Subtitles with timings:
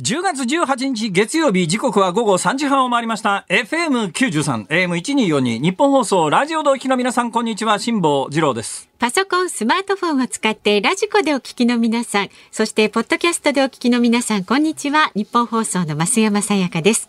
[0.00, 15.12] 10月18日月曜日時刻は午後3時半を回りました FM93 AM1242 ニッポン放送ラジオお聞きの皆さんこんにちは辛坊治郎ですパソコン、スマートフォンを使ってラジコでお聞きの皆さん、そしてポッドキャストでお聞きの皆さん、こんにちは。
[15.14, 17.08] ニッポン放送の増山さやかです。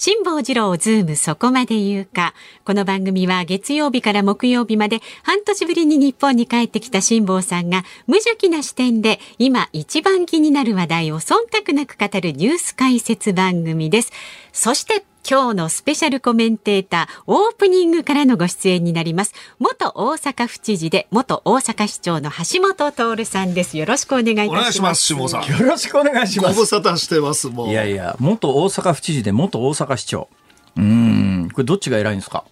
[0.00, 2.32] 辛坊治郎ズームそこまで言うか。
[2.64, 14.12] この番組は月曜日から木曜日まで半年ぶりに日本に帰ってきた辛坊さんが無邪気な視点で今一番気になる話題を忖度なく語るニュース解説番組です。
[14.52, 19.34] そして今日のスペシャルコメンテーター、オープニングからのご出演になります。
[19.58, 23.76] 元大阪府知事で、元大阪市長の橋本徹さんです。
[23.76, 24.54] よろしくお願いいたします。
[24.54, 25.46] お願いします、下尾さん。
[25.46, 27.68] よろしくお願いしますご無沙汰してます、もう。
[27.68, 30.28] いやいや元大阪府知事で元大阪市長
[30.76, 32.44] うーんこれどっちが偉いんですか？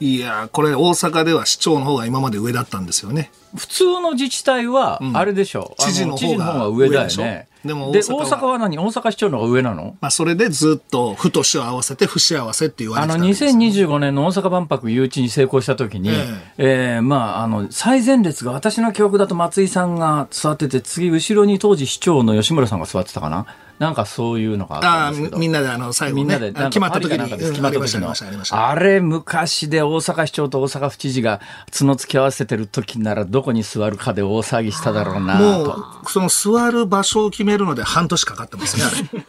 [0.00, 3.30] いや、これ大阪では市長の方が今まで上だったんですよね。
[3.56, 5.74] 普通の自治体はあれでしょ。
[5.78, 7.48] う、知事の方が上だよね。
[7.64, 8.78] ででも大阪は大阪は何？
[8.78, 9.96] 大阪市長の方が上なの？
[10.00, 13.50] まあ、それでずっと、府と市を合わせて不幸せって言われあのてたんです、ね。
[13.50, 16.14] 2025年の大阪万博誘致に成功したときに、え。
[16.58, 23.46] えーまあ、あの最前列が私の記憶だと松井さんが座ってて次後ろに当時市長の吉村さんが座ってたかな？
[23.78, 28.68] なんかそういうのがあったああ、んですけどみみんなであの、最後ね、みんなで、決まった時に、決まった時のありました、ありました。
[28.68, 31.40] あれ、昔で大阪市長と大阪府知事が
[31.76, 35.84] 角突き合わせてる時なら、どこに座るかで大騒ぎしただろうなもと。
[36.06, 38.82] う、その座る場所を決めるので半年かかってますね、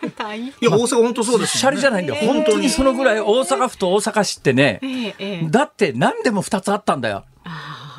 [0.62, 2.28] いや、大阪本当そうですシャレじゃないんだよ。
[2.28, 7.24] 本当にそのぐらい大阪府と大阪市ってね、ええええだって何でも2つあったんだよ。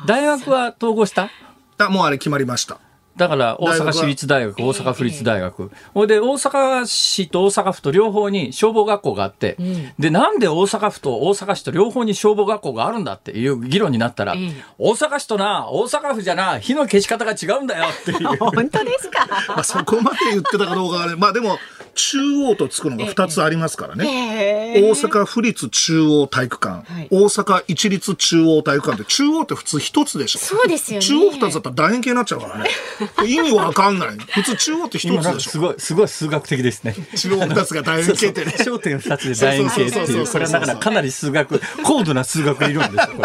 [0.05, 1.29] 大学は統合した？
[1.77, 2.79] あもうあれ決まりました。
[3.21, 5.71] だから大阪市立大学、大阪府立大学。
[5.93, 9.57] ほいで、大阪市と大阪府と両方に消防学校があって、
[9.99, 18.27] で、なんで大阪府と大阪市と両方に消防学校があるんだっていう議論になったら、ええ大阪市とな、大阪府じゃな、火の消し方が違うんだよっていう。
[18.43, 19.27] 本当ですか？
[19.49, 21.57] まあ、そこまで言ってたかどうかはね、まあでも、
[21.95, 22.17] 中
[22.49, 24.73] 央とつくのが2つありますからね。
[24.77, 27.07] 大阪府立中央体育館、はい。
[27.11, 30.39] 大阪一律中央体育館って中央って普通一つでしょ。
[30.39, 31.05] そうですよね。
[31.05, 32.69] 中央二つだったら楕円形になっちゃうからね。
[33.27, 34.09] 意味わかんない。
[34.17, 35.45] 普通中央って一今なんつでしょ。
[35.47, 36.95] かすごい、すごい数学的ですね。
[37.15, 38.53] 中央二つが楕円形ってね。
[38.59, 43.15] 焦点二つで楕円形っていう、そうそうそうそうこれはだからかなり数学、高度な数学理論ですよ、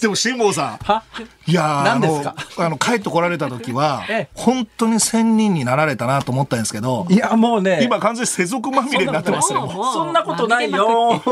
[0.00, 0.78] でも辛坊さん。
[0.84, 1.02] は？
[1.46, 2.34] いやー何ですか？
[2.56, 4.28] あのあの帰ってこられた時はええ。
[4.34, 7.06] 本当に仙人になられたなと思ったんですけど。
[7.10, 11.22] いや、もうね、今完全に世俗まみれになってますねもうもうそんなことないよ。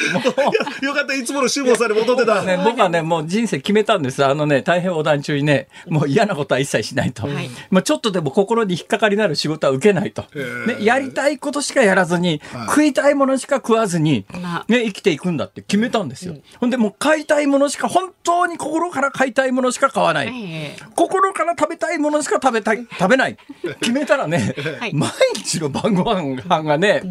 [0.82, 4.24] よかったいつもの辛坊さんに戻ってた、ね、僕はね、もう人生決めたんです。
[4.24, 7.26] あのね、大変横断中にね、もう嫌なことは一切しないと。
[7.26, 10.24] はいまあちょっとでも心に引っかかりのある仕事は受けないと。
[10.34, 16.34] ね、やりたいことしかやらずに、食いたいものしか食わずに、まあね、生きていくんだって決めたんですよ。
[16.58, 20.28] ほんで、もう買いたいものしか、本当に心から買いたいものしか買わない。
[20.28, 23.36] ええ心から食べたいものしか食べたい、食べない。
[23.80, 24.94] 決めたらね、 はい。
[24.94, 27.02] 毎日の晩ご飯がね、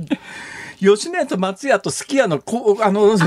[0.79, 3.17] 吉野家と松屋とすき家のこうあの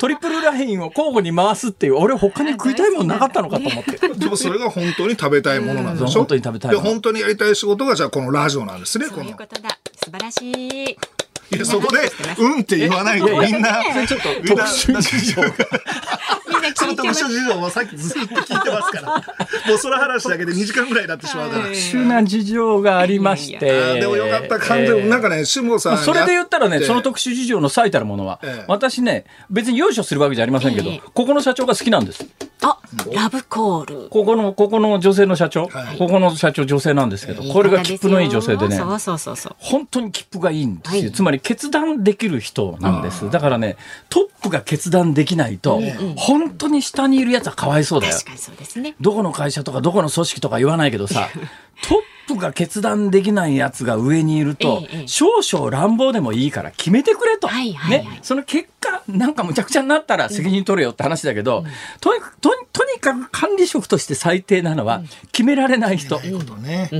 [0.00, 4.08] トリプルラインを交互に回すっていう俺他に食いたいもんなかったのかと思って。
[4.08, 11.17] でもそれが本当に食べたいものなんでしょ本当に食べたい本当にやりたい仕事がじゃあこのラジオなんですねそういうことだ素晴らしい
[11.50, 15.42] いやそこで「うん」って言わないとみんなちょっとみんな特殊事情。
[15.42, 19.14] が その特殊事情もさっきずっと聞いてますから。
[19.68, 21.64] もうその話だけで2時間ぐらいになってしまうから。
[21.64, 23.66] 特殊な事情がありましあて。
[23.66, 28.64] ーでもよかった完全になんかね辛坊さんにそれで言ったらね、会その特殊事情の最たるものは、ええ。
[28.68, 31.02] 私ね、別に用意するわけじゃありませんけど、ええ。
[31.14, 32.26] ここの社長が好きなんです。
[32.62, 32.78] あ
[33.12, 34.08] ラブコール。
[34.08, 35.98] ここの、ここの女性の社長、はい。
[35.98, 39.56] ここの社長女性なんですけど、これが切符のいい女性でね、そうそうそうそう。
[39.58, 41.02] 本当に切符がいいんですよ。
[41.02, 41.12] はい。
[41.12, 43.30] つまり決断できる人なんです。
[43.30, 43.76] だからね、
[44.08, 45.80] トップが決断できないと、
[46.16, 48.26] 本当に下にいるやつはかわいそうだよ確。
[48.26, 51.28] かにそうですねどこの会社とかどこの組織とか言わないけどさ、
[51.82, 51.94] ト
[52.30, 57.48] ップが決断できないやつが上にいると、少々乱暴でもいいから決めてくれと。
[57.48, 58.18] はいはいはいね。
[58.22, 61.64] その結果、なんかむちゃくちゃになったら責任取れよって話だけど、
[62.00, 62.50] とにかく、と
[62.84, 66.18] にかく管理職として最低なのは、決められない人。
[66.18, 66.90] ないことね。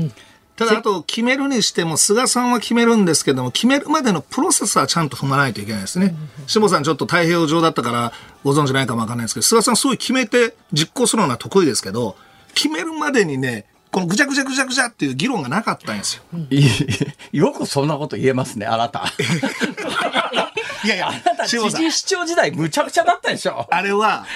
[0.59, 6.17] ただあと決めるにしても菅さんは決めるんですけども決めるまでのプロセスはちゃんと踏まないといけないですね。
[6.49, 8.13] 下さんちょっと太平洋上だったから
[8.43, 12.17] ご存知ないかもわかんないですけど菅さんすごい決めて実行するのは得意ですけど
[12.55, 16.23] 決めるまでにねこのぐちゃぐちゃぐちゃぐちゃっていう議論がなかったんですよ。
[16.51, 16.67] い
[17.39, 19.05] よくそんなこと言えますね、あなた。
[20.85, 23.67] いやいやあなた、知下さん事市長時代むちゃくちゃだったでしょ。
[23.71, 24.27] あれは、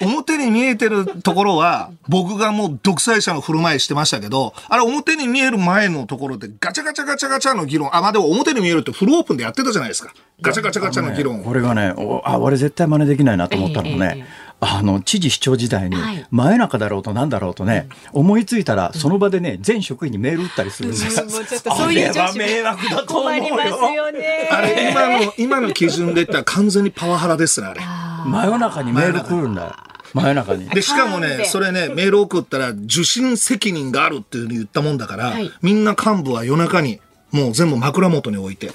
[0.00, 10.12] 表に見えてるところは、僕がもう独裁者の振る舞いしてましたけど、あれ表に見える前のところでガチャガチャガチャガチャの議論、あ、まあでも表に見えるってフルオープンでやってたじゃないですか。
[10.40, 11.42] ガチャガチャガチャの議論。
[11.42, 15.96] これがね、おあ、俺絶対真似できないなと思ったのがね、えええあの知事市長時代に
[16.30, 21.28] 真夜中だろうとなんだろうとね、思いついたらその場でね全職員にメール打ったりするんですよ。
[21.76, 23.56] そういう女子迷惑だと思うよ。
[24.50, 27.80] あれ今の今の基準で言ったら完全にパワハラですねあれ。
[28.26, 29.72] 真夜中にメール来るんだよ。
[30.14, 30.68] 真夜中に。
[30.68, 37.00] でしかもねそれねメール送ったら受信責任があるっていうふうに言ったもんだから、はいみんな幹部は夜中に
[37.32, 38.70] もう全部枕元に置いて。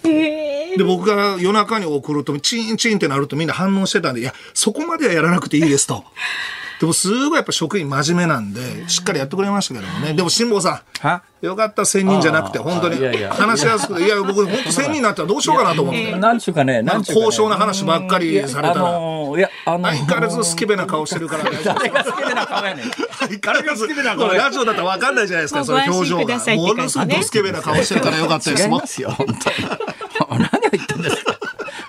[0.78, 6.04] で僕が夜中に送るとチーンチーンってなるとみんな反応してたんでいやそこまではやらなくていいですと。
[6.80, 10.14] でもすごいやっぱ職員真面目なんでしっかりやってくれましたけどもね。
[10.14, 11.16] でも辛坊さは？
[11.42, 12.96] んよかった1000人じゃなくて本当に
[13.26, 14.04] 話しやすくて。
[14.04, 16.16] いや僕本当1000人になったらどうしようかなと思って。
[16.16, 17.26] なんちゅうかね、なんかちゅうかね。
[17.26, 19.92] 高尚な話ばっかりされたら、あのーいや、あのー。
[19.92, 21.74] 相変わらずスケベな顔してるから大丈夫。
[21.80, 22.86] 誰が好きな顔やねん。
[22.86, 26.38] 相変わらずこれラジオだったら分かんないじゃないですか、その表情が。
[26.56, 28.68] ものすごいドスケベな顔してるからよかったです。
[28.70, 29.38] もう違いますよ、本当に。
[30.72, 31.40] 何を言ってんですか？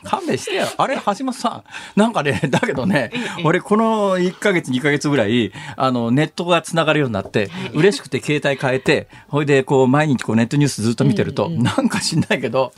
[0.05, 0.67] 勘弁してよ。
[0.77, 1.63] あれ、橋本さん。
[1.95, 3.13] なんかね、だけどね、
[3.45, 12.73] 俺この1ヶ月、2ヶ月ぐらい、あの、ネットが繋がるようになって、嬉しくて携帯変えて、ほいで、こう、毎日こうネットニュースずっと見てると、なんか知んないけど、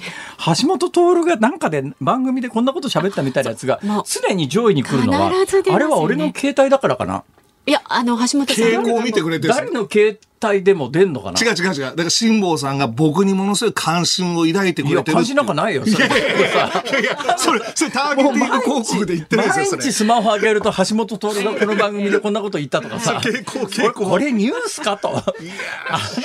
[0.44, 5.36] 橋本徹がなんかで番組でこんなこと喋ったみたいなやつが常に上位に来るのは、ね
[5.70, 7.24] あれは俺の携帯だからかな。
[7.66, 8.64] いや、あの、橋本さん。
[8.64, 11.40] 傾向を見てくれてる誰の携帯でも出んのかな？
[11.40, 11.80] 違う違う違う。
[11.82, 15.84] だから辛坊さんが僕にものすごい関心を抱いてくいや、れてる感じなんかないよ。
[15.86, 19.76] それいやいやいや、それ、それターゲティング広告で言ってないですよ、それ。
[19.78, 23.20] 毎日スマホ上げると橋本徹がこの番組でこんなこと言ったとかさ。
[23.22, 25.22] 傾向傾向これニュースかと。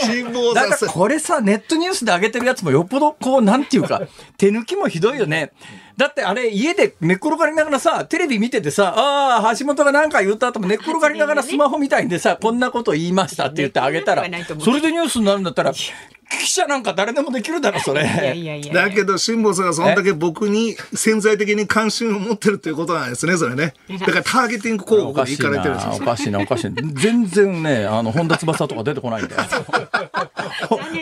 [0.05, 4.01] 辛坊だからさん、これさ、ネットニュースで上げてるやつもよっぽどこう、なんていうか、
[4.37, 5.51] 手抜きもひどいよね。
[5.97, 14.23] だってあれ家で寝っ転がりながらさ、テレビ見ててさ、ああ、橋本が何か言った後も寝っ転がりながらスマホみたいんでさ、こんなこと言いましたって言ってあげたら
[14.59, 15.73] それでニュースになるんだったら、
[16.29, 18.03] 記者なんか誰でもできるだろ、それ。
[18.03, 18.73] いやいやいや。
[18.73, 23.73] だけど辛坊さんがそんだけ僕に潜在的に関心を持ってるっていうことなんですね、それね。
[23.99, 26.05] だからターゲティング広告でおかしい行かれてるんですお。
[26.05, 26.81] かしいな、おかしいな。
[26.93, 29.41] 全然ね、あの、本田翼とか出てこないんだよ。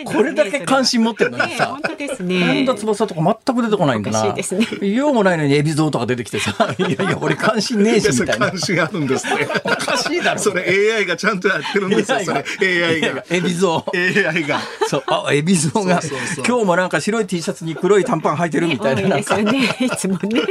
[0.04, 1.78] これだけ関心持ってるのにさ
[2.20, 2.66] ね本。
[2.66, 4.34] 田翼とか全く出てこないんだな。
[4.80, 8.50] 用もないのに海老蔵とか出てきてさ、いやいや、俺関心ねえしみたいな。
[8.50, 9.48] 関心あるんですね。
[9.64, 10.40] おかしいだろ。
[10.40, 10.62] それ
[10.96, 12.44] AI がちゃんとやってるんですよ、それ。
[12.60, 13.24] AI が。
[13.30, 13.96] エビゾウ。
[13.96, 14.60] AI が。
[14.88, 19.02] そう、あ、エビゾウがそうそうそう今日もなんか白い T シャツに黒い短パン履いてるみたいな。
[19.02, 19.76] 多いなんかですよね。
[19.80, 20.42] いつもね。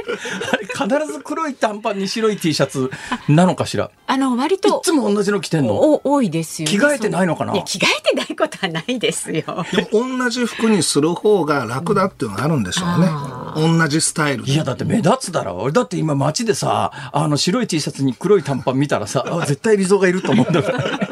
[0.52, 2.90] あれ必ず黒い短パンに白い T シャツ
[3.28, 3.92] なのかしら？
[4.08, 4.82] あの、割いと。
[4.84, 5.76] つも同じの着てんの？
[5.76, 6.78] お多いですよね。
[6.78, 7.54] 着替えてないのかな？
[7.54, 9.44] いや、着替えてないことはないですよ。
[9.92, 13.78] 同じ服にする方が楽だっていうのがあるんでしょうね。
[13.80, 14.52] 同じスタイルで。
[14.52, 21.05] いやだって目立つだろ俺だって今街でさあの白い T シャツに黒い短パン見たらさあ絶対リゾがいると思うんだから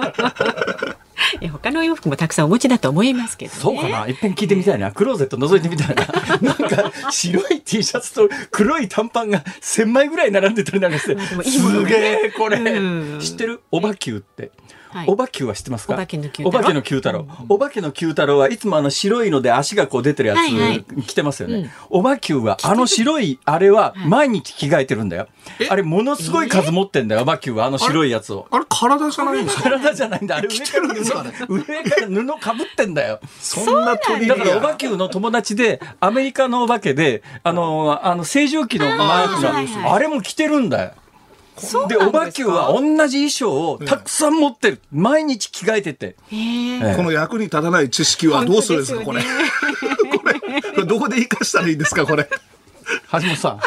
[1.44, 3.60] いや他の洋服もたくさんお持ちだと思いますけどね。
[3.60, 4.08] そうかな？
[4.08, 4.94] 一遍聞いてみたいな。
[4.94, 6.06] クローゼット覗いてみたいな。
[6.42, 11.20] なんか白い T シャツと黒い短パンが1000枚ぐらい並んでたりなんかして。
[11.20, 11.36] す
[11.74, 11.84] ね。
[11.84, 11.96] げ
[12.28, 12.60] えこれ。
[12.60, 13.20] うん。
[13.20, 13.60] 知ってる？
[13.72, 14.52] おばきゅうって
[14.94, 15.08] はい。
[15.08, 15.94] おばきゅうは知ってますか？
[15.94, 16.50] お化けの九太郎。
[16.50, 17.28] お化けの九太郎。
[17.50, 21.72] お化けの九太郎はいつもあの白いので足がこう出てるやはいは着てますよね。
[21.90, 25.28] おばきゅうはあの白いあれは毎日着替えてるんだよ。
[25.70, 28.48] あれものすごい数持ってんだよおばきゅうはあの白いやつを。
[28.52, 28.66] あれ？
[28.70, 29.64] 体じゃないんですか？
[29.64, 30.36] 体じゃないんだ。
[30.38, 33.20] あれ上からてるんですかね布上から布かぶってんだよ。
[33.40, 39.84] そんなトリビアだからおばきゅうの友達でアメリカのお化けであのあの清浄機のマークはいはい。
[39.84, 40.92] があれも着てるんだよ
[41.88, 44.82] でおばきゅうは同じ衣装をたくさん持ってる。
[44.92, 46.16] 毎日着替えてて。
[46.32, 46.38] へえ。
[46.38, 46.96] ええ。
[46.96, 49.22] この役に立たない知識はどうするんですか、これ。
[50.18, 50.48] これ、こ
[50.78, 52.30] れどこで活かしたらいいんですか、これ。
[53.12, 53.60] 橋本さん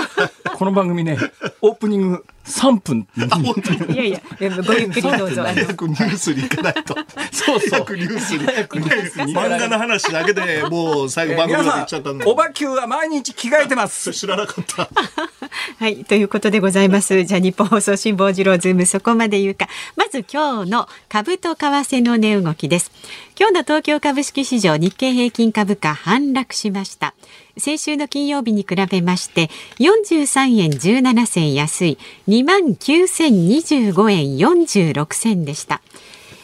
[0.56, 1.18] この番組ね
[1.60, 3.06] オープニング3分
[3.92, 4.20] いやいや、
[4.62, 5.42] ごゆっくりどうぞ。
[5.42, 6.94] あの早くニュースに行かないと。
[7.32, 8.46] そうそう早くニュースに。
[8.46, 12.24] 早くニュースに漫画の話だけでもう最後番組まで行っちゃったんで。
[12.24, 14.88] おばきゅうは毎日着替えてます知らなかった。
[15.78, 17.22] はい、ということでございます。
[17.24, 19.68] じゃあ日本放送辛坊治郎ズームそこまで言うか。
[19.96, 22.92] まず今日の株と為替の値動きです。
[23.38, 27.14] 今日の東京株式市場日経平均株価反落しました。
[27.58, 29.48] 先週の金曜日に比べまして
[29.78, 31.98] 43円17銭安い。
[32.28, 35.80] 2万9025円46銭でした。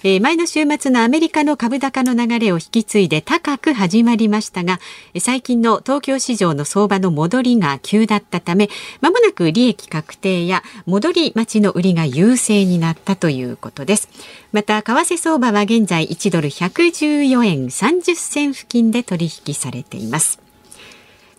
[0.05, 4.81] えー前の週末のアメリカの株高の流れを引き継いで高く始まりましたが
[5.21, 8.69] 最近の東京市場の相場の戻りが急だったため
[9.01, 14.09] まもなく利益確定や戻り待ちの売りが優勢になったということです。
[14.51, 20.42] また為替相場は現在1ドル114円30銭付近で取引されています。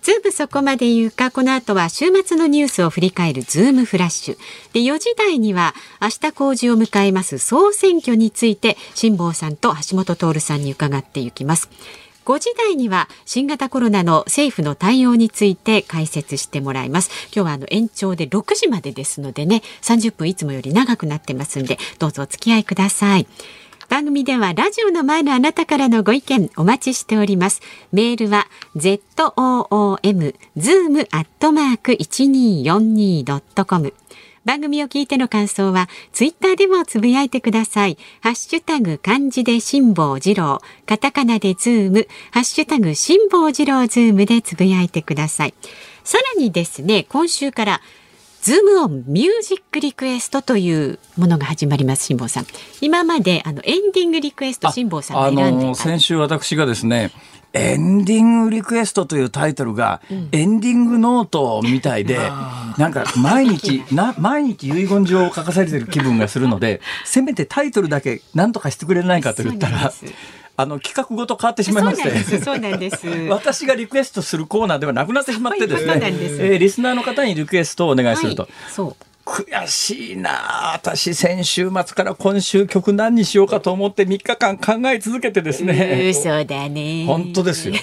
[0.04, 4.38] ズームそこまで言うか、この後は週末のニュースを振り返るズームフラッシュ。
[4.74, 11.70] で、4時台には明日公示を迎えます総選挙について、辛坊さんと橋下徹さんに伺っていきます。
[12.26, 23.28] 5時台には新型コロナの政府の対応について解説してもらいます今日はあの延長で6時までですのでね30分いつもより長くなってますんでどうぞお付き合いください
[23.94, 27.62] 番組ではラジオの前のあなたからのご意見お待ちしております。
[27.92, 33.94] メールは zoom zoom アットマーク 1242.com
[34.46, 38.00] 番組を聞いての感想は、ツイッターでもつぶやいてください。
[38.22, 45.54] ハッシュタグ漢字で辛抱二郎、カタカナでズーム、ハッシュタグ辛坊治郎ズームでつぶやいてください。
[46.04, 47.82] さらにですね、今週から
[48.44, 52.46] ズームオンミュージックリクエストというものが始まります辛坊さん。
[52.82, 57.12] 今まであのエンディングリクエスト辛坊さんが選んでた先週私がですね
[57.54, 62.18] エンディングリクエストというタイトルが、エンディングノートみたいで、
[62.80, 69.94] なんか毎日、な、毎日遺言状を書かされてる気分がするので、せめてタイトルだけ何とかしてくれないかと言ったら、
[70.56, 73.08] あの企画ごと変わってしまいまして、そうなんです。
[73.30, 78.44] 私がリクエストするコーナーではなくなってしまってですね、えー、リスナーの方にリクエストをお願いすると。
[78.44, 79.13] はい、そう。
[79.26, 80.74] 悔しいな。
[80.74, 86.10] 私先週末から今週曲何にしようかと思って3日間考え続けてですね。
[86.10, 87.06] 嘘だね。
[87.06, 87.76] 本当ですよ。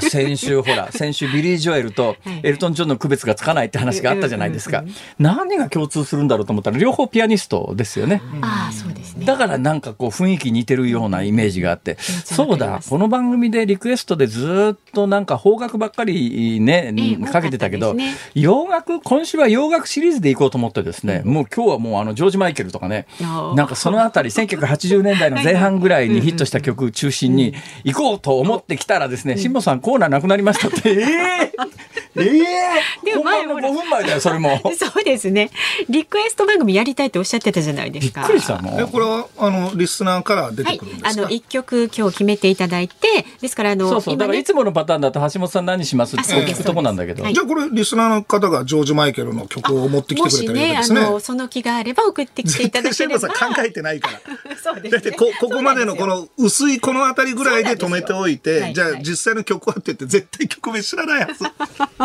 [0.00, 4.84] 先週ほら 先週ビリー・ジョエルとエルトン・ジョンの区別がつかないって話があったじゃないですか、
[5.18, 9.24] 何が共通するんだろうと思ったら両方ピアニストですよね、ああそうですね。
[9.24, 16.92] だからなんかこう雰囲気似てるようなイメージがあって、そうだこの番組でリクエストでずっとなんか邦楽ばっかりね、
[17.30, 17.94] かけてたけど、
[18.34, 23.06] 洋楽今週は洋楽シリーズでいこうと思ってってですね、もう今日はもうあのジョージ・マイケルとかね、
[23.54, 34.60] なんかそのあたり1980年代の 前半ぐらいにヒットした曲中心に行こうと思ってきたらですね、辛坊さんコーナーなくなりましたって、ええー、ええー、でも前も5分前だよそれも。
[34.78, 35.50] そうですね。
[35.88, 38.20] リクエスト番組やりたいっておっしゃってたじゃないですか。
[38.22, 38.88] びっくりしたもん。
[38.88, 41.08] これはあのリスナーから出てくるんですか？
[41.08, 47.24] はい、あの一曲今日決めていただいて、ですからあのそうそう、ね、だからいつものパターンだと橋本さん何しますって聞くとこなんだけど。
[47.24, 51.00] じゃあこれリスナーの方がジョージマイケルの曲を持ってきてくれたりですね。
[51.00, 53.28] あのその気があれば送ってきていただければ。
[53.28, 54.56] 考えてないから。
[54.62, 61.44] そうです、ね、だってこここまでのこの薄いこの辺りぐらいで止めておいて、じゃあ実際の曲はって言って絶対曲名知らないはず。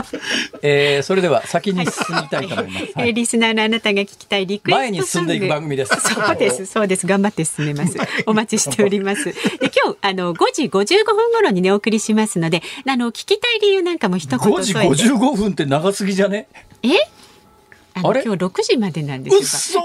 [0.61, 2.85] えー、それでは先に進みたいと思います。
[2.95, 5.93] はい、リスナーのあなたが聞きたいリクエスト前に進んでいく番組です。
[5.99, 7.97] そうですそうです頑張って進めます。
[8.25, 9.25] お待ちしております。
[9.59, 16.47] で今日あの5時55分頃にねお送りしますので、あの聞きたい理由なんかも一言5時55分って長すぎじゃね？
[16.83, 16.89] え？
[18.03, 18.23] あれ？
[18.23, 19.83] 今日六時までなんですよ。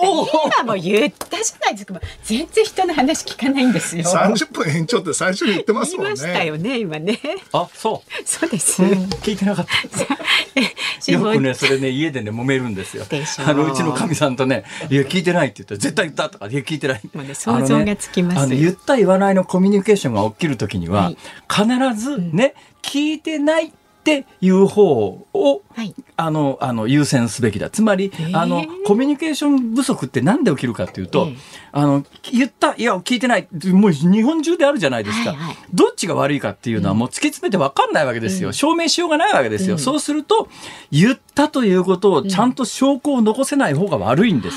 [0.57, 2.01] 今も言ったじゃないですか。
[2.25, 4.05] 全然人の話聞かないんですよ。
[4.05, 6.15] 三十分延長って最初に言ってますもんね。
[6.15, 7.19] 言いましたよね今ね。
[7.53, 8.13] あ、そう。
[8.25, 8.83] そうです。
[8.83, 11.13] 聞いてなかった。
[11.13, 13.05] よくねそれね家でね揉めるんですよ。
[13.45, 17.01] あのうちのかみさんとねいや聞いてないって言ったら絶対言ったとかいや聞いてない。
[17.13, 18.39] もうね想像がつきます。
[18.39, 21.13] あの言った言わないのコミュニケーションが起きるときには、
[21.49, 21.67] 必
[21.99, 23.73] ずね、聞いてないっ
[24.05, 27.71] ていう方を、はい、あのあの優先すべきだ。
[27.71, 31.29] つまり、あのコミュニケーション不足って何で起きるかっていうと、
[31.73, 33.49] あの言ったいや聞いてない。
[33.73, 40.49] もう日本中であるじゃないですか、はいはい、どっちが悪いかっていうのはもう突き詰めて分かんないわけですよ、うん、証明しようがないわけですよ、うん、そうすると
[40.91, 44.57] 言ったということをちゃんと証拠を残せない方が悪いんです、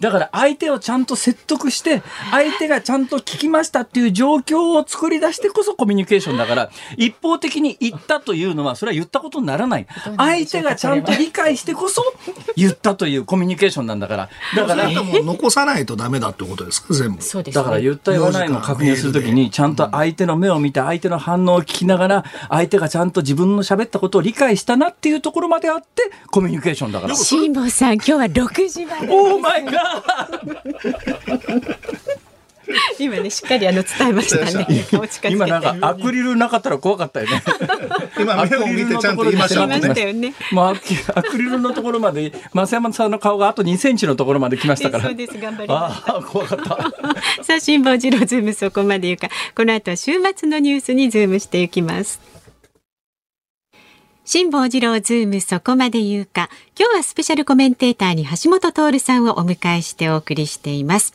[0.00, 9.86] だから相手をちゃんと説得して相手がちゃんと聞きましたっていう状況を作り出してこそコミュニケーションだから一方的に言ったというのはそれは言ったことにならない。
[10.16, 12.02] 相手がちゃんと理解してこそ
[12.56, 14.28] 言ったというコミュニケーションなんだから。
[14.56, 17.22] だからもう残さないとダメだってことですか全部。
[17.22, 27.14] そうです、だから言った言わないのを確認するときにちゃんと相手の目を見て相手の反応を聞きながら相手がちゃんと自分の喋ったことを理解したなっていうところまであってコミュニケーションだから。
[27.14, 29.74] 辛坊さん今日は6時までオーマイガー
[32.98, 34.66] 今ねしっかりあの伝えましたね。
[35.30, 37.42] 今なんかアクリルなかったら怖かったよね。
[38.18, 40.34] 今目を見てちゃんと言いましょうね。
[40.52, 40.74] まあ
[41.14, 45.04] アクリルのところまで増山さんの顔があと2センチのところまで来ましたから。
[45.08, 46.74] そうです頑張りまあ怖かった。
[47.44, 52.34] さあ辛坊治郎ズームそこまで言うかこの後は週末のニュースにズームしていきます。
[54.26, 61.12] 辛坊治郎ズームそこまで言うか今日はスペシャルコメンテーターに橋下徹さんをお迎えしてお送りしています。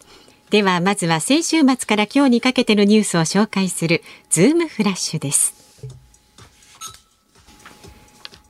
[0.50, 4.02] ではまずは先週末から今日にかけてのニュースを紹介する
[4.32, 5.54] ズームフラッシュです。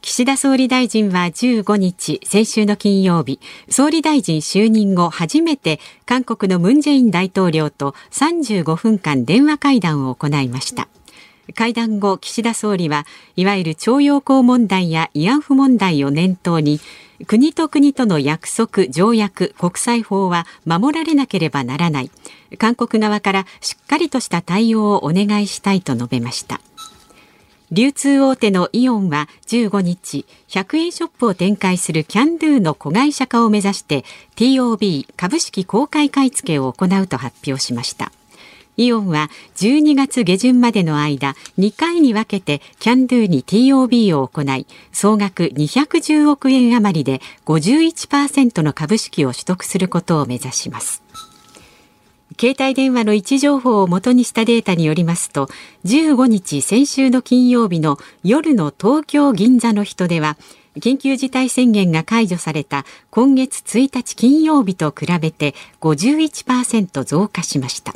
[0.02, 3.40] 岸田総理大臣は15日先週の金曜日
[3.70, 10.88] 総理大臣就任後初めて韓国のムン・ジェイン大統領と35分間電話会談を行いました。
[11.54, 16.80] 会談後岸田総理はいわゆる徴用工問題や慰安婦問題を念頭に
[17.28, 22.12] 国と国との約束条約国際法は守られなければならない
[22.58, 26.62] 韓国側からしっかりとした対応をお願いしたいと述べました
[27.72, 34.04] 流通大手のイオンは15日、100円ショップを展開するキャンドゥの子会社化を目指して
[34.36, 38.12] TOB 株式公開買い付けを行うと発表しました。
[38.80, 51.04] イオンは12月下旬までの間2回に分けてキャンドゥに TOB を行い総額210億円余りで51%の株式を取得することを目指します。
[52.40, 55.50] 携帯電話の位置情報を元にしたデータによりますと
[55.84, 60.38] 15日先週の金曜日の夜の東京銀座の人出は
[60.78, 67.94] 緊急事態宣言が解除された今月1日金曜日と比べて51%増加しました。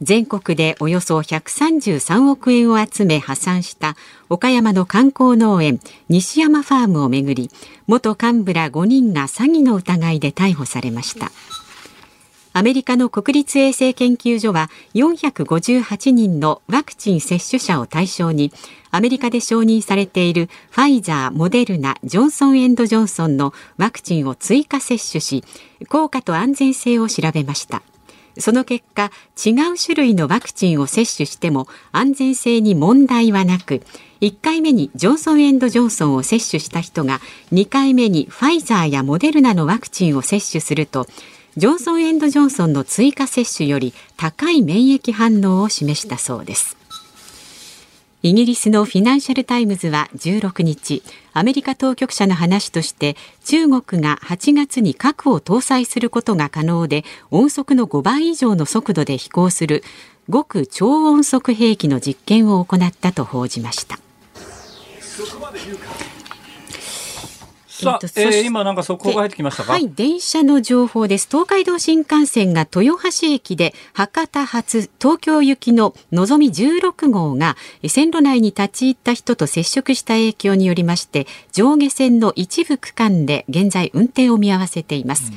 [0.00, 3.96] 全国でおよそ133億円を集め破産した
[4.28, 7.50] 岡山の観光農園西山ファームをめぐり
[7.86, 11.30] 元幹部ら5人が詐欺の疑いで逮捕されました。
[12.54, 18.52] アメリカの国立衛生研究所は458人のワクチン接種者を対象に
[18.90, 25.44] アメリカで承認されているファイザー、モデルナ、ジョンソン・エンド・ジョンソンのワクチンを追加接種し
[25.88, 27.82] 効果と安全性を調べました。
[28.38, 33.82] その結果違う種類のワクチンを接種しても安全性に問題はなく
[34.20, 37.20] 1回目にジョンソン・エンド・ジョンソンを接種した人が
[37.52, 41.06] 2回目にファイザーやモデルナのワクチンを接種すると
[41.56, 46.77] ジョンソン・エンド・ジョンソンの追加接種より高い免疫反応を示したそうです。
[48.20, 59.84] イギリスのフィナンシャル・タイムズは16日アメリカ当局者の話として中国が8月に核を搭載することが可能で音速の5倍以上の速度で飛行する
[60.30, 64.00] 極超音速兵器の実験を行ったと報じました。
[67.84, 69.72] さあ、えー、今なんか速報が入ってきましたか？
[69.72, 71.28] はい、電車の情報です。
[71.30, 77.56] 東海道新幹線が豊橋駅で博多発東京行きののぞみ16号が
[77.86, 85.32] 線路内に立ち入った人と接触した影響によりまして上下線の一部区間で現在運転を見合わせています。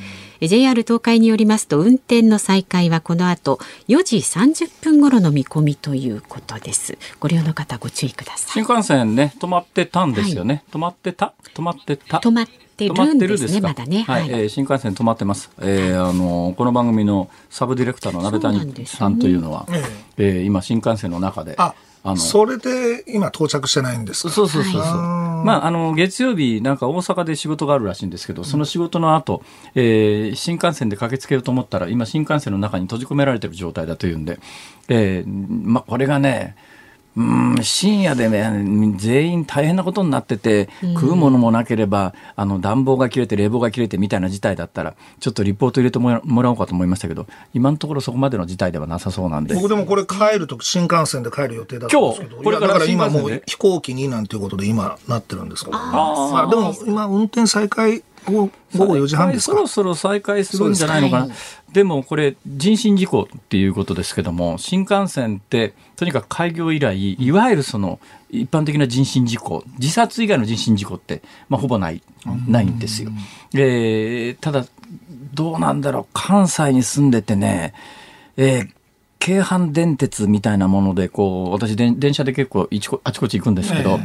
[0.48, 6.98] JR 東海によりますと運転の再開はこの後4時30分頃の見込みということです。
[7.20, 8.64] ご利用の方ご注意ください。
[8.64, 11.34] 新幹線ね止まってたんですよね、はい、止まってた？
[11.54, 12.18] 止まってた？
[12.18, 14.02] 止まってるんですねまだね。
[14.02, 19.82] はい、はい、えー、新幹線止まってます、えー、あのこの番組のサブディレクターの鍋谷さんというのは、ね。
[20.16, 21.56] えー、今新幹線の中で
[22.02, 22.16] あの。
[22.16, 29.42] それで今到着してないんですそうそうそうそう、まああの月曜日なんか大阪で仕事があるらしいんですけどその仕事の後、
[29.74, 34.38] えー、新幹線で駆けつけようと思ったら今新幹線の中に閉じ込められてる状態だというんで、
[34.88, 36.56] えー、まあこれがね
[37.16, 59.52] うん深夜でね全員大変なことになってて、食うものもなければあの暖房が切れて冷房が切れてみたいな事態だったらちょっとリポート入れてもらおうかと思いましたけど今のところそこまでの事態ではなさそうなんで僕でもこれ帰ると新幹線で帰る予定だったんですけどこれから今もう飛行機になんていうことで今なってるんですけど、ああでも今運転再開午後4時半ですか？
[59.56, 61.34] そろそろ再開するんじゃないのかな。
[61.72, 67.98] でもこれ、人身事故っていうことですけども、新幹線って、とにかく開業以来、いわゆるその、
[68.30, 72.02] 一般的な人身事故、自殺以外の人身事故って、まあ、ほぼない、
[72.46, 73.10] ないんですよ。
[73.54, 74.66] えー、ただ、
[75.32, 77.72] どうなんだろう、関西に住んでてね、
[78.36, 78.68] えー、
[79.18, 82.68] 京阪電鉄みたいなもので、こう、私電車で結構
[83.04, 84.02] あちこち行くんですけど、えー、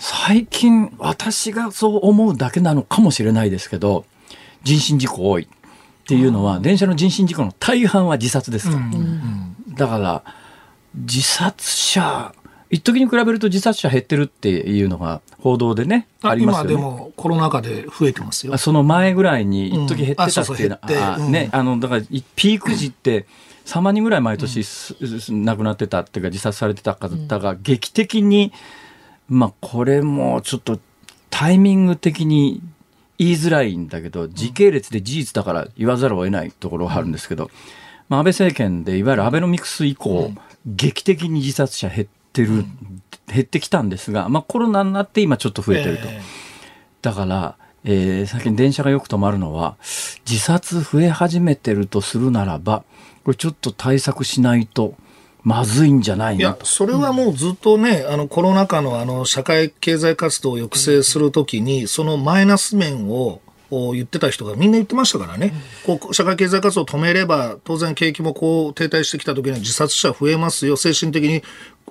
[0.00, 4.06] 最近私がそう思うだけなのかもしれないですけど、
[4.62, 5.44] 人身事故多い。
[5.44, 5.46] っ
[6.10, 8.78] ていうのは、電車の人身事故の大半は自殺ですと。
[9.76, 10.24] だから、
[10.94, 12.34] 自殺者、
[12.70, 16.72] 一時に比べると自殺者減ってるっていうのが報道でね、ありますよね。
[16.72, 18.56] 今でもコロナ禍で増えてますよ。
[18.58, 22.00] その前ぐらいに一時減ってたっていうのは、うん、ね、あの、だから
[22.34, 23.26] ピーク時って、
[23.66, 24.64] 3万人ぐらい毎年、
[25.30, 28.52] うん、亡くなってたっていうか自殺されてた方が劇的に、
[29.30, 30.78] まあこれもちょっと
[31.30, 32.60] タイミング的に
[33.16, 37.50] 言いづらいんだけど、時系列で事実だから言わざるを得ないところがあるんですけど、
[38.08, 40.32] まあ、安倍政権でいわゆるアベノミクス以降、
[40.66, 42.64] 劇的に自殺者減ってる、
[43.26, 46.08] 減ってきたんですが、まあ、コロナになって今ちょっと増えてると。
[47.02, 49.76] だから、えー、最近電車がよく止まるのは、
[50.28, 52.84] 自殺増え始めてるとするならば、
[53.24, 54.94] これちょっと対策しないと、
[55.42, 65.52] まずいんじゃないいや、それはもうずっとね、あのコロナ禍のあの社会経済活動を抑制するときに、そのマイナス面を言ってた人がみんな言ってましたからね、
[65.86, 71.40] こう社会経済活動を止めれば、当然景気もこう停滞してきたときには自殺者増えますよ、精神的にや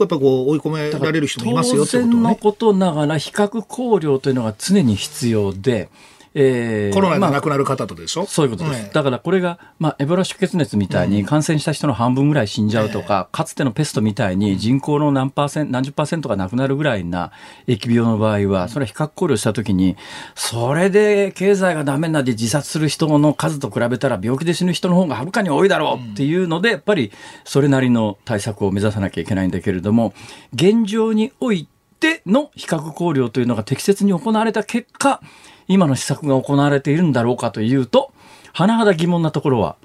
[0.06, 5.90] っぱこう追い込められる人もいますよ当然のことながら、比較考慮というのが常に必要で、
[6.34, 8.94] えー、コロナで亡くなる方とでしょ、まあ、そういうことです。
[8.94, 17.32] だからこれが、まあ、エボラ出血熱みたいに感染した人の半分ぐらい死んじゃうとか、うん、かつてのペストみたいに人口の何パーセント、何十パーセントが亡くなるぐらいな
[17.68, 19.98] 疫病の場合は、それは比較考慮したときに、
[20.36, 27.12] それで経済がダメになって自殺する人の数と比べたら病気で死ぬ人の方がはるかに多いだろうっていうので、やっぱり
[27.44, 30.14] それなりの対策を目指さなきゃいけないんだけれども、
[30.54, 31.68] 現状におい
[32.00, 35.22] ての比較考慮というのが適切に行われた結果、
[35.70, 38.12] 今の施策が行われているんだろうかというと、
[38.54, 39.78] 甚だ疑問なところは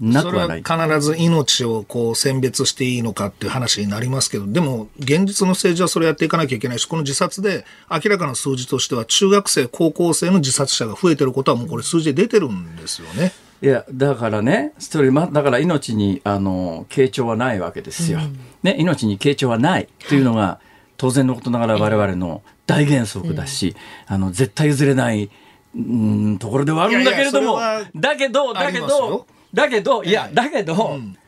[0.00, 0.62] なくはない。
[0.62, 13.32] 必ず命をこう選別していいのかっていう話になりますけど、でも現実の政治はそれやっていかなきゃいけないし、この自殺で明らかな数字としては中学生、高校生の自殺者が増えてることはもうこれ数字で出てるんですよね。
[13.62, 18.18] いや、だからね、それだから命に、あの、傾聴はないわけですよ。
[18.18, 20.60] うん、ね、命に傾聴はないというのが、
[21.04, 25.28] 当然のことながら我々の大原則だし、あの、絶対譲れない、
[25.76, 27.60] うん、ところではあるんだけれども、
[27.94, 31.18] だけど、だけど、だけど、いや、だけど、うん、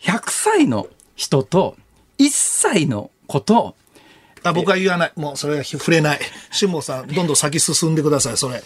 [0.00, 0.86] 100歳の
[1.16, 1.76] 人と
[2.18, 3.74] 1歳の子と、
[4.44, 5.12] あ僕は言わない。
[5.16, 6.20] もうそれは触れない。
[6.52, 8.62] 辛坊さん、どんどん先進んでください、それ。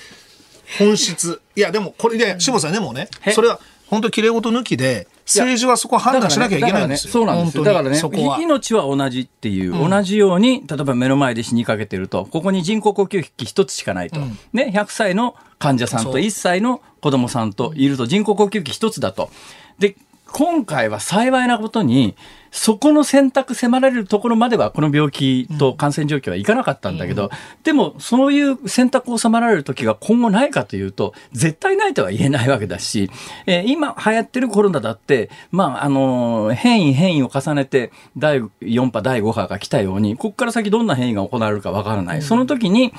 [0.78, 1.40] 本質。
[1.56, 7.12] いや、でもこれで、辛坊さんでもね、それは本当きれい事抜きで、政治はそこは判断しなきゃいけないんですよ。
[7.12, 7.64] そうなんですよ。
[7.64, 8.00] だからね、
[8.40, 14.20] 命は同じっていう、うん、同じように、例えば目の前で死にかけてると、ここに人工呼吸器一つしかないと。
[14.20, 19.30] うん、ね、100歳の患者さんと1歳の子供さんといると、人工呼吸器一つだと。
[19.78, 19.96] で、
[20.32, 22.16] 今回は幸いなことに、
[22.50, 27.30] そこの選択迫られるところまではこの病気と感染状況はいかなかったんだけど、うん、
[27.62, 33.10] でもそういう選択を迫られる時が今後ないかというと絶対ないとは言えないわけだし、
[33.46, 42.92] えー、今流行ってるコロナだって、まあ、あの変異変異を重ねて第4波第5波が来たようにここから先どんな変異が行われるかわからない、うん、その時に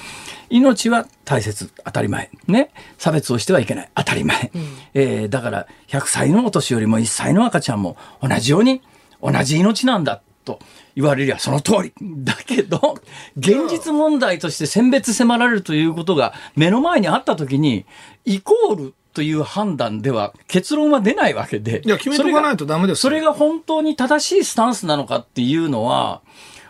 [0.50, 2.30] 命は大切当たり前。
[2.48, 2.72] ね。
[2.98, 3.90] 差別をしてはいけない。
[3.96, 4.62] 当たり前、うん、
[4.94, 8.82] えー、だから100歳のお年寄りも1歳の赤ちゃんも同じように
[9.21, 10.60] 同じ命なんだと
[10.95, 11.93] 言われりゃその通り。
[12.01, 12.95] だけど、
[13.38, 17.86] 現実問題として選別迫られるということが目の前にあったときに、
[18.25, 21.81] イコールという判断では結論は出ないわけで。
[21.86, 26.21] いや、決めとかないとダメですそれが本当に正しいスタンスなのかっていうのは、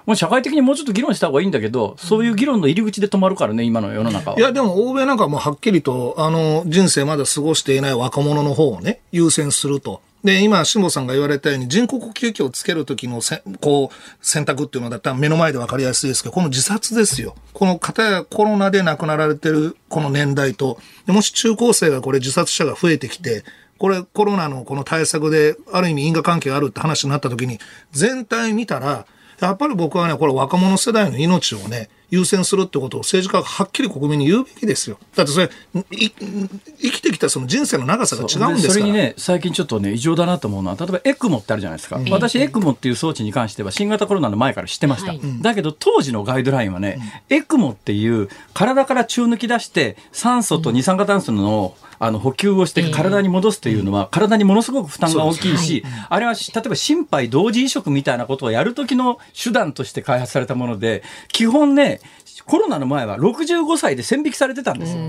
[0.06, 4.40] もう社会的にもうちょっと議論した方がいいんだけど、そういう議論の入り口で止まるからね、今の世の中は。
[4.40, 10.02] いや、でも欧米なんかもはっきりと、あの、人生まだ過ごしていない若者の方をね、優先すると。
[10.24, 17.36] で、今、辛坊さんが言われたように、人工呼吸器をつけるときのせ、こう、選択っていうのだったら目の前で分かりやすいですけど、この自殺ですよ。
[17.54, 23.44] この方やコロナで亡くなられてるこの年代と、もし中高生がこれ自殺者が増えてきて、
[23.80, 27.58] これコロナのこの対策である意味因果関係があるって話になったときに、
[27.92, 29.08] 全体見たら、
[29.40, 34.98] やっぱり僕はね、これ若者世代の命をね、優先するってことを政治家がはっきり国民に言うべきですよ。
[35.16, 35.50] だってそれ、
[35.90, 38.58] 生きてきたその人生の長さが違うんですから。
[38.74, 41.96] それにね、最近ちょっとね、異常だなと思うのは、例えばエクモってあるじゃないですか。
[41.96, 45.14] うん、私、エクモっていう装置に関しては新型コロナの前から知ってました。
[45.14, 62.01] はい、だけど、当時のガイドラインはね、うん、エクモっていう体から血を抜き出して、酸素と二酸化炭素の、うんあの補給をして体に戻すというのは、体にものすごく負担が大きいし、あれは例えば心肺同時移植みたいなことをやるときの手段として開発されたもので、基本ね、
[62.46, 65.02] コロナの前は65歳で線引きされてたんですよ。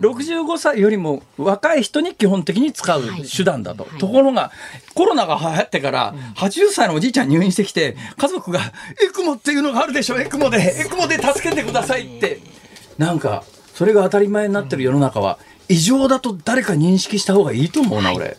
[0.00, 3.86] 65歳よりも若い人に基本的に使う手段だと。
[3.98, 4.50] ところが、
[4.94, 8.60] コロナが流行ってから、80歳のおじいちゃん入院してきて、家族が、
[9.02, 12.40] エクモっていうのがあるでしょ、エクモで、エクモで助けてくださいって。
[12.98, 18.36] なんか、それが当たり前になってる世の中は、異常だと誰か認識した方がいいと思うな、はい、俺。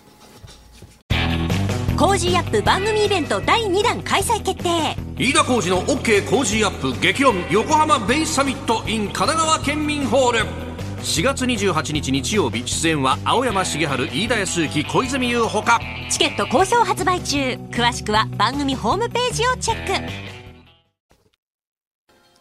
[1.97, 4.95] コージーアップ番組イベント第2弾開催決定。
[5.15, 10.39] 飯田浩司の OK コージーアップ激論横浜ベイサミット in 神奈川県民ホール。
[11.03, 15.79] 4月28日日曜日出演は青山茂春飯田康之小泉優ほか。
[16.09, 17.37] チケット好評発売中。
[17.69, 20.32] 詳しくは番組ホームページをチェック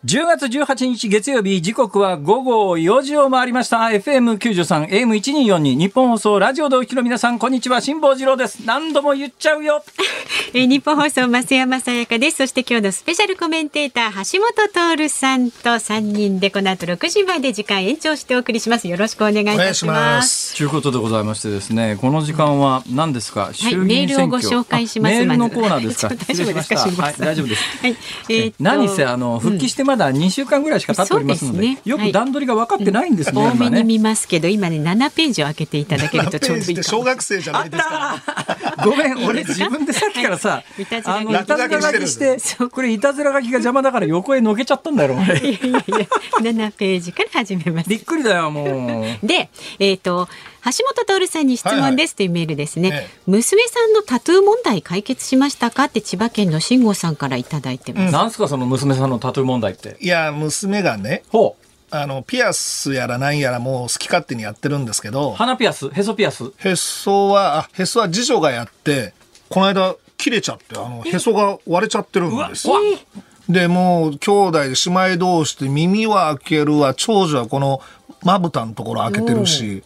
[0.05, 3.77] 10月18日月曜日、時刻は午後4時を回りました。
[3.83, 8.67] FM93、AM1242、日本放送、ラジオでお聞きの皆さん、こんにちは、辛坊治郎です。
[8.67, 9.85] 何度も言っちゃうよ。
[10.55, 12.39] え日本放送、増山さやかです。
[12.39, 18.89] そして今日のスペシャルコメンテーター、橋本徹さんと3人で、この後6時まで時間延長してお送りします。
[18.89, 20.57] よろしくお願いいたします。
[20.57, 25.15] ということでございましてですね、この時間は何ですか、はい、メールをご紹介します。
[25.15, 26.13] メールのコーナーですか？
[26.13, 27.63] 大丈夫ですか、はい、大丈夫です。
[27.81, 27.97] はい、
[28.29, 31.79] えー、何せ、あの、復帰してままだ2週間ぐらいしか経っておりますのでね。
[31.85, 33.83] よく段取りが分かってないんですね、多め今ね。
[33.83, 37.05] に見ますけど今ね7ページを開けていただけるとちょうどいいか小も。
[37.05, 38.23] 学生じゃないですか。
[38.79, 38.85] ら。
[38.85, 40.85] ごめん 俺自分でさっきからさ、いい。
[40.85, 41.09] いたず
[41.69, 42.39] ら書きして
[42.71, 46.07] これいたずら書きが邪魔だから横へのけちゃったんだよ俺 いやいやいや
[46.41, 47.91] 7ページから始めます。
[47.91, 47.97] び。
[47.97, 49.27] っくりだよもう。
[49.27, 50.27] で、えっ、と
[50.65, 53.07] 橋本徹さんに質問ですというメールですね、はいはい。
[53.07, 58.13] え娘さんのタトゥー問題解決しましたかって千葉県の慎吾さんからいただいてます。
[58.13, 59.97] なんすかその娘さんのタトゥー問題って？
[60.01, 61.67] いや、娘がね、ほう。
[61.95, 65.91] あの、ピアスやらなんやらもう好き勝手にやってるんですけど、鼻ピアス？
[65.91, 66.45] へそピアス？
[66.59, 69.13] へそは、あ、へそは次女がやって、
[69.51, 72.77] この間切れちゃって、あの、へそが割れちゃってるんですよ。
[73.49, 74.75] で、もう、兄弟で姉
[75.15, 77.83] 妹同士で耳は開けるわ、長女はこの
[78.23, 79.83] まぶたのところ開けてるし、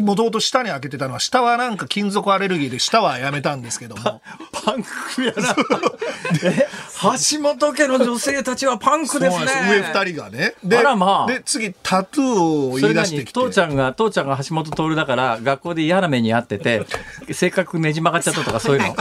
[0.00, 4.20] もともと下に開けてたのは、下はなんか金属アレルギーで下はやめたんですけども。
[4.52, 5.56] パンクやな
[6.44, 6.68] え
[7.30, 10.54] 橋本家の女性たちはパンクですね上二人がね。
[10.62, 13.32] で、まあで、次、タトゥーを言それなにい出してきて。
[13.32, 16.86] 父ちゃんが父ちゃんが橋本徹だから学校で嫌な目に遭ってて
[17.32, 18.94] 性格ねじ曲がっちゃったとかそういうの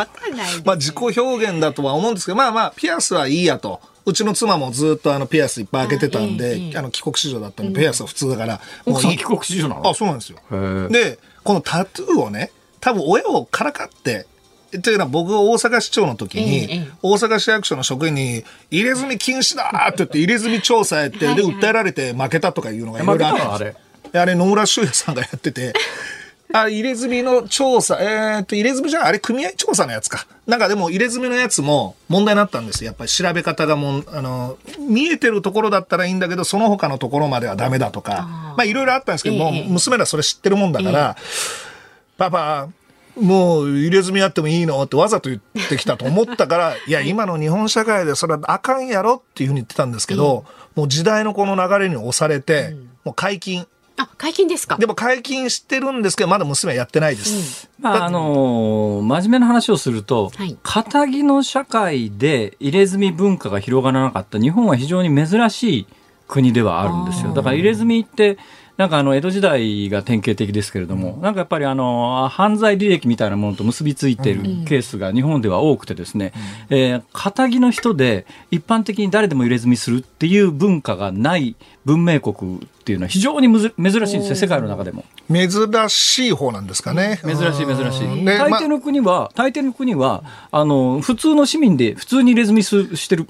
[0.65, 3.81] まあ自己表現だとは思うんですけど、まあまあ、ピアスはいいやと。
[4.07, 9.17] うちの妻もずっとあのピアスいっぱい開けてたんで、あの帰国子女だったんで、ピアスは普通だから、もういい。
[9.17, 9.89] 帰国子女なの？
[9.89, 10.39] あ、そうなんですよ。
[10.49, 10.87] へ。
[10.87, 14.25] で、このタトゥーをね、多分親をからかって、
[14.81, 23.53] というのは僕が大阪市長の時にえ、大阪市役所の職員に、入れ墨禁止だって言って、入れ墨調査やって、で、訴えられて負けたとかいうのがいろいろあった
[24.21, 25.73] あれ野村修也さんがやってて、
[26.53, 30.27] あ、入れ墨の調査、えーっと、入れ墨じゃあれ組合調査のやつか。
[30.45, 32.87] なんかでも入れ墨のやつも問題になったんですよ。
[32.87, 38.53] やっぱり調べ方がもう、あの、見えてるところだったらいいんだけど、その他のところまではダメだとか。
[38.55, 41.17] まあいろいろあったんですけども、ええ娘らそれ知ってるもんだから、
[42.17, 42.69] パパ、
[43.19, 44.81] もう入れ墨やってもいいの？
[44.81, 53.67] ってわざと言ってきたと思ったから、 いや、今の日本社会でそれはあかんやろっていうふうに言ってたんですけど、もう時代のこの流れに押されて、もう解禁。
[53.97, 54.77] あ解禁ですか？
[54.77, 57.69] でも解禁してるんですけど、まだ娘はやってないです。
[57.79, 60.57] まああのー真面目な話をすると、はい。
[60.63, 64.39] 片木の社会で入れ墨文化が広がらなかった。
[64.39, 65.87] 日本は非常に珍しい
[66.27, 67.33] 国ではあるんですよ。
[67.33, 68.37] だから入れ墨って
[68.75, 76.33] なんかあの江戸時代が典型的ですけれども、なんかやっぱりあの犯罪履歴みたいなものと結びついているケースが日本では多くてですね、
[76.69, 81.55] えー片木の人で一般的に誰でも入れ墨するっていう文化がない
[81.87, 85.05] 文明国っていうのは非常にむず珍しいんですよ世界の中でも。
[85.31, 85.49] 珍
[85.89, 87.19] しい方なんですかね。
[87.23, 88.25] 珍しい珍しい。
[88.25, 93.25] でまあ大抵の国は、大抵の国は、あの、普通の市民で普通に入れ墨すしてる。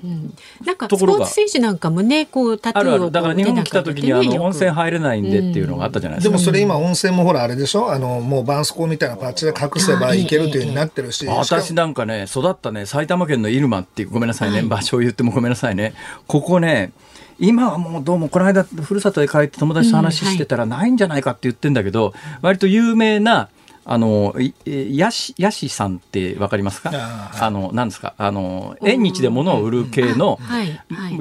[0.66, 3.12] なんかスところがポーツ選手なんかもねこうタトゥーをあるある。
[3.12, 6.30] だから日本来た時に、あの、温泉入入れないんでっていうのがあったじゃないでか。
[6.32, 7.92] ですもそれ今温泉もほらあれでしょ？
[7.92, 11.28] あの、もう絆創膏みたいなパッチで隠せばいけるというふうになってるし。
[11.28, 15.94] 私なんかね、育ったね、埼玉県の入間っていう、ごめんなさいね、場所を言ってもごめんなさいね。
[16.28, 16.92] ここね、
[17.40, 23.50] 今はもうどうもこの間ふるさとへ帰って友達と話してたらないんじゃないかって言ってんだけど、割と有名な
[23.90, 26.92] あのいえヤシヤシさんってわかりますか？
[26.94, 28.14] ああのなんですか？
[28.18, 30.38] あの縁日で物を売る系の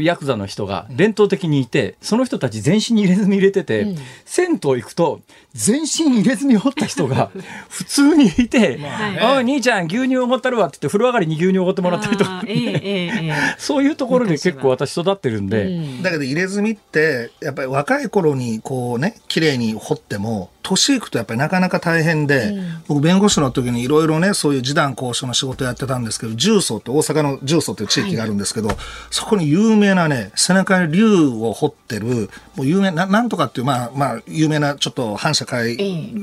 [0.00, 5.20] ヤクザの人が伝統的にいてその人たち全身に入れ墨入れてて、銭湯行くと
[5.54, 7.30] 全身入れ墨掘った人が
[7.70, 8.80] 普通にいて
[9.22, 12.38] 「おい兄ちゃん牛乳おごったるわ」って言って風呂上がりに牛乳おごってもらったりとか。
[12.38, 13.34] あーええええええ。
[13.58, 22.54] そういうところで結構私育ってるんで、だけど入れ墨って、やっぱり若い頃にこうね、綺麗に掘っても、年いくとやっぱりなかなか大変で、
[22.88, 28.70] 僕弁護士の時にいろいろね、そういう示談交渉の仕事やってたんですけど、重曹って大阪の重曹っていう地域があるんですけど、
[29.10, 35.76] そこに有名なね、背中に竜を掘ってる、もう有名な、なんとかっていう、まあまあ、有名なちょっと反社会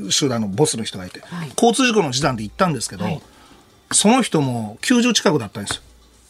[0.10, 1.50] 集団のボスの人がいて、はい。
[1.50, 3.06] 交通事故の示談で行ったんですけど、
[3.92, 5.82] その人も90近くだったんですよ。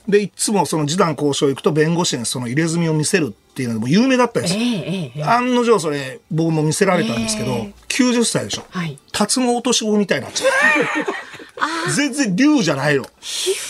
[0.08, 4.60] で、いつもその示談交渉行くと弁護士にその入れ墨を見せるっていうのでも有名だったんですよ。
[4.60, 8.66] ええええ案の定それ僕も見せられたんですけど、90歳でしょ。
[8.70, 11.92] はい辰の落とし子みたいになっちゃう。
[11.96, 13.06] 全然竜じゃないの。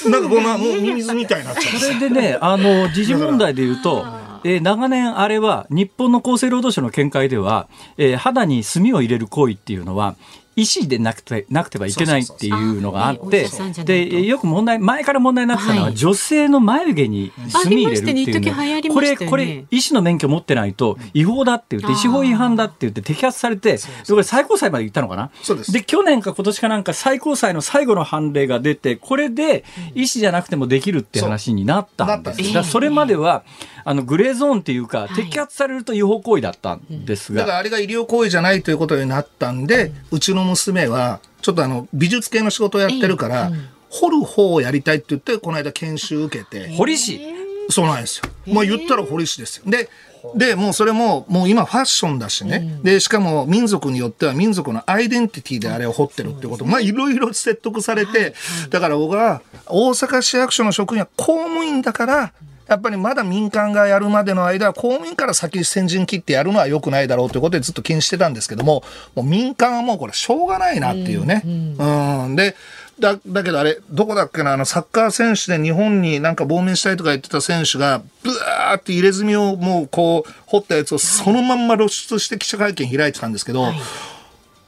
[0.09, 1.79] なんかこんなもうミミズみたいになっちゃう。
[1.79, 4.05] それでね、あの、時事問題で言うと、
[4.45, 10.15] えー長年あれは、日本の厚生労働省の見解では、えー肌に墨を入れる行為っていうのは、
[10.55, 13.47] 医師でなくてなくてはいけないっていうのがあって
[13.85, 18.89] でよく問題前から問題になってたのは、はい女性の眉毛に墨入れるってい。
[18.89, 25.31] うこれこれ医師の免許持ってないと違法だって言って医師法違反だって言って摘発されてでこれ最高裁まで行ったのかな？
[25.41, 25.71] そうです。
[25.71, 29.63] で去年か今年かなんか最高裁の最後の判例が出てこれで
[29.95, 32.63] 医師じゃなくてもできるって話になったんです。
[32.63, 33.43] それまでは
[33.85, 37.41] あのグレーゾーンっていうか摘発されると違法行為だったんですが。
[37.41, 43.51] だからあれが医療行為じゃないということになったんで、うちの娘は、ちょっとあの、美術系の仕事をやってるから、
[43.89, 47.21] 掘る方をやりたいって言って、この間研修受けて、堀氏
[47.69, 48.29] そうなんですよ。
[48.53, 49.63] まあ言ったら堀市ですよ。
[49.69, 49.89] で、
[50.35, 52.79] で、もうそれも、もう今ファッションだしね。
[52.81, 56.65] で、しかも民族によっては民族のアイデンティティであれを掘ってるってこと。
[56.65, 58.33] まあいろいろ説得されて、
[58.69, 62.33] だから僕は大阪市役所の職員は公務員だから、
[62.67, 68.83] やっぱりまだ民間がやるまでの間は公務員から先先陣切ってやるのは良くないだろうということでずっと気にしてたんですけども、
[69.15, 71.43] もう民間はもうこれしょうがないなっていうね。
[71.45, 72.35] うん。
[72.35, 72.55] で、
[72.99, 83.73] だ、だけどあれ、どこだっけな、あの、サッカー選手で日本になんか亡命したいとか言ってた選手が、ブワーって入れ墨をもうこう、掘ったやつをそのまんま露出して記者会見開いてたんですけど、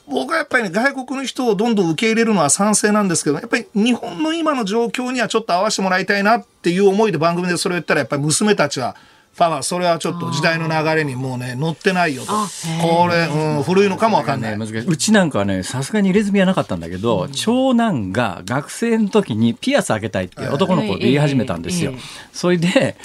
[0.08, 8.96] 僕はやっぱりね、外国の人をどんどん受け入れるのは賛成なんですけど、やっぱり日本の今の状況にはちょっと合わせてもらいたいなっていう思いで番組でそれを言ったら、やっぱり娘たちは、
[9.38, 12.34] パパ、それはちょっと時代の流れにもうね、乗ってないよと。
[12.82, 14.58] これ、うん、古いのかもわかんない。
[14.58, 21.94] ねうちなんかはね、さすがに入れ墨はなかったんだけど、長男が学生の時にピアス開けたいって男の子で言い始めたんですよ。
[22.32, 22.96] それで、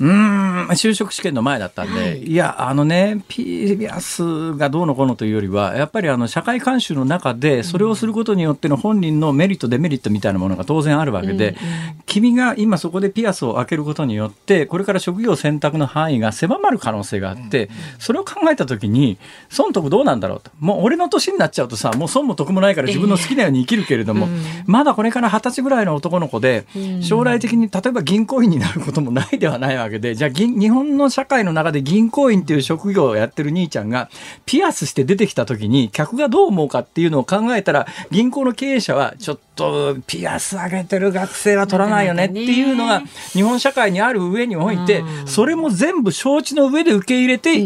[0.00, 2.34] うーん、就職試験の前だったんで、い。
[2.34, 11.56] や、あのね、ピアスがどうのこうのというよりは、やっぱりあの、社会慣習の中で、それをすることによっての本人のメリット、デメリットみたいなものが当然あるわけで、
[12.06, 20.50] 君が今そこでピアスを開けることによって、これから職業選択の範囲が狭まる可能性があって、それを考えたときに、損得どうなんだろうと。
[20.60, 24.28] もう俺の年になっちゃうとさ、もう損も得もないから自分の好きなように生きるけれども、
[24.66, 26.66] まだこれから二十歳ぐらいの男の子で、
[27.02, 34.08] 将来的に例えば銀行員になることもないではないわけで、じゃあ銀日本の社会の中で銀行員っていう職業をやってる兄ちゃんが、
[34.46, 47.58] ピアスして出てきたときに、客がどう思うかっていうのを考えたら、銀行の経営者は、ちょっとピアス上げてる学生は取らないよねっていうのが、日本社会にある上において、それも全部承知の上で受け入れて、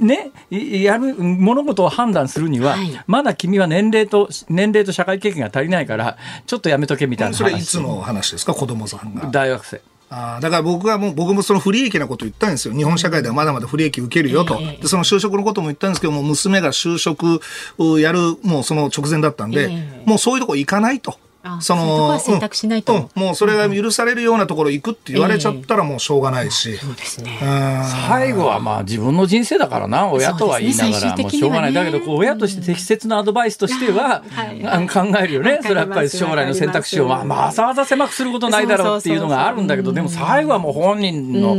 [0.00, 2.76] ね、いやる物事を判断するには、
[3.06, 7.66] まだ君は年齢と、年齢と社会経験が足りないから、ちょっとやめとけみたいなそれい話。
[7.66, 9.28] つの話ですか、子供さんが。
[9.30, 9.80] 大学生。
[10.10, 12.74] あーだから僕はもう、僕もその不利益なこと言ったんですよ。
[12.74, 14.58] 日本社会ではまだまだ不利益受けるよと。
[14.58, 17.40] で、その就職のことも言ったんですけども、娘が就職
[17.78, 19.70] をやる、もうその直前だったんで、
[20.04, 21.18] もうそういうとこ行かないと。
[21.46, 22.92] あそういうとこは選択しないと。
[22.94, 26.76] うんうんもうそれが許されるようなところ行くって言われちゃったらもうしょうがないし。
[26.78, 27.38] そうですね。
[27.40, 27.84] うん。
[28.08, 31.72] 最後はまあ自分の人生だからな、親とは言いながら、もうしょうがない。
[31.72, 34.22] ねだけど、こう親として適切なアドバイスとしては、
[34.92, 35.60] 考えるよね。
[35.62, 41.56] それはやっぱり将来の選択肢を、まあ、わざわざ狭くすることないだろうっていうのがあるんだけど、でも最後はもう本人の、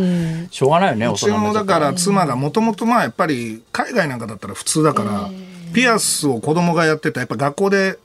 [0.52, 5.30] しょうがないよね、大うち人になっちのだから妻がもともとまあやっぱり海外なんかだったら普通だから、
[5.74, 8.00] ピアスを子供がやってたやっぱ学校で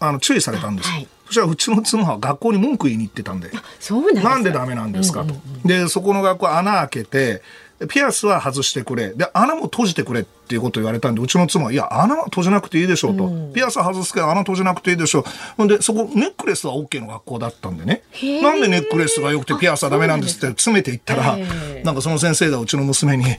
[0.00, 5.34] あの注意されたんですよ、はいそしたらうちの妻は学校に文句言いに行ってたんでそうなんなんでダメなんですかと。
[5.64, 7.42] で、そこの学校穴開けて、
[7.90, 9.12] ピアスは外してくれ。
[9.12, 13.30] で、穴も閉じてくれっていうことを言われたんで、うちの妻は、いや、穴は閉じなくていいでしょうと。
[13.52, 15.24] ピアス外すけど穴閉じなくていいでしょう。
[15.58, 18.02] ほんで、そこ、ネックレスは OK の学校だったんでね。
[18.12, 23.36] ーなんでネックレスが良くてピアスはダメなんですって詰めていったら、ええなんかその先生がうちの娘に、いや、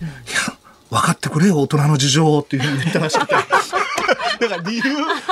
[0.92, 3.36] 分かってくれよ、大人の事情っていうふうに言ったらしくて。
[4.40, 4.84] だから理由、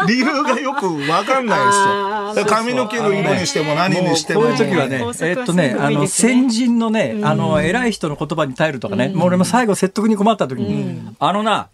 [0.07, 2.45] 理由がよく分かんないですよ。
[2.45, 4.41] 髪の毛の色にしても何にしても。
[4.41, 11.69] こういう時はねえっとね、あの、先人のね、あの、偉い人の言葉に耐えるとかね、もう俺も最後説得に困った時に、あのな、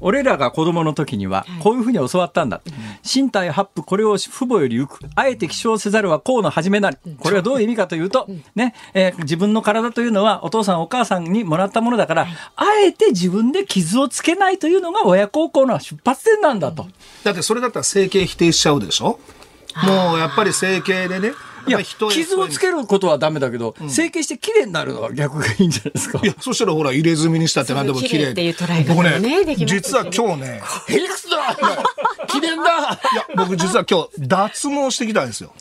[0.00, 2.60] 俺らが子供の時には、こういうふうに教わったんだ。
[3.04, 4.98] 身体八夫、これを父母より浮く。
[5.14, 6.96] あえて起床せざるはこうの始めなり。
[7.18, 16.86] これはどういう意味かというと、ね、えー自分の体というのはお父さんお母さんにもらったものだから、あえて自分で傷をつけないというのが親孝行の出発点なんだと。
[17.24, 19.18] だってそれだったら整形否定しちゃうでしょ？
[19.84, 21.32] もうやっぱり整形でね。
[21.66, 26.20] いや、傷をつけることはダメだけど、整形して綺麗になるのは逆がいいんじゃないですか？
[26.22, 28.30] いや、そしたらほら、入れ墨にしたって何でも綺麗。
[28.30, 29.18] っていう捉え方ね。
[29.20, 29.82] ねできますよね。
[29.82, 31.56] 実は今日ね、 ヘリクスだ
[32.26, 32.64] 記念だ。
[32.64, 32.98] いや、
[33.36, 35.52] 僕実は今日、脱毛してきたんですよ。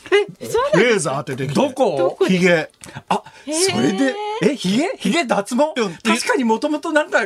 [0.73, 1.55] レーザー当ててきて。
[1.55, 2.17] どこ？
[2.27, 2.69] ヒゲ。
[3.09, 4.91] あ、それで、え、ヒゲ？
[4.97, 5.63] ヒゲ脱毛？
[5.81, 7.19] うん確かにもともとなんか、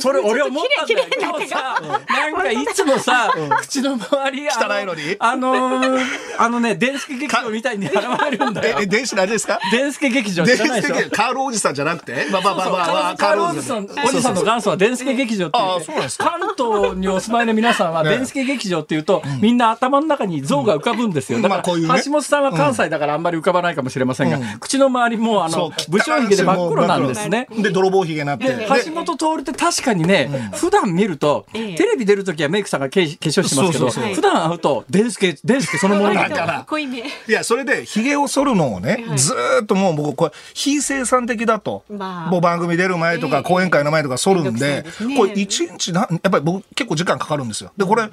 [0.00, 1.06] それ俺思ったんだよ。
[1.20, 5.16] 今日さ、なんかいつもさ、口の周り、汚いのに？
[5.18, 6.06] あのー、
[6.38, 7.96] あのね、電助劇場みたいに現
[8.30, 8.86] れるんだえ、よえ、。
[8.86, 9.58] 電子何ですか？
[9.70, 10.96] 電助劇場電子知らないでしょ？
[10.96, 12.26] 的カールおじさんじゃなくて？
[12.30, 18.10] まあまあまあまあまあ、カールおじさん、おじさんの元祖は電助劇場ってあそうなんです関東にお住まいの皆さんはね。
[18.10, 21.40] 電助劇場っていうと、みんな頭の中に像が浮かぶんですよ。
[21.40, 22.02] だから、まあこういうね。
[22.04, 27.46] 橋本さんは関西だからあんまり浮かばないかもしれませんが、口の周りもあの武将髭で真っ黒なんですね。
[27.50, 28.44] で、泥棒ひげになって。
[28.52, 31.74] で橋本徹って確かにね、普段見ると、ええ。
[31.74, 34.14] テレビ出るときはメイクさんが化粧化粧してますけど、そうそうそう。
[34.14, 36.88] 普段会うと、デンスケ、デンスケそのものなんだだから濃い
[37.28, 41.84] や、それで、髭を剃るのをね、ずーっともう僕、これ、非生産的だと。
[41.88, 42.30] まあ。
[42.30, 43.42] もう番組出る前とか、ええ。
[43.42, 44.84] 講演会の前とか剃るんで
[45.16, 47.72] これ一日な、やっぱり僕結構時間かかるんですよ。
[47.76, 48.08] で、これ、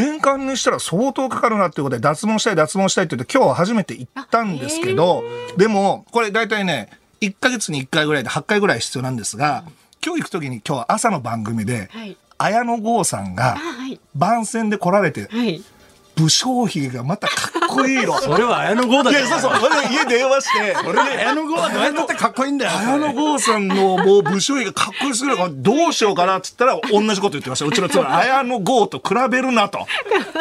[0.00, 5.22] 年間にしたら相当かかるなっていうことで、脱毛したい、脱毛したいって言って、今日は初めて行ったんですけど、
[5.56, 6.88] でも、これ大体ね、
[7.20, 9.64] 1ヶ月に1回ぐらいで8回ぐらい必要なんですが、
[10.04, 12.16] 今日行く時に今日は朝の番組で、はい。
[12.38, 13.58] 綾野剛さんが
[14.14, 15.62] 番宣で来られて、はい
[16.20, 18.18] 武将髭がまたかっこいいの。
[18.20, 19.52] それは綾野剛だいや、そうそう。
[19.64, 22.72] 俺家電話して、それで綾野剛はどうやってかっこいいんだよ。
[22.78, 27.64] 綾野剛さんのもう武将髭がかっこよすぎるからどうしようかなっつったら同じこと言ってました。
[27.64, 29.86] うちの妻、 綾野剛と比べるなと。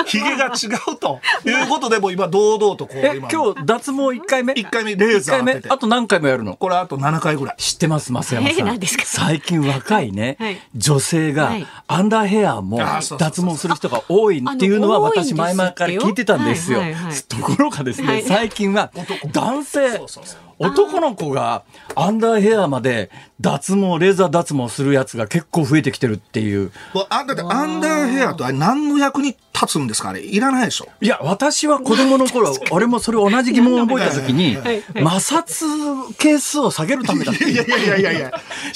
[0.06, 0.50] 髭が違
[0.92, 1.20] うと。
[1.46, 3.30] いうことでもう今堂々とこうえ、今。
[3.32, 6.56] 今日脱毛1回目？1回目レーザー当ててあと何回もやるの？
[6.56, 7.56] これあと7回ぐらい。
[7.58, 8.60] 知ってます、増山さん。
[8.60, 9.04] え何ですか？
[9.06, 12.80] 最近若いね、はい女性がはいアンダーヘアも
[13.18, 16.82] 脱毛する人が多いっていうのは私前々から聞いてたんですよ。
[17.28, 18.24] ところがですね、はい。
[18.24, 18.92] 最近は
[19.32, 19.90] 男性。
[19.98, 21.64] そうそうそう、男の子が
[21.96, 26.72] アンダーヘアまで脱毛、レーザー脱毛するやつが結構増えてきてるっていう。
[26.94, 30.88] だってアンダーヘアとあれ何の役に立つんですかあれいらないでしょ。
[31.00, 38.32] いや、私は子供の頃、 俺もそれ同じ疑問を覚えた時にはい、摩擦係数を下げるためだっていやいやいやいやいや。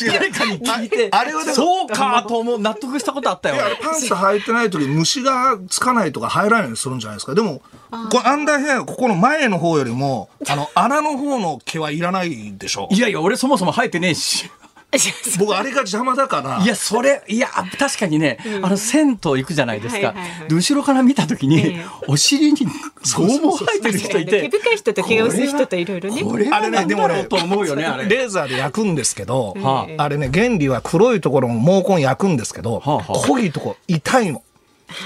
[0.08, 3.56] 誰かに聞いて、ああれはそうかと思う、納得したことあったよ。
[3.82, 7.36] パンツ履いてない時虫がつかないとか入らないようにするんじゃないですか。
[7.36, 7.62] でも
[8.10, 14.50] これアンダーヘアここの前の方よりも あの穴の方の毛はいらないでしょいやいや、俺そもそも生えてねえし。
[15.40, 16.64] 僕あれが邪魔だから。
[16.64, 20.08] いや、それ、いや、確かにね、あの、銭湯行くじゃないですか。
[20.08, 20.50] はいはいはい。
[20.50, 24.50] で後ろから見たときにええ、お尻に剛毛生えてる人いて。
[24.50, 26.24] 毛深い人と毛が薄い人といろいろね。
[26.24, 28.06] これはあれねでもねと思うよね、あれ。
[28.10, 33.14] レーザーで焼くんですけど、はあれね原理は黒いところも毛根焼くんですけど、はあはあ。
[33.28, 34.44] 濃いとこ痛いの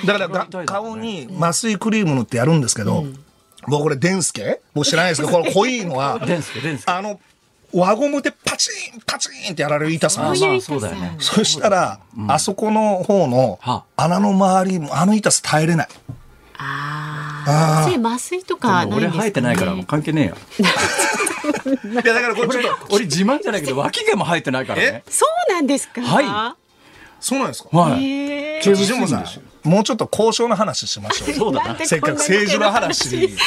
[0.05, 3.05] だから顔に麻酔クリーム塗ってやるんですけど、
[3.67, 4.61] 僕これデンスケ？
[4.73, 6.91] 僕知らないですけど これ濃いのはデンスケ、デンスケ。
[6.91, 7.19] あの
[7.73, 11.15] 輪ゴムでパチンパチンってやられる痛さなんですよまあそうだよね。
[11.19, 15.87] そしたら、あそこの方のは穴の周りあの痛さ耐えれない。
[16.59, 20.37] ああ麻酔とかないんですか、ね、俺生えてないから関係ねえよ。
[21.91, 25.03] いやだからこれちょっと俺自慢じゃないけど脇毛も生えてないからね。
[25.09, 26.01] そうなんですか？
[26.01, 26.55] は
[27.19, 27.69] そうなんですか？
[27.77, 28.03] はい。
[28.03, 29.25] へえ毛藤本さん
[29.67, 31.29] もうちょっと交渉の話しましょう。
[31.29, 31.85] よ そうだな。
[31.85, 33.37] せっかく政治の話。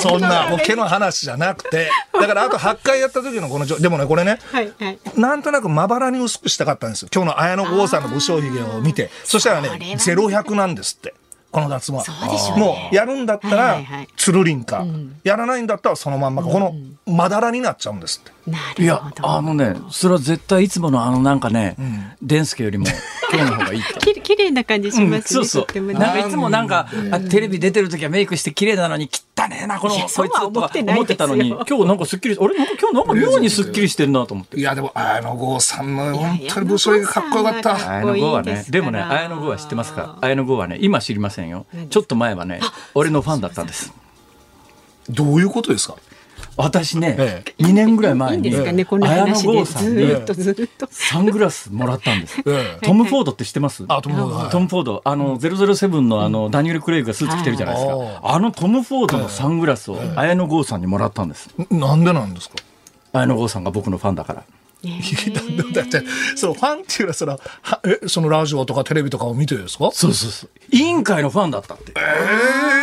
[0.00, 1.90] そんなもう毛の話じゃなくて。
[2.12, 4.98] だからあと8回やった時のこのじょでもねこれねはいはい。
[5.16, 7.08] なんとなくまばらに薄くしたかったんですよ。
[7.14, 9.10] 今日の綾野剛さんの武将髭を見て。
[9.24, 9.96] そしたらね。
[9.98, 11.14] ゼロ百なんですって
[11.50, 12.60] この脱毛うね。
[12.60, 14.84] もうやるんだったはいらつるりんか、
[15.24, 16.74] やらないんだったらそのまんまか、この
[17.06, 18.50] まだらになっちゃうんですって。
[18.50, 18.82] なるほど。
[18.82, 21.76] いや、あのね、それは絶対いつものあのなんかね、
[22.22, 22.86] デンスケよりも
[23.32, 23.82] 今日の方がいい。
[23.98, 25.66] ききれいな感じしうんますね、そうそう。
[25.66, 25.94] とってもね。
[25.94, 29.08] なんかいつもなんか、あテレビ出てる時はメイクして綺麗なのに
[29.44, 34.58] 汚ねえなこのこいつそうは思とか思ってたのに今日なんかすっきり俺なんか今日なんか妙にすっきりしてるなと思って。
[34.58, 37.76] いやでも綾野剛さんの本当に武将髭かっこよかった。
[37.76, 41.66] 綾綾野剛はねでもね綾野剛は知ってますか綾野剛はね今知りませんよ。
[41.90, 42.60] ちょっと前はね
[42.94, 43.92] 俺のファンだったんです。
[45.08, 45.96] どういうことですか？
[46.56, 50.88] 私ねえ2年ぐらい前に綾野剛さんにずーっとずーっと。
[50.90, 52.40] サングラスもらったんです。
[52.46, 52.86] ええ。
[52.86, 53.84] トム・フォードって知ってます？
[53.88, 54.50] あともうはい。
[54.50, 57.96] トム・フォード、あの、007のあの、ダニエル・クレイグがスーツ着てるじゃないですか。
[57.96, 58.20] はい。
[58.22, 61.48] あのトム・フォードのサングラスを綾野剛さんにもらったんです。
[61.70, 62.56] なんでなんですか？
[63.12, 64.44] 綾野剛さんが僕のファンだから。
[65.74, 66.02] だって
[66.36, 69.90] そのファンっていうのはそのはえそのラジオとかテレビとかを見てですか？
[69.92, 70.50] そうそうそう。
[70.72, 71.92] 委員会のファンだったって。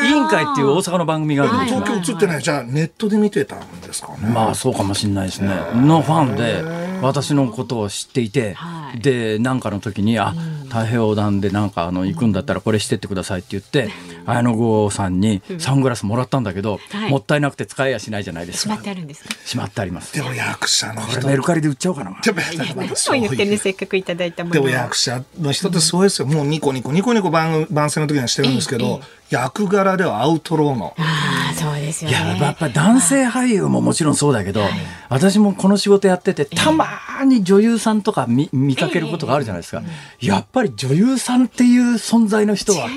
[0.06, 1.82] 委員会っていう大阪の番組があるんですよ。
[1.84, 4.30] 東京映ってないじゃあネットで見てたんですかね？
[4.30, 5.50] まあそうかもしれないですね。
[5.76, 6.64] のファンで
[7.02, 9.00] 私のことを知っていて、はい。
[9.00, 10.34] でなんかの時にあ
[10.66, 13.90] 太平洋横断でなんかあの行くんだったらこれしてってくださいって言って、
[14.26, 17.12] 綾野剛さんにサングラスもらったんだけど、はい。
[17.12, 18.82] もったいなくて使えやしないじゃないですしまか。
[18.82, 19.30] ってあるんですか？
[19.46, 20.14] しまってあります。
[20.14, 21.16] でも役者の人。
[21.16, 22.20] これメルカリで売っちゃおうかな。
[22.22, 26.28] でも何をそう言ってねせっかくいただいたものでをも役者の人ってそうですよ。
[26.28, 30.94] もうニコニコニコニコ番番宣の時にはしてるんですけど、役柄ではアウトローの。
[30.98, 34.62] ああそうですよいやねやっぱり男性俳優ももちろんそうだけど、
[35.10, 36.88] 私もこの仕事やっててたま
[37.26, 39.82] に女優さんとか見見かけることがあるじゃないですか、
[40.20, 42.88] やっぱり女優さんっていう存在の人は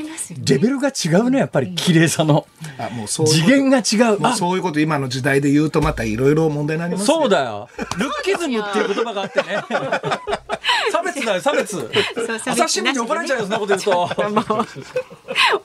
[0.44, 2.46] レベルが違うねやっぱり綺麗さの。
[2.78, 3.56] あもうそういう次こと。
[3.56, 4.20] 元が違う。
[4.20, 7.16] もうあそういうこと今の時代で言うとまたいろいろ問題になりますよ。
[7.16, 7.68] そうだよ。
[7.98, 9.64] ルッキズムっていう言葉があってね。
[10.92, 11.90] 差別だよ差別。
[12.28, 14.08] 朝日新聞に怒られちゃうよそんなこと言うと。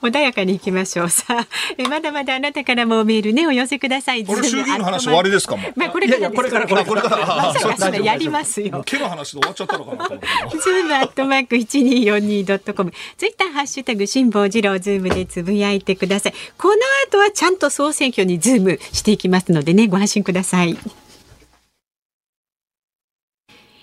[0.02, 1.08] 穏やかにいきましょう。
[1.08, 1.46] さあ
[1.78, 4.24] えまだまだあなたからもメールねお寄せください。
[4.24, 5.72] これ衆議院の話終わりですかもう。
[5.76, 7.26] まあこれからこれからこれからこれから。
[7.26, 12.92] まさかやりますよ毛の話で終わっちゃったのかなズームアットマーク一二四二ドットコム。
[13.16, 16.34] ツイッターハッシュタグ辛坊治郎ズームでつぶやいてください。
[16.58, 16.74] この
[17.08, 20.76] 後はちゃんと総選挙にズームしていきますのでね、ご安心ください。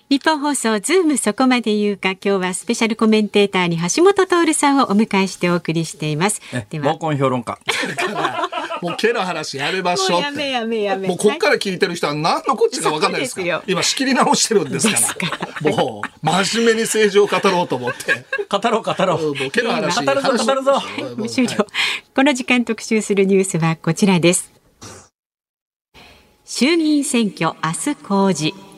[0.09, 6.41] 日本放送ズームそこまで言うか今日はスペシャルコメンテーターに橋本徹さんをお迎えしてお送りしています。
[6.53, 7.57] えでは毛根評論家
[8.81, 10.31] もう毛の話やめましょうって。
[10.31, 15.27] もうやめやめやめもうこっから聞いてる人は何のこっちか分かんないですか今仕切り直してるんですか
[15.63, 15.71] ら。
[15.71, 18.25] もう真面目に政治を語ろうと思って。
[18.49, 19.35] 語ろう語ろう。
[19.35, 20.05] もう毛の話。
[20.05, 20.81] 語るぞ話語るぞ
[21.27, 21.65] 終了。
[22.13, 24.51] この時間特集するニュースはこちらです。
[26.45, 28.72] 衆議院選挙明日公示。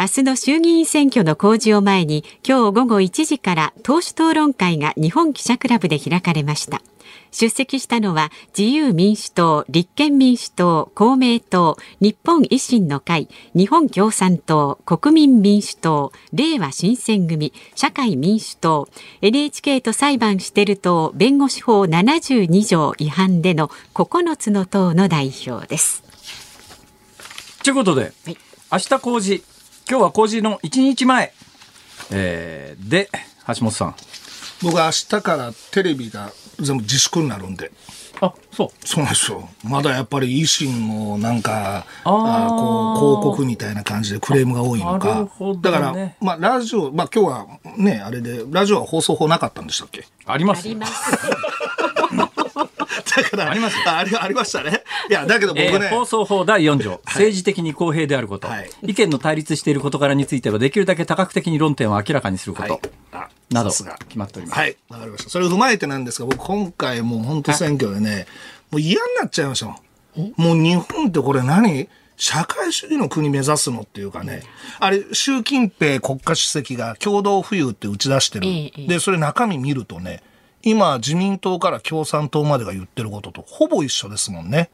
[0.00, 6.80] 明日の衆議院選挙の公示を前に今日午後1時から党首討論会が日本記者クラブで開かれました
[7.32, 18.88] 出席したのは自由民主党、立憲民主党、公明党、日本維新の会、日本共産党、国民民主党、れいわ新選組、社会民主党、
[19.20, 26.04] NHK と裁判してる党弁護士法72条違反での9つの党の代表です。
[27.64, 28.36] ということで、はい
[28.70, 29.57] 明日公示、
[29.88, 31.32] 今日は公示の1日前、
[32.10, 33.08] えーで、
[33.46, 33.94] 橋本さん。
[34.62, 37.70] 僕は明日からテレビが全部自粛になるんで。
[38.20, 38.68] あ、そう。
[38.86, 39.48] そうなんですよ。
[39.64, 45.26] まだやっぱり維新もなんか、あこう、広告みたいな感じでクレームが多いのなるか。
[45.26, 50.04] ほどねだから、まあ、ラジオ、まあ今日はね、あれで、ラジオは放送法なかったんでしたっけ？
[50.26, 50.68] あります。
[50.74, 50.92] ます。
[53.16, 53.82] だから、ありますよ。
[53.86, 54.82] あありありましたね。
[55.10, 58.70] いや、だけど僕ね、えー放送法第4条、政治的に公平であること、はい。
[58.82, 62.82] 意見の対立している事柄についてはできるだけ多角的に論点を明らかにすること、はい。
[63.12, 63.98] あなどさすが。
[63.98, 64.58] 決まっております。
[64.58, 65.30] はい、わかりました。
[65.30, 68.26] それを踏まえてなんですが、僕今回もう本当選挙でね、
[68.70, 69.76] もう嫌になっちゃいましたもん。
[70.36, 71.88] もう日本ってこれ何？
[72.20, 74.42] 社会主義の国目指すのっていうかね、
[74.80, 78.48] あれ、習近平国家主席が共同富裕って打ち出してる。
[78.48, 78.86] ええ。
[78.88, 80.24] で、それ中身見るとね、
[80.62, 84.70] 今自民党から共産党までが言ってることとほぼ一緒ですもんね。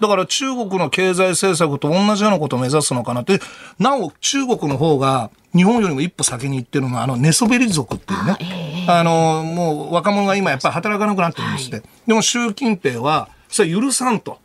[0.00, 3.40] だから中国の経済政策と同じようなことを目指すのかなって、
[3.78, 8.86] なお中国の方が日本よりも一歩先に行ってるのはあの寝そべり族っていうね。
[8.88, 11.82] あの、もう若者が今やっぱり働かなくなってるんですって。
[12.06, 14.38] でも習近平は、それ許さんと。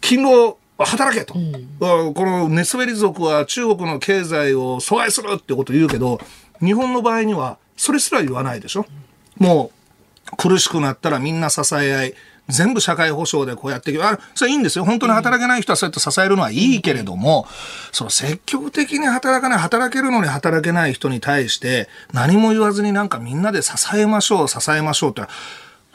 [0.00, 1.38] 勤労、働けと、う
[2.10, 6.20] んこの寝そべり族は中国の経済を阻害するってことを言うけど、
[6.60, 8.86] 日本の場合にはそれすら言わないでしょ。
[9.38, 9.75] もう
[10.36, 12.14] 苦しくなったらみんな支え合い、
[12.48, 14.84] 全部社会保障でこうやっていけば、あそれいいんですよ。
[14.84, 17.46] 本当に働けない人はそうやって支えるのはいいけれども、
[17.92, 25.22] その積極的に働かない、働けるのに働けない人に対して、何も言わずになんかみんなで支えましょう、支えましょうって、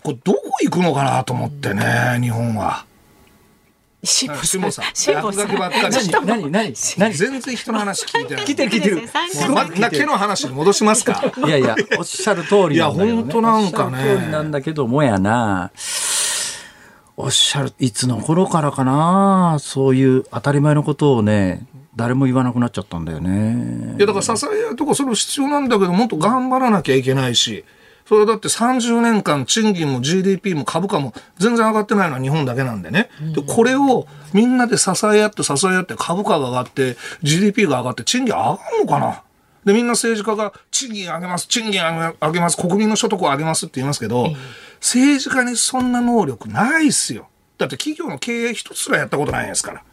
[0.04, 2.86] これどこ行くのかなと思ってね、日本は。
[4.04, 7.14] 辛坊辛坊さん辛坊さん落書きばっか何何何何？
[7.14, 8.46] 全然人の話聞いてない。
[8.46, 9.02] 来てる来てる。
[9.54, 11.32] まな毛の話に戻しますか？
[11.46, 13.06] いやいや、おっしゃる通りなんだけど、ね。
[13.06, 15.72] いや本当なんかねおっしゃる通りなんだけどもやな。
[17.18, 19.58] おっしゃる、いつの頃からかな？
[19.60, 23.96] そういう当たり前のことをね、誰も言わなくなっちゃったんだよね。
[23.98, 27.66] いやだから支え合いとかそれ必要なんだけどもっと頑張らなきゃいけないし
[28.12, 39.24] それだって30年間賃金も GDP も株価も全然上がってないのは日本だけなんでね、でこれをみんなで支え合って支え合って株価が上がって GDP が上がって賃金上がるのかな。
[39.64, 44.28] でみんな政治家が賃金上げます賃金上げます国民の所得を上げますって言いますけど、
[44.82, 47.30] 政治家にそんな能力ないっすよ。
[47.58, 49.84] だって企業の経営一つすらやったことないんですから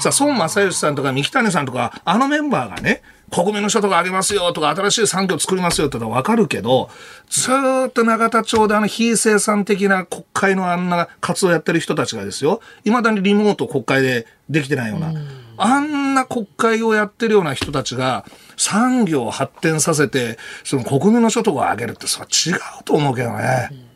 [0.00, 6.90] さあ、孫正義さんとか三木谷さんとか、あのメンバーがね、国民の所得上げますよとか、新しい産業作りますよってのはわかるけど、
[7.28, 15.12] ずーっと永田町であの非生産的な国会のあんな活動やってる人たちがですよ、未だにリモート国会でできてないような、
[15.56, 18.24] あんな国会をやってるような人たちが、
[18.56, 23.93] 産業を発展させて、その国民の所得を上げるって、それは違うと思うけどね。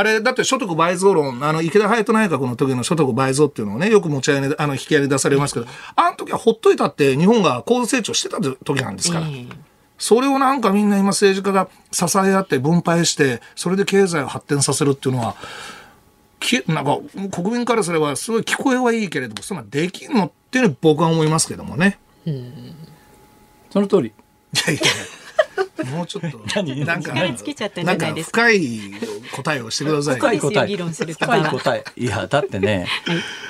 [0.00, 9.26] あれ、だって所得倍増論、あの、池田隼人内閣の時の所得倍増っていうのをね、よく持ち上げ、あの、引き合いに出されますけど、あの時はほっといたって日本が高度成長してた時なんですから。
[9.98, 15.36] それをなんかみんな今政治家が支え合って分配して、それで経済を発展させるっていうのは、
[16.38, 16.98] きなんか
[17.30, 21.98] 国民からすればすごい聞こえはいいけれども、そんなできんのっていうのは僕は思いますけどもね。
[23.70, 24.08] その通り。
[24.08, 24.12] い
[24.66, 24.80] やいや
[25.84, 28.80] もうちょっと、 何なんか、力つけちゃったんじゃないですか深い
[29.32, 30.18] 答えをしてくださいよ。
[30.18, 30.68] 深い答え。
[30.68, 31.84] 議論する深い答え。
[31.96, 32.86] いや、だってね、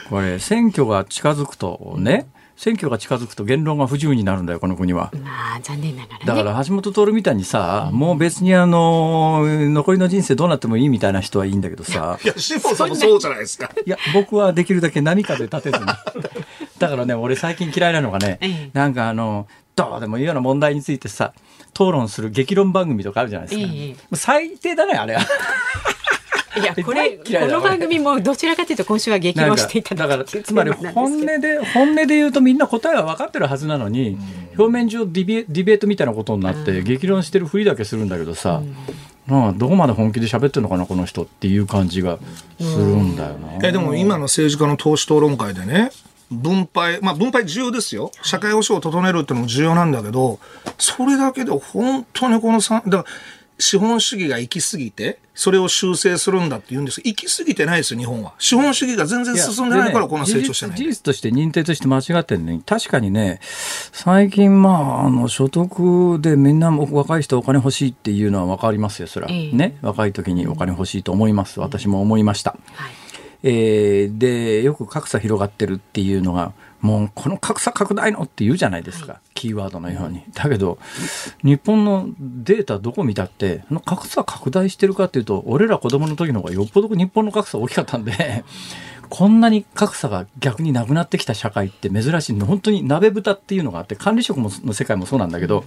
[0.08, 2.26] これ、選挙が近づくとね、
[2.60, 5.10] 選挙が近づくと言論が不自由になるんだよ、この国は。
[5.24, 13.70] まあ残念ながらねだから橋本徹みたいにさ、もう別にあの、残りの人生どうなってもいいみたいな人はいいんだけどさ、いや、志保さんもそうじゃないですか。
[13.86, 15.86] いや、僕はできるだけ何かで立てずに。
[16.78, 21.32] だからね、俺最近嫌いなのがね、ええなんかあの、どうでもいいような問題についてさ、
[21.72, 23.68] 討論する激論番組とかあるじゃないですか。
[23.72, 25.20] ええもう最低だね、あれは。
[26.60, 34.18] いや これこの番組もどちらかというと今週は激論していただだからきつまり本音で本音で言うとみんな答えは分かってるはずなのに、
[34.58, 38.62] 表面上ディベディベートみたいなことになって激論してるふりだけするんだけどさ、
[39.28, 39.52] なん。
[39.52, 42.18] かどこまで本気で喋ってるのかなこの人っていう感じが
[42.58, 43.66] するんだよな。
[43.66, 45.92] えでも今の政治家の党首討論会でね
[46.30, 50.38] 分配まあ分配重要ですよ社会保障を整えるっていうのも重要なんだけど
[50.78, 53.04] それだけで本当にこのさだから
[53.60, 62.60] 資本主義が行き過ぎてそれを修正するんだって言うんです行き過ぎてないですよ日本は資本主義が全然進んでないからこの成長してない、事実として認定として間違ってるね。
[62.66, 69.32] 確かにね、最近まあ、あの、所得でみんなも若い人お金欲しいっていうのは分かりますよ、それは。
[69.32, 69.78] ええね。
[69.82, 71.60] 若い時にお金欲しいと思います。
[71.60, 72.56] 私も思いました。
[72.74, 73.09] はい
[73.42, 80.22] えーで、よく格差広がってるっていうのが、もうこの格差拡大のって言うじゃないですか、キーワードのように。
[80.34, 80.78] だけど、
[81.42, 88.44] 日本のデータどこ見たって、格差拡大してるかっていうと、俺ら子供の時の方がよっぽど日本の格差大きかったんで、
[89.10, 92.46] こんなに格差が逆になくなってきた社会って珍しいの。
[92.46, 95.64] 本当に鍋豚っていうのがあって、管理職もの世界もそうなんだけど、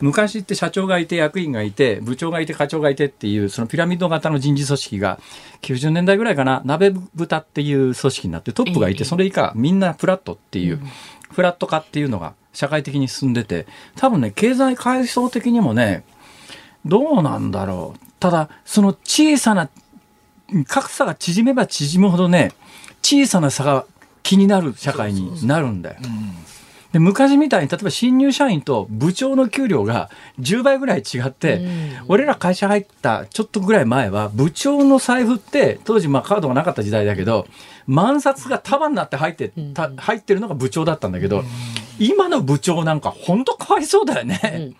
[0.00, 5.20] 昔って社長がいて、役員がいて、部長がいて、課長がいてっていう、そのピラミッド型の人事組織が、
[5.60, 10.80] 90年代ぐらいかな、鍋豚っていう組織になって、トップがいて、それ以下、みんなフラットっていう、
[11.30, 13.66] フラット化っていうのが社会的に進んでて、
[13.96, 16.04] 多分ね、経済階層的にもね、
[16.86, 18.00] どうなんだろう。
[18.20, 19.68] ただ、その小さな、
[20.66, 22.52] 格差が縮めば縮むほどね、
[23.06, 23.86] 小さな差が
[24.24, 25.96] 気になる社会になるんだよ。
[26.92, 31.64] で昔みたいに例えば新入社員と部長の給料が10倍ぐらい違って、
[32.08, 37.46] 俺ら会社入ったちょっとぐらい前は部長の財布って当時まあカードがなかった時代だけど
[37.86, 41.44] 万札が束になって入ってた入ってるのが部長だったんだけど、
[42.00, 44.72] 今の部長なんか本当かわいそうだよね。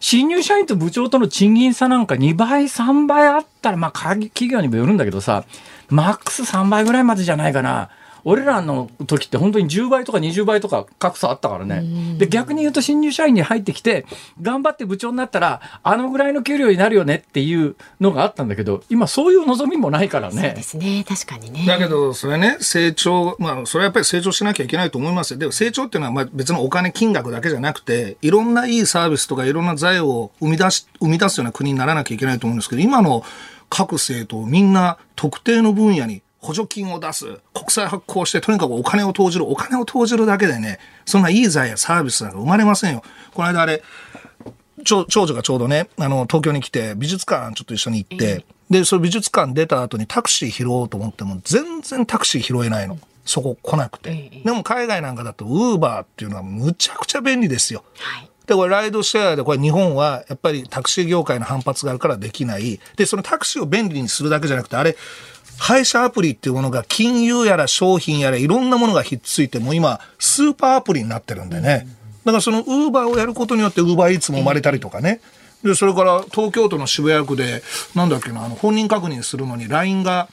[0.00, 5.44] 新入社員と部長との賃金差なんか2倍、3倍あったら、まあ、企業にもよるんだけどさ、
[5.92, 7.90] マックス3倍ぐらいまでじゃないかな。
[8.24, 12.16] 俺らの時って本当に10倍とか20倍とか格差あったからね。
[12.18, 14.06] で、逆に言うと新入社員に入ってきて、
[14.40, 20.62] 頑張って部長になったら、あのぐらいの給料になるよねっていうのがあったんだけど、今そういう望みもないからねで。
[20.62, 25.38] すね確かにねだけど、それね、成長、まあ、それはやっぱり成長しなきゃいけないと思いますよ。
[25.38, 33.24] でも成長っていうのは、まあ、別のお金、金額だけじゃなくて、いろんないいサービスとかいろんな財を生み出し、生み出すような国にならなきゃいけないと思うんですけど、今の
[33.72, 43.02] 各政党、みんな特定の分野に補助金を出す、国債発行して、とにかくお金を投じる、お金を投じるだけでね、そんないい財やサービスなんか生まれませんよ。
[43.32, 43.82] この間あれ、
[44.84, 52.98] 長長女がちょうどね、あの、東京に来て、美術館ちょっと一緒に行って、で、その美術館出た後にタクシー拾おうと思っても、全然タクシー拾えないの。
[53.24, 54.42] そこ来なくて。
[54.44, 57.84] でも海外なんかだと、ウーバーっていうのはむちゃくちゃ便利ですよ。
[57.98, 62.80] はいで、これライドシェアで、これ日本はやっぱりタクシー業界の反発があるからできない。
[62.96, 64.96] で、そのタクシーを便利にするだけじゃなくて、あれ、
[65.58, 71.86] 配車アプリっていうものが金融やら商品やらいろんなものがひっついて、もう今、スーパーアプリになってるんでね。
[72.24, 75.20] だからそのウーバーをやることによってウーバーイーツも生まれたりとかね。
[75.62, 77.62] で、それから東京都の渋谷区で、
[77.94, 80.28] なんだっけな、あの、本人確認するのに LINE が、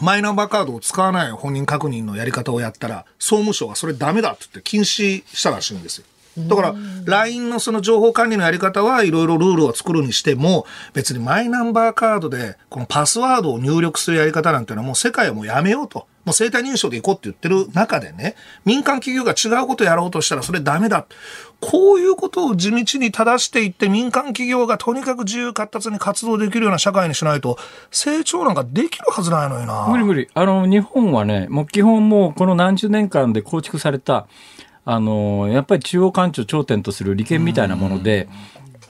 [0.00, 6.04] マイナンバーカードを使わない本人確認のやり方をやったら、総務省がそれダメだって言って禁止したらしいんですよ。
[6.38, 6.74] だから、
[7.06, 16.06] LINE のその情報管理のやり方はいろいろルールを作るにしても、別にマイナンバーカードで、このパスワードを入力するやり方なんていうのはもう世界はもうやめようと。
[16.26, 18.34] もう生体認証でいこうって言ってる中でね、
[18.64, 21.06] 民間企業が違うことやろうとしたらそれダメだ。
[21.60, 27.58] こういうことを地道に正していって民間企業がとにかく自由活発に活動できるような社会にしないと、
[27.92, 29.86] 成長なんかできるはずないのよな。
[29.88, 30.28] 無理無理。
[30.34, 34.26] あの、日本はね、もう基本もうこの何十年間で構築された、
[34.86, 38.28] あの、やっぱり中央官庁頂点とする利権みたいなもので、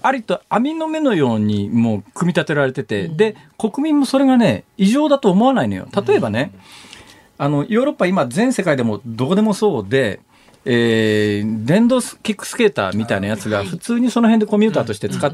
[0.02, 5.88] ありと網の目のようにもう組み立てられてて、で、国民もそれがね、異常だと思わないのよ。
[6.06, 6.52] 例えばね、
[7.38, 10.20] あの、ヨーロッパ今全世界でもどこでもそうで、
[10.66, 15.32] えー電動キックスケーターみたいなやつが普通にその辺でコミューターとして使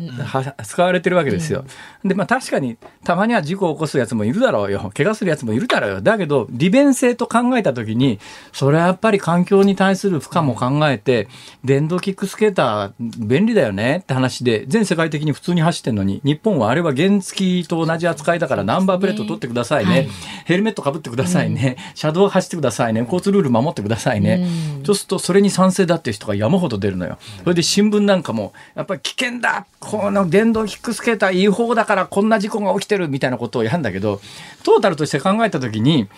[0.64, 1.64] 使われてるわけですよ。
[2.04, 4.90] で、まあ確かにたまには事故を起こすやつもいるだろうよ。
[4.94, 6.00] 怪我するやつもいるだろうよ。
[6.00, 8.18] だけど、利便性と考えたときに、
[8.52, 11.28] それはやっぱり環境に対する負荷も考えて、
[11.64, 20.08] 電動キックスケーター便利だよねって話で、全世界的に普通に走ってるのに、日本はあれは原付と同じ扱いだからナンバープレート取ってくださいね。
[20.44, 21.76] ヘルメットかぶってくださいね。
[21.94, 23.00] 車道走ってくださいね。
[23.00, 24.46] 交通ルール守ってくださいね。
[24.84, 27.16] そうすると、それに賛成だっていう人が山ほど出るのよ。
[27.44, 34.20] それで新聞なんかも、やっぱり危険だこの電動キックスケーター違法だからこんな事故が起きてるみたいなことをやるんだけど、
[34.64, 36.08] トータルとして考えたときに、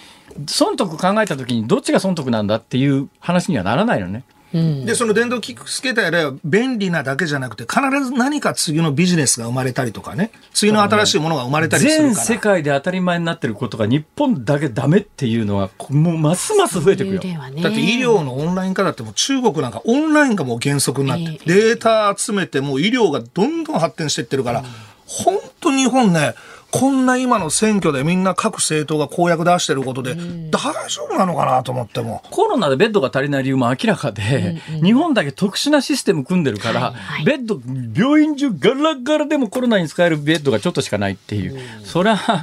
[0.46, 4.24] 損得考えたときにどっちが損得なんだっていう話にはならないのね。
[4.54, 12.24] で、その電動キックスケーターやれば便利なだけじゃなくて、必ず何か次のビジネスが生まれたりとかね、次の新しいものが生まれたりする全から。
[12.24, 17.20] 世界で当たり前になってることが日本だけダメっていうのは、もうますます増えてくよ。
[17.20, 17.62] ね。
[17.62, 24.64] だって医療のオンライン化だってもう中国なんかオンラインがもう原則になって、えデータ集めてもう医療がどんどん発展していってるから、
[25.06, 26.34] 本当日本ね、
[26.74, 30.16] こんな今の選挙でみんな各政党が公約出してることで、
[30.50, 32.20] 大丈夫なのかなと思っても。
[32.32, 36.92] コロナでベッドが足りない理由も明らかで、日本だけ特殊なシステム組んでるから、
[37.24, 37.60] ベッド、
[37.96, 41.60] 病院中ガラガラでもコロナに使えるベッドがちょっとしかないっていう。
[41.84, 42.42] それは、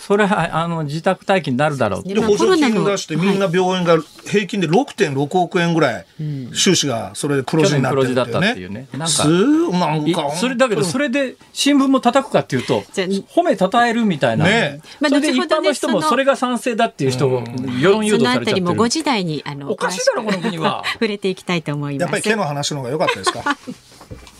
[0.00, 2.14] それは、あの、自宅待機になるだろうって。
[2.14, 6.06] で、補助金出してみんな病院が平均で6.6億円ぐらい、
[6.54, 8.88] 収支がそれで黒字になってるっていう去年黒字だったっていねうね。
[8.92, 9.28] なんかす
[9.70, 14.46] なんいか、それだけど、それで新聞も叩くかっていうと、褒め称えるみたいな。
[14.46, 17.44] ねまあそれで一般の人もそれが賛成だっていう人を
[17.80, 18.86] 世論誘導されちゃってるあたりも。
[18.86, 22.02] 5時台にあのおかしいだろこの国は触れていきたいと思います。
[22.02, 23.42] やっぱり毛の話の方が良かったですか？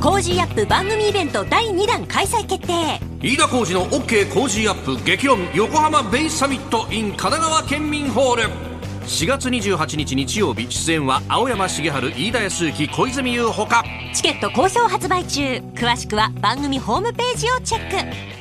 [0.00, 2.98] コージーアップ番組イベント第2弾開催決定。
[3.20, 8.42] 飯田浩司の OK コージーアップ激論横浜ベイサミット in 神奈川県民ホール。
[9.02, 13.84] 4月28日日曜日出演は青山繁晴飯田康之小泉悠ほか。
[14.14, 15.42] チケット好評発売中。
[15.74, 18.39] 詳しくは番組ホームページをチェック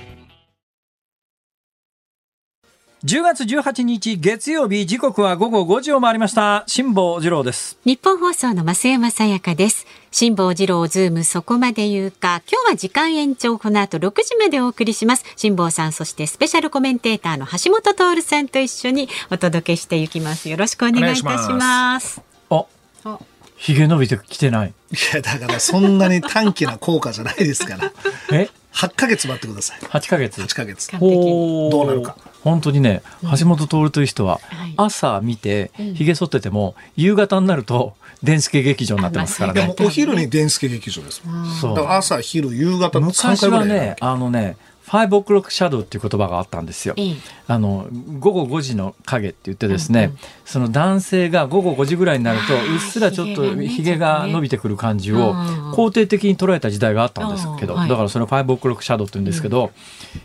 [3.06, 9.88] 10月18日月曜日時刻は午後5時を回りました辛坊治郎ですニッポン放送の増山さやかです。
[10.12, 12.41] 辛坊治郎ズームそこまで言うか。
[12.52, 15.24] 今日は時間延長この後6時までお送りします。
[15.38, 20.50] 辛坊さんそしてスペシャルコメンテーターの橋本徹さんと一緒にお届けしていきます。
[20.50, 22.22] よろしくお願いいたしお願いします。
[22.50, 22.66] あ
[23.06, 23.20] あ
[23.56, 24.74] ひげ伸びてきてないい
[25.16, 27.93] や、だからそんなに短期な効果じゃないですから。
[28.38, 28.50] え？
[28.74, 29.80] 8ヶ月待ってください。
[29.80, 30.41] 8ヶ月。
[30.41, 30.91] 8ヶ月。
[30.91, 32.15] どうなるか。
[32.43, 33.01] 本当にね
[33.38, 34.74] 橋本徹という人ははい。
[34.78, 41.45] 朝見てひげ剃ってても夕方になると電助劇場になってますからでねもお昼に電助劇場ですもん。
[41.55, 44.57] そうだから朝、昼、夕方の3昔は回ぐらいやるねあのね
[44.90, 46.96] 5オクロックシャドウっていう言葉があったんですよ。
[46.98, 47.16] ええ
[47.50, 47.88] あの
[48.20, 50.14] 午後5時の影って言ってですね、
[50.46, 59.72] その男性が午後5時ぐらいになるとうっすらちょっとひげが伸びてくる感じをうん肯定的に捉えた時代があったんですけど、だからそれを5オクロックシャドウって言うんですけど、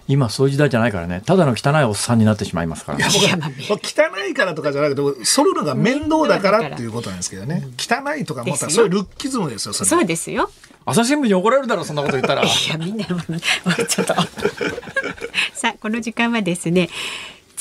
[0.06, 3.06] 今そういう時代じゃないからねただの汚いおっさんになってしまいますからね。
[3.10, 3.50] いやまあ
[3.82, 7.66] 汚いからとかじゃなくて、剃るのが面倒だからっていうことなんですけどね。
[7.78, 9.88] 汚いとか思ったら、それルッキズムですよ、それ。
[9.88, 10.50] そうですよ。
[10.86, 12.42] 朝日新聞に怒られるだろそんなこと言ったら。
[12.42, 14.14] いやみんなもうちょっと
[15.54, 16.90] さあこの時間はですね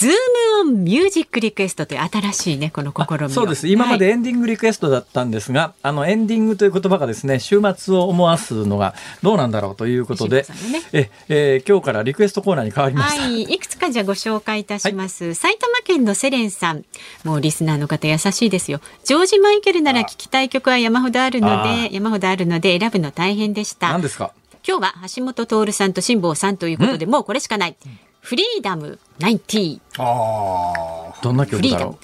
[0.04, 0.16] ズーム
[0.60, 3.30] オンミュージックリクエストという新しいねこの試みを。
[3.30, 3.70] そうです。
[3.70, 4.14] 今まではい。
[4.16, 10.82] エンディングリクエストだったんですが、あのエンディングという言葉がですね週末を思わすのがどうなんだろうということで、ね。
[10.92, 13.22] ええー今日からリクエストコーナーに変わりました。
[13.22, 16.84] はい、いくつかじゃあご紹介いたします、埼玉県のセレンさん。
[17.24, 18.82] もうリスナーの方優しいですよ。
[19.06, 23.94] ジョージ・マイケルなら聞きたい曲は山ほどあるのあで山ほどあるので選ぶの大変でした。
[23.94, 24.34] 何ですか？
[24.68, 27.76] 今日は橋本徹さんと辛坊さんということで、もうこれしかない
[28.24, 31.22] フリーダム90ああ。
[31.22, 31.80] どんな曲フリーダム。
[31.80, 32.00] だろ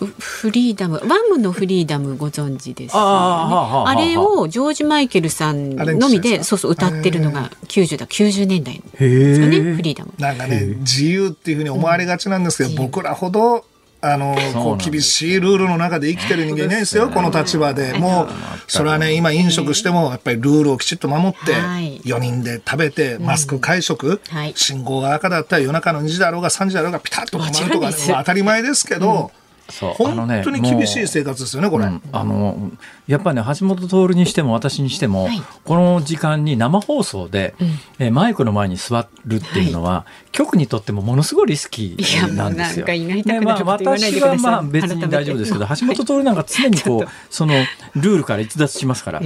[0.00, 0.94] ううフリーダム。
[0.96, 1.00] ワ
[1.30, 3.06] ムのフリーダムご存知ですよね。
[3.06, 3.94] ああはあはああ。
[3.94, 10.12] れをジョージ・マイケルさんのみでそうそう歌ってるのが90だ90年代へですかねえフリーダム。
[10.18, 13.64] なんかね、自由っていうふうに思われがちなんですけど、僕らほど、
[14.02, 17.92] あの、こう、厳しいルールの中で生きてる人間いないですよ、この立場で。
[17.94, 18.28] もう、
[18.66, 29.30] それはね、今飲食しても、やっぱりルールをきちっと守ってはい、4人で食べて、マスク会食はい、信号が赤だったら夜中の2時だろうが3時だろうがピタッと止まるとか当たり前ですけど、
[29.70, 31.86] 本当に厳しい生活ですよね、これ。
[31.86, 32.02] うん。
[32.12, 32.70] あの
[33.06, 35.42] やっぱりね橋本徹にしても私にしても、はい。
[35.64, 37.54] この時間に生放送で、
[37.98, 42.86] えーマイクの前に座るっていうのは、局にとってもものすごいリスキーなんですよ。
[42.86, 47.54] いやまあ私はまあ別に大丈夫ですけど橋本徹なんか常にこうその
[47.94, 49.20] ルールから逸脱しますから。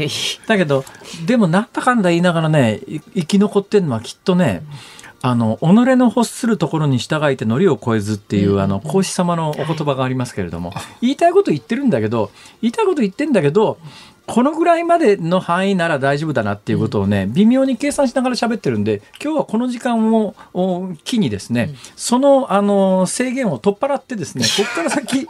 [0.46, 0.84] だけど
[1.26, 4.62] でもなんだかんだ言いながらねい生き残ってるのはきっとね、
[5.26, 5.64] あの己
[5.96, 13.78] の欲するところに従いて糊を越えずっていう、あの孔子様のお言葉がありますけれども、言いたいこと言ってるんだけど言いたいこと言ってんだけど
[14.26, 25.26] このぐらいまでの範囲なら大丈夫だなっていうことをね、微妙に計算しながら喋ってるんで今日はこの時間をお機にですね、そのあの制限を取っ払ってですね ここから先、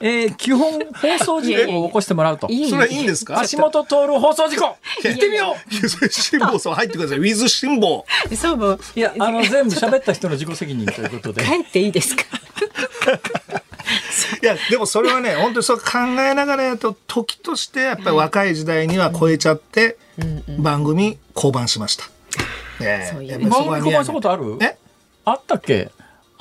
[0.00, 0.78] えー基本
[1.18, 2.46] 放送事故を起こしてもらうと。
[2.48, 3.42] それはいいんですか？
[3.50, 4.76] 橋本徹放送事故行
[5.12, 7.18] ってみよういやそれ辛抱さん入ってください。
[7.18, 8.04] ウィズ辛抱。
[8.36, 11.42] そうもういや、あの、全部喋った人の自己責任ということで。
[11.44, 12.22] 帰っていいですか？
[14.42, 19.96] いや、でもそれはね、本当にそう考えながらやると、時としてやっぱり若い時代には超えちゃって、
[20.58, 22.04] 番組降板しました。
[22.80, 23.10] ええ。
[23.12, 24.58] そういう番組交換したことある？
[24.60, 24.76] え？
[25.24, 25.90] あったっけ？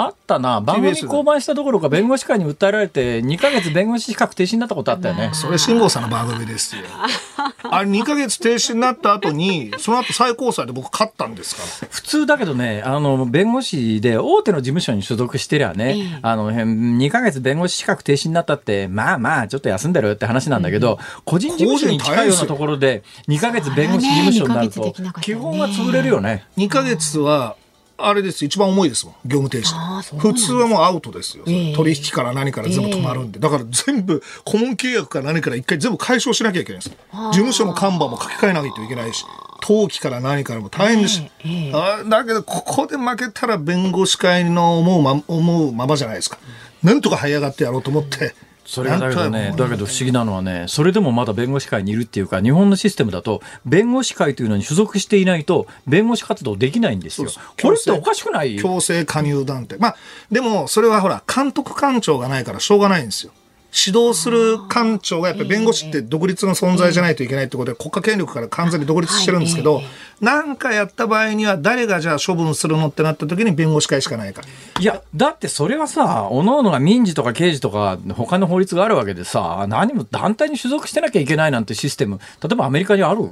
[0.02, 0.62] あったな。
[0.62, 5.32] 番組降板したどころか弁護士会に訴えられて、2ヶ月弁護士資格停止になったことあったよね。
[5.34, 6.84] それ辛坊さんの番組ですよ。
[7.70, 11.88] あれ2ヶ月停止になった後に、その後最高裁で僕勝ったんですから。
[11.92, 26.46] 普通だけどね、あの、弁護士で大手の事務所に所属してりゃね、あの、2ヶ月弁護士資格停止になったって、まあまあ、ちょっと休んでるって話なんだけど、個人事務所に近いようなところで、2ヶ月弁護士事務所になると基ね本は潰れるよね。
[26.58, 27.58] 2ヶ月は、
[28.02, 28.46] あれです。
[28.46, 29.16] 一番重いですもん。
[29.26, 31.44] 業務停止普通はもうアウトですよ。
[31.48, 33.40] ええ取引から何から全部止まるんで。
[33.40, 36.98] だから全部、顧問契約から何から一回全部解消しなきゃいけないんです。
[37.12, 39.26] 事務所の看板も書き換えなきゃいけないし、
[39.62, 41.32] 登記から何からも大変ですし。
[41.74, 46.38] あだけど、ここで負けたら弁護士会の思うま思うままじゃないですか。
[46.84, 48.34] なんとか這い上がってやろうと思って。
[48.70, 57.40] それがだけどね、とだけど不思議なのはね、それでもまだ弁護士会にいるっていうか、日本のシステムだと、弁護士会というのに所属していないと、弁護士活動できないんですよす。
[57.60, 58.58] これっておかしくない？
[58.58, 59.80] 強制加入団体。
[59.80, 59.96] まあ、
[60.32, 63.32] でも、それはほら、監督官庁がないからしょうがないんですよ。
[63.72, 69.82] 指導する官庁がやっぱり弁護士って独立の存在じゃないといけないってことで国家権力から完全に独立してるんですけど、
[70.22, 74.48] なんかやった場合には誰がじゃあ処分するのってなった時に弁護士会しかないから。
[74.82, 83.30] いや、だってそれはさ、おののが民事とか刑事とか、他の法律があるわけでさ、何も団体に所属してなきゃいけないなんてシステム、例えばアメリカにある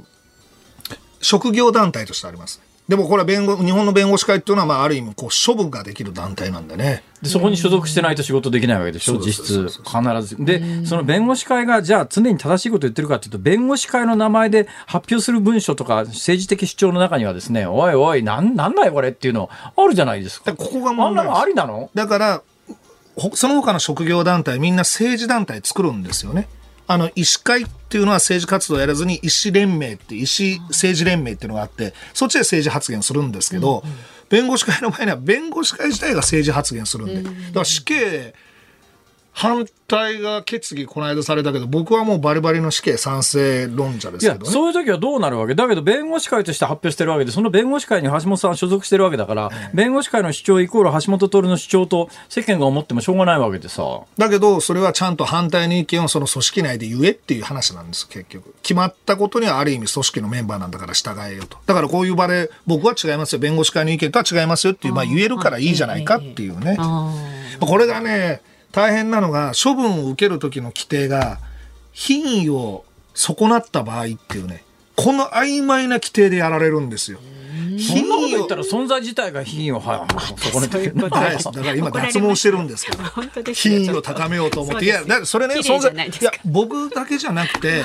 [1.20, 2.62] 職業団体としてあります。
[2.88, 7.02] でもこれは弁護、日本の弁護士会っていうのは、まあ、ある意味、こう、処分ができる団体なんでね。
[7.20, 10.42] でそこに所属してないと仕事できないわけでしょ、実質、必ず。
[10.42, 20.54] で、その弁護士会が、じゃあ常に正しいこと言ってるかっていうと、弁護士会の名前で発表する文書とか、政治的主張の中にはですね、おいおい、なんなんだよこれっていうのあるじゃないですか。
[20.54, 21.90] ここがあんなのありなの？
[21.94, 22.42] だから、
[23.16, 26.48] ほその他の職業団体、みんな政治団体作るんですよね。
[26.88, 33.84] あの、医師会っていうのは政治活動をやらずに、医師連盟って、医師政治連盟っていうのがあって、そっちで政治発言するんですけど、
[34.30, 38.34] 弁護士会の場合には、弁護士会自体が政治発言するんで、だから死刑、
[39.38, 44.52] 反対が決議この間されたけど、僕はもうバリバリの死刑賛成論者でいやすけど、ね。
[44.52, 45.54] そういう時はどうなるわけ？
[45.54, 53.84] だけど、弁護士会として発表してるわけで、その弁護士会に橋本さんは所属してるわけだから、弁護士会の主張イコール橋本徹の主張と世間が思ってもしょうがないわけでさ。
[54.18, 58.56] だけど、それはちゃんと反対の意見をその組織内で言えっていう話なんです、結局。
[58.62, 61.58] 決まったことにはある意味組織のメンバーなんだから従えよと。
[61.64, 66.76] だからこういう場で、僕は違いますよ、弁護士会の意見とは違いますよっていう、まあ言えるからいいじゃないかっていうね。
[67.60, 68.42] これがね、
[68.72, 71.38] 大変なのが、処分を受ける時の規定が、
[71.92, 74.64] 品位を損なった場合っていうね、
[74.96, 77.18] この曖昧な規定でやられるんですよ。
[77.78, 79.84] そんなこと言をったら存在自体が品位をね
[81.00, 81.20] だか
[81.62, 83.04] ら今脱毛してるんですけど
[83.52, 86.24] 品位を高めようと思って、いや、それね、存在、じゃないですか。
[86.24, 87.84] いや、僕だけじゃなくて、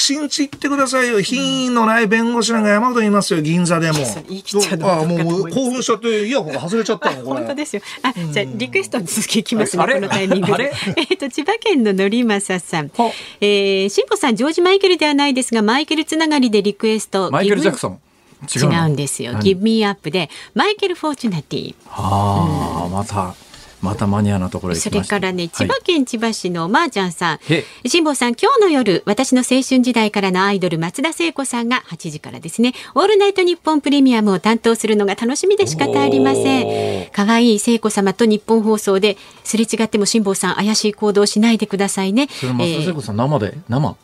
[0.00, 1.20] 信じてくださいよ。
[1.20, 3.94] 品位のない弁護士なんか山ほどいますよ、銀座でも。
[4.06, 7.40] それ言い切っちゃうのあもう興奮しちゃって、イヤホンが外れちゃったの、これ。
[7.40, 7.82] 本当ですよ。
[8.02, 9.84] あ、じゃあリクエストの続きいきますね。
[9.84, 10.72] このタイミングで。
[10.96, 13.12] えっと千葉県ののりまささんは。
[13.40, 17.30] えー、しんぽさんジョージマイケルではないですがマイケルつながりでリクエスト。
[17.30, 17.92] マイケル・ジャクソン。
[17.92, 17.98] ン。
[18.46, 19.34] 違うんですよ。
[19.34, 21.74] ギブミーアップでマイケルフォーチュナティ。
[21.90, 23.34] ああ、また、
[23.80, 24.90] またマニアなところそ。
[24.90, 27.64] れからね、千はい葉県千葉市のまーちゃんさんへ。
[27.86, 37.10] 辛坊さん、今日の夜、私の青春時代からのアイドル、松田聖子さんが8時からですね、オールナイトニッポンプレミアムを担当するのが楽しみで仕方ありません。
[37.12, 42.28] 可愛い聖子様と日本放送で、すれ違っても辛坊さん、怪しい行動しないでくださいね。
[42.28, 43.58] それ松田聖子さん、生で？
[43.68, 43.96] 生？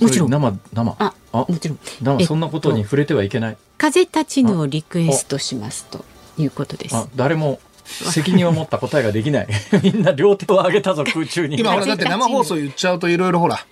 [0.00, 0.96] もちろん生、生？
[0.98, 3.56] あもちろん生、そんなことに触れてはいけない。
[3.78, 6.04] 風立ちぬをリクエストしますと
[6.38, 6.96] いうことです。
[6.96, 9.48] あ、誰も責任を持った答えができない。
[9.82, 11.58] みんな両手を上げたぞ、空中に。
[11.58, 13.64] 今ほら、だって生放送言っちゃうといろいろほら、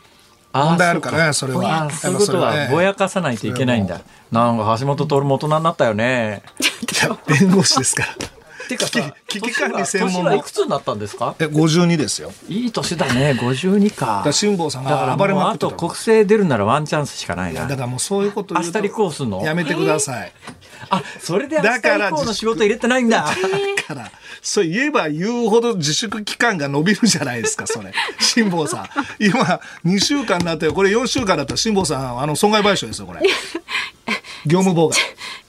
[0.53, 1.85] 問題あるからね、それは。
[1.85, 4.01] あそういうことはぼやかさないといけないんだ。
[4.33, 6.43] なんか橋本徹も大人になったよね。
[7.27, 8.40] 弁護士ですから。
[8.71, 11.35] てかさ、危機管理専門の年はいくつになったんですか？
[11.39, 12.33] え、52ですよ。
[12.49, 14.07] いい年だね、52か。
[14.07, 17.67] だから辛坊さんだからが暴れまくってたのと国政出るならワンチャンスしかないな。
[17.67, 19.45] だからもうそういうこと言うと明日立候補すんの？
[19.45, 20.33] やめてください。
[20.89, 23.25] あ、それで明日だから以降の仕事入れてないんだ。
[23.25, 24.11] だから、
[24.43, 27.93] そう言えば言うほど自粛期間が伸びるじゃないですか、それ。
[28.19, 28.89] 辛坊さん。
[29.19, 33.21] 今、2週間になってよこれ4週間だったら辛坊さん、あの、損害賠償ですよ、これ。
[34.47, 34.99] 業務妨害。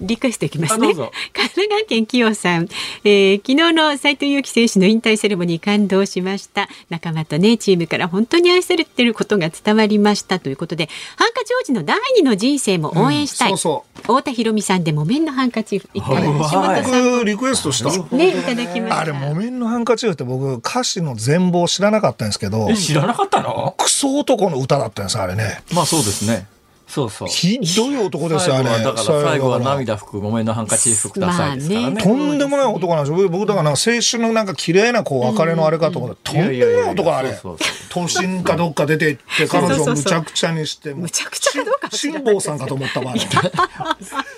[0.01, 0.93] リクエストいきますね。
[0.93, 2.67] 神奈川県清さん、
[3.03, 6.69] えー昨日の斉藤佑樹選手の引退セレモニー感動しました。
[6.89, 13.51] 仲間とね、チームから本当に愛されてることが伝わりましたということで、ハンカチ王子の第二の人生も応援したい。
[13.51, 18.15] うんそう太田博美さんで木綿のハンカチいただきうわ橋本さん僕、リクエストした。
[18.15, 18.99] ね、いただきました。
[18.99, 23.75] あれ、木綿のハンカチーフって僕、歌詞の全貌知らなかったんですけどえ、、知らなかったの？
[23.77, 25.61] クソ男の歌だったんです、あれね。
[25.73, 26.47] まあそうですね。
[26.91, 27.27] そうそう。
[27.29, 28.69] ひどい男ですよ、あれ。
[28.69, 32.03] 最後はだから最後は涙拭く木綿のハンカチーフくださいですからまあね。
[32.03, 33.29] とんでもない男なんですよ。
[33.29, 37.33] 僕だからなんか青春のなんか綺麗なこう別れのあれかと思ったら、とんでもない男あれ。
[37.33, 40.93] そうそう都心かどっか出て行って彼女をむちゃくちゃにして。
[40.93, 43.11] むちゃくちゃかどうか辛坊さんかと思ったわ。
[43.11, 43.21] あ れ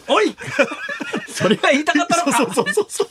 [0.08, 0.36] おい
[1.34, 3.08] それは言いたかったのかそうそうそうそう。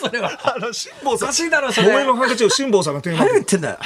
[0.00, 0.30] それは。
[0.56, 1.28] あの辛坊さん。
[1.28, 3.78] おかしいだろそれ木綿のハンカチを辛坊さんがテーマ何言ってんだよ。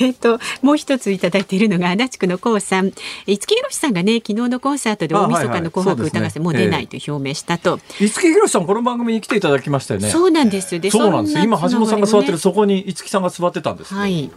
[0.00, 2.92] えっと、もう一ついただいているのが、足立区のこうさん。
[3.26, 7.78] 五木ひろしさんがね、昨日のコンサートで大晦日の紅白歌合戦もう出ないと表明したと。
[8.00, 10.10] 五木ひろしさんこの番組に来ていただきましたよね。
[10.10, 10.78] そうなんです。
[10.80, 11.38] で、そうなんです。
[11.38, 13.92] 今橋本さんが座ってるそそこに五木さんが座ってたんです。
[13.94, 14.30] はい。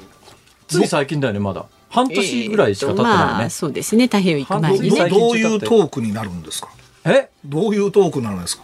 [0.67, 1.65] つい最近だよねまだ。
[1.89, 3.49] 半年ぐらいしか経ってないよまあ、ね。
[3.49, 4.05] そうですね。
[4.05, 4.95] 太平洋行く前にど
[5.31, 6.69] ういうトークになるんですか？
[7.09, 7.29] え？
[7.45, 8.63] どういうトークになるんですか？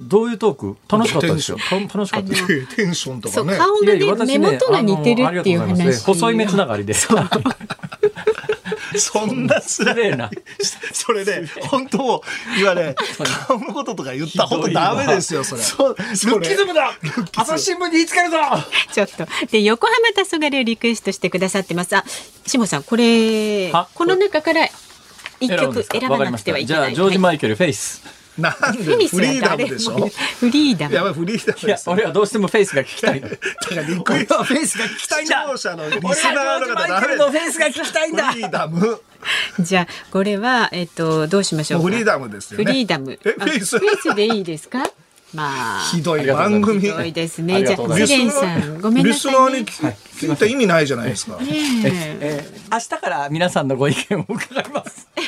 [0.00, 0.76] どういうトーク？
[0.88, 1.56] 楽しかったですよ。
[1.58, 2.76] た楽しかったです。
[2.76, 3.58] テンションとそう、かね。
[3.58, 3.74] 顔
[4.16, 6.04] がね、目元が似てるっていう話。
[6.04, 6.94] 細い目つながりで。
[8.96, 10.30] そんな失礼な。
[10.92, 12.22] それで、本当、
[12.58, 12.94] いわね、
[13.46, 15.62] 顔のこととか言ったら本当ダメですよ、それ。
[15.62, 16.92] そう、ルッキズムだ
[17.36, 18.38] 朝日新聞に言いつけるぞ
[18.92, 19.26] ちょっと。
[19.50, 21.94] で、横浜黄昏をリクエストしてくださってます。
[21.96, 22.04] あ、
[22.46, 24.68] 下さん、これは、この中から
[25.40, 26.94] 一曲選ばなくてはいけじゃあ、ない。
[26.94, 28.02] ジョージ・はいマイケル、フェイス。
[28.38, 29.98] なんでフリーダムでしょ？
[29.98, 30.06] も
[30.38, 30.94] フリーダム。
[30.94, 31.54] やばい、フリーダ
[31.86, 33.28] ム俺はどうしてもフェイスが聞きたいの。
[33.28, 33.40] だか
[33.74, 38.86] らリクエ俺ストはフェイスが聞きたいんだ視聴者のリス俺ナーはの方ジョージ・マイケルのフェイスが聞きたいんだフリーダム。
[38.86, 39.00] も
[39.58, 42.64] じゃあ、これは、えっと、どうしましょうフリーダムですよね。
[42.64, 43.18] フリーダム。
[43.24, 43.76] え、フあェイス？
[43.80, 44.88] フェイスでいいですか？
[45.34, 45.80] まあ。
[45.90, 46.80] ひどい番組。
[46.80, 47.64] ひどいですあね。
[47.64, 49.38] じゃあ、りがとうございズますレンさん、ごめんなリスさい、ね。
[49.38, 51.36] ナーに聞いた意味ないじゃないですか。
[51.36, 55.08] ねえ明日から皆さんのご意見を伺います。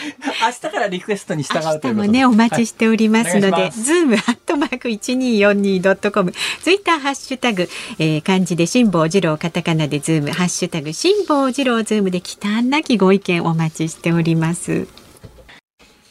[0.41, 1.89] 明日からリクエストに従うということで。
[1.89, 6.33] 明日もね、お待ちしておりますので、はいズームアットマーク一二四二ドットコム、
[6.63, 15.00] ツイッターハッシュタグ、えー、漢字で辛坊治郎、カタカナでズーム、ハッシュタグ辛坊治郎ズームで忌憚なきご意見お待ちしております。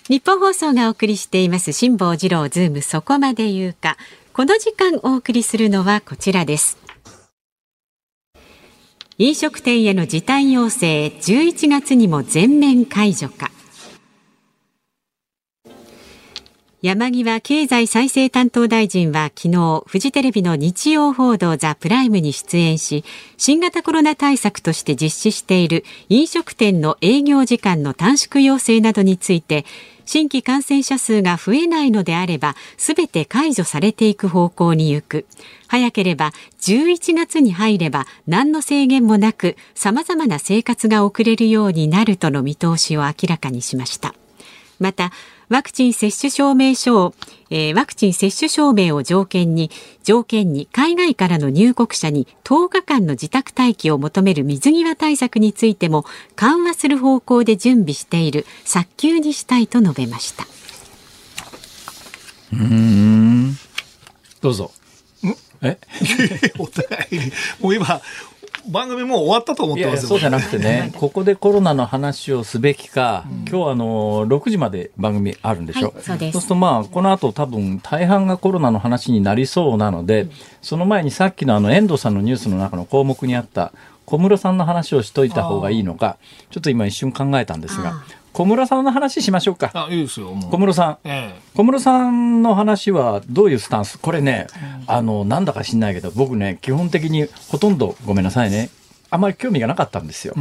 [0.09, 3.95] ニッポン放送がお送りしています辛坊治郎ズームそこまで言うか。
[4.33, 6.79] この時間お送りするのはこちらです。
[9.19, 13.51] 飲食店への時短要請11月にも全面解除か。
[16.81, 23.03] 山際経済再生担当大臣は昨日フジテレビの日曜報道ザ・プライムに出演し
[23.35, 29.65] 新型コロナ対策として実施している飲食店の営業時間の短縮要請などについて
[30.11, 35.27] 新規感染者数が増えないのであればすべて解除されていく方向に行く。
[35.67, 36.31] 早ければ
[36.61, 44.15] 11月に入れば何の制限もなく様々な生活が送れるようになるとの見通しを明らかにしました。
[44.79, 45.11] また
[45.49, 47.13] ワクチン接種証明書を、
[47.49, 49.71] えーワクチン接種証明を条件に
[50.03, 60.45] 条件に海外からの入国者に10日間の自宅待機を求める水際対策についても緩和する方向で準備している早急にしたいと述べました
[64.41, 64.71] どうぞ。
[65.61, 65.77] え？
[66.57, 67.31] お互いに。
[67.59, 68.01] もう今、
[68.69, 70.09] 番組もう終わったと思っいやいやてますよ。
[70.09, 76.03] そうじゃなくてね、 ここでコロナの話をすべきか、今日あの6時まで番組あるんでしょ、はい。
[76.03, 76.39] そうです。
[76.39, 80.27] するとまあこの後多分大半がコロナの話になりそうなので、
[80.61, 83.73] その前にさっきのあの遠藤さんのニュースの中の項目にあった
[84.05, 86.17] 小室さんの話をしといた方がいいのか、
[86.49, 88.03] ちょっと今一瞬考えたんですがあ、
[88.39, 89.69] 小室さんの話しましょうか。
[89.73, 90.33] あ、いいですよ。
[90.49, 90.97] 小室さん。
[91.03, 91.41] ええ。
[91.55, 93.99] 小室さんの話はどういうスタンス？
[93.99, 94.47] これね、
[94.87, 98.69] あの、なんだか知んないけど、僕ね、基本的にほとんど、ごめんなさいね、
[99.09, 100.35] あまり興味がなかったんですよ。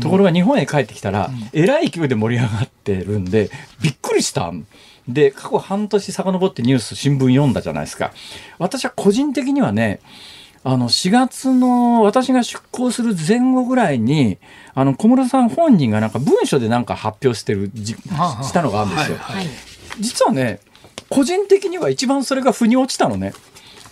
[0.00, 3.50] ところが日本へ帰ってきたら、えらい勢いで盛り上がってるんで、
[3.82, 4.50] びっくりした。
[5.06, 8.12] で、過去半年遡ってニュース、新聞読んだじゃないですか。
[8.60, 10.00] 私は個人的にはね、
[10.64, 14.38] あの、4月の私が出向する前後ぐらいに、
[14.74, 19.16] あの、小室さん本人がなんか文書でなんか発表してるじ、したのがあるんですよ。
[19.18, 19.46] はいはい
[20.00, 20.60] 実はね、
[21.08, 23.34] 個人的には一番それが腑に落ちたのね。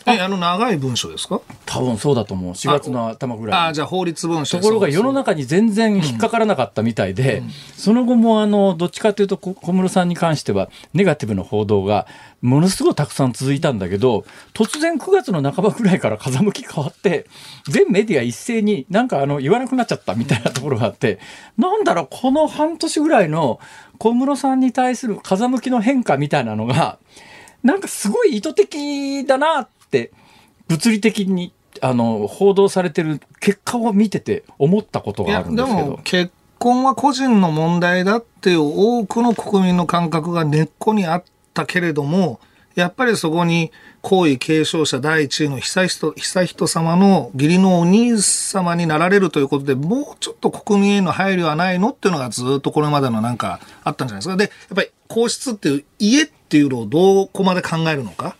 [0.07, 1.41] え、あの長い文書ですか？
[1.67, 2.53] 多分そうだと思う。
[2.53, 3.69] 4月の頭ぐらいに。
[3.69, 7.43] あ、じゃあ法律文書ところが世の中に全然引っかからなかったみたいで、
[7.77, 12.07] その後もあのどっちかというとこ小室さんに関してはネガティブな報道が
[12.41, 14.25] ものすごいたくさん続いたんだけど
[14.55, 17.27] 突然9月の半ばぐらいから風向き変わって
[17.69, 21.19] 全メディア一斉になんかあの言わなくなっちゃったみたいなところがあって
[21.59, 23.61] なんだろうこの半年ぐらいの
[23.99, 26.99] 小室さんに対する風向きの変化みたいなのが
[27.63, 29.80] なんかすごい意図的だなって
[30.69, 36.01] 物理的にあの報道されてる結果を見てて思ったことがあ、るんですけども。
[36.05, 41.25] 結婚は個人の問題だっていう多くの国民の感覚が根っこにあっ
[41.55, 42.39] たけれども、
[42.75, 54.37] やっぱりそこに皇位継承者第一位の悠仁悠仁様の義理のお兄様になられるということで、もうちょっと国民への配慮はないのっていうのがずっとこれまでのなんかあったんじゃないですか。
[54.37, 58.37] で、やっぱり皇室っていう家っていうのをどこまで考えるのか。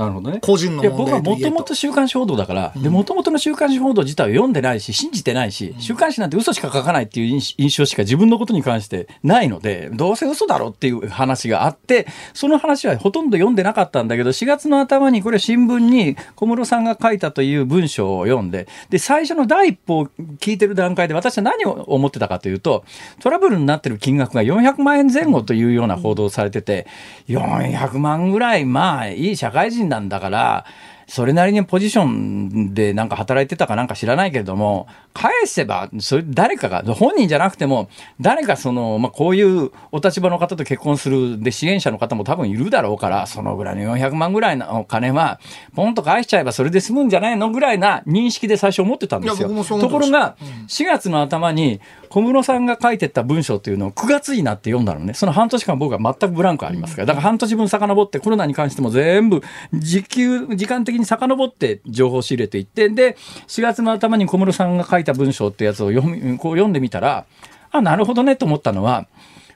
[0.00, 0.38] なるほどね。
[0.40, 20.06] 個人の問題僕はもともと週刊誌報道だから、で、もともとの週刊誌報道自体を読んでないし、信じてないし、週刊誌なんて嘘しか書かないっていう印印象しか自分のことに関してないので、どうせ嘘だろっていう話があって、その話はほとんど読んでなかったんだけど、4月の頭にこれ新聞に小室さんが書いたという文章を読んで、で、最初の第一歩を
[20.38, 22.84] 聞いてる段階で私は何を思ってたかというと、
[23.20, 26.86] トラブルになってる金額が400万円前後というような報道をされてて、
[27.28, 30.64] 400万ぐらい、まあ、いい社会人なんだから、
[31.10, 37.88] それなりにポジションでなんか働いてたかなんか知らないけれども、返せば、それ誰かが、本人じゃなくても、
[38.20, 45.40] 誰かその、まあ、こういうお立場の方と結婚する、で、支援者の方も多分いるだろうから、そのぐらいの400万ぐらいのお金は、
[45.74, 49.48] ポンと返しちゃえばそれで済むんじゃないのぐらいな認識で最初思ってたんですよ。
[49.48, 50.36] ところが、
[50.68, 51.80] 4月の頭に、
[52.10, 55.14] 小室さんが書いてった文章っていうのを9月になって読んだのね。
[55.14, 57.06] その半年間僕は全くブランクありますから。
[57.06, 59.42] だから半年分遡ってコロナに関しても全部
[59.72, 67.26] 時給、時間的に遡って情報を仕入れていって、で、4月の頭に小室さんが書いた文章ってやつを読み、こう読んでみたら、
[67.70, 69.06] あ、なるほどねと思ったのは、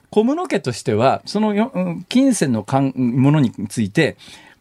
[0.09, 4.15] 小室家としては、そのようん金銭のかんものについて、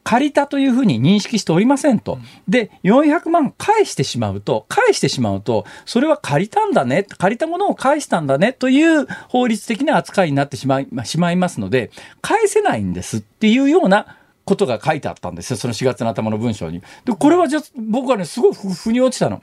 [0.05, 2.19] 借りたというふうに認識しておりませんと。
[2.47, 11.91] で、400万返してしまうと、返してしまうと、それは借りたんだね、借りたものを返したんだねという法律的な扱いになってしまいしまいますので、
[12.21, 16.83] 返せないんですっていうようなことが書いてあったんですよ、その4月の頭の文章に。
[17.05, 19.43] で、これはじゃあ僕はね、すごいふ腑に落ちたの。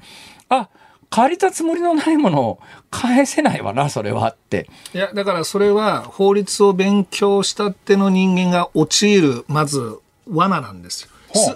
[0.49, 0.69] あ、
[1.09, 2.59] 借りたつもりのないものを
[2.89, 4.69] 返せないわな、それはって。
[4.93, 9.99] いや、だからそれは法律を勉強したっての人間が陥る、まず、
[10.31, 11.09] 罠なんですよ。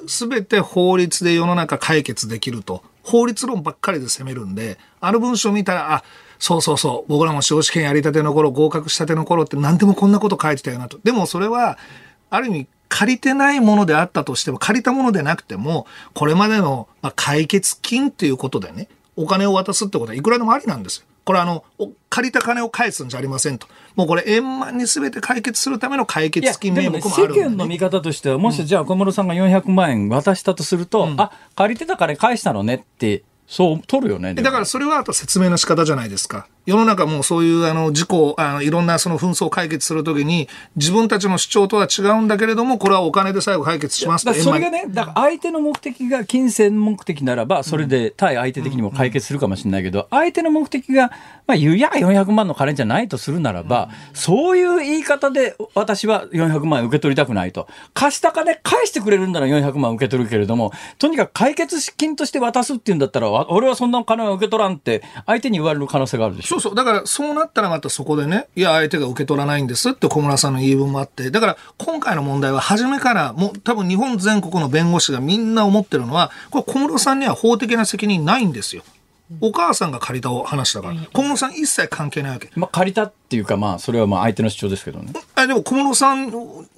[0.07, 2.84] す、て法律で世の中解決できると。
[3.03, 6.03] 法律論ばっかりで攻めるんで、あの文章を見たら、あ、
[6.39, 10.99] そうそうそう、僕らも司法試験やりたての頃、合格したての頃って何でもこんなこと書いてたよなと。
[11.03, 11.78] でもそれは、
[12.30, 21.05] ある意味、借りてないものであったとしても、借りたものでなくても、これまでの、まあ、解決金っていうことでね、お金を渡すってことはいくらでもありなんですよ。
[21.26, 23.67] これあの、お借りた金を返すんじゃありませんと。
[23.96, 34.34] もうこれ円満に全て解決するための解決金名目もあるんで、世間の見方としては、もしじゃあ小室さんが400万円渡したとすると、あ借りてた金返したのねって、そう取るよね。
[34.34, 36.48] だからそれはあと説明の仕方じゃないですか。
[36.66, 51.11] 世の中もうそういうあの事故、あのいろんなその紛争を解決するときに自分たちの主張とは違うんだけれども、これはお金で最後解決しますそれがね、だから相手の目的が金銭目的ならば、それで対相手的にも解決するかもしれないけど、相手の目的が、
[51.47, 57.68] まあ、いや、400万の金じゃないとするならば、そういう言い方で私は400万円受け取りたくないと。
[57.93, 66.55] 貸した金返してくれるんなら400万受け取るけれども、とにかく解決金として渡すっていうんだったら、わ俺はそんな金は受け取らんって、相手に言われる可能性があるでしょ。
[66.56, 66.76] そうそう。
[66.76, 78.84] だから、そうなったらまたそこでね、いや、相手が受け取らないんですって小村さんの言い分もあって、だから、今回の問題は初めから、もう多分日本全国の弁護士がみんな思ってるのは、これ小室さんには法的な責任ないんですよ。
[79.41, 80.95] お母さんが借りた話だから。
[81.13, 82.51] 小室さん一切関係ないわけ。
[82.55, 85.13] まあ、借りたっていうか、まあ、それはまあ相手の主張ですけどね。
[85.34, 86.32] あでも小室さん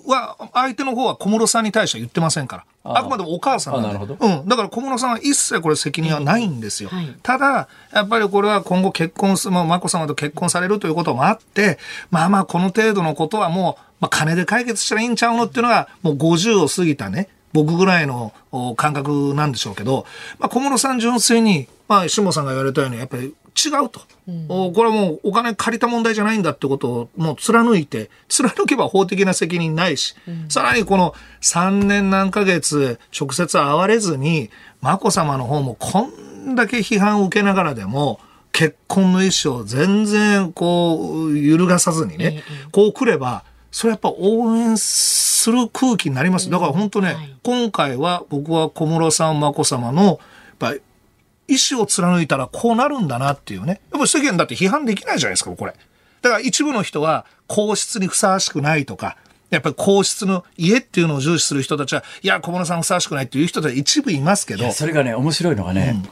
[0.08, 2.66] は、相手の方は小室さんに対しては言ってませんから。
[2.86, 4.48] ああくまでもお母さんなんであなるほどうん。
[4.48, 6.90] だから小室さんは一切これ責任はないんですよ。
[6.90, 11.78] はいただ、やっぱりこれは今後結婚す、まあ、眞子さまと結婚されるということもあって、
[12.12, 20.06] まあまあこの程度のことはもう、まあ金で解決したらいいんちゃうのっていうのが、もう50を過ぎたね、僕ぐらいのお感覚なんでしょうけど、
[20.40, 23.24] まあ小室さん純粋に、まあ下さんが言われたように、やっぱり
[23.58, 24.02] 違うと。
[24.50, 30.16] おこれはもうお金借りた問題じゃないんだってことをもう貫いて、貫けば法的な責任ないし、
[30.50, 34.50] さらにこの3年何ヶ月直接会われずに、
[34.82, 38.20] 眞子さまの方もこんだけ批判を受けながらでも、
[38.52, 46.50] 結婚の意思を全然こう揺るがさずにね、こう来れば、それやっぱ応援する空気になります。
[46.50, 50.18] だから本当ね、はい今回は僕は小室さん、眞子さまの、やっ
[50.60, 50.82] ぱり
[51.48, 53.68] 意思を貫いたらこうなるんだなっていうね。
[53.68, 55.74] やっぱり世間だって批判できないじゃないですか、これ。
[56.22, 59.18] だから一部の人は皇室にふさわしくないとか、
[59.50, 66.04] やっぱり皇室の家っていうのを重視する人たちは、いや、小室さんふさわしくないっていう人たち一部いますけどそれがね面白いのがね、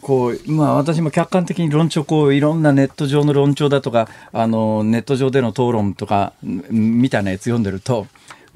[0.00, 8.06] こうまあ、私も客観的に論調こういろんなネット上の論調だとかあのネット上での討論とかんみたいなやつ読んでると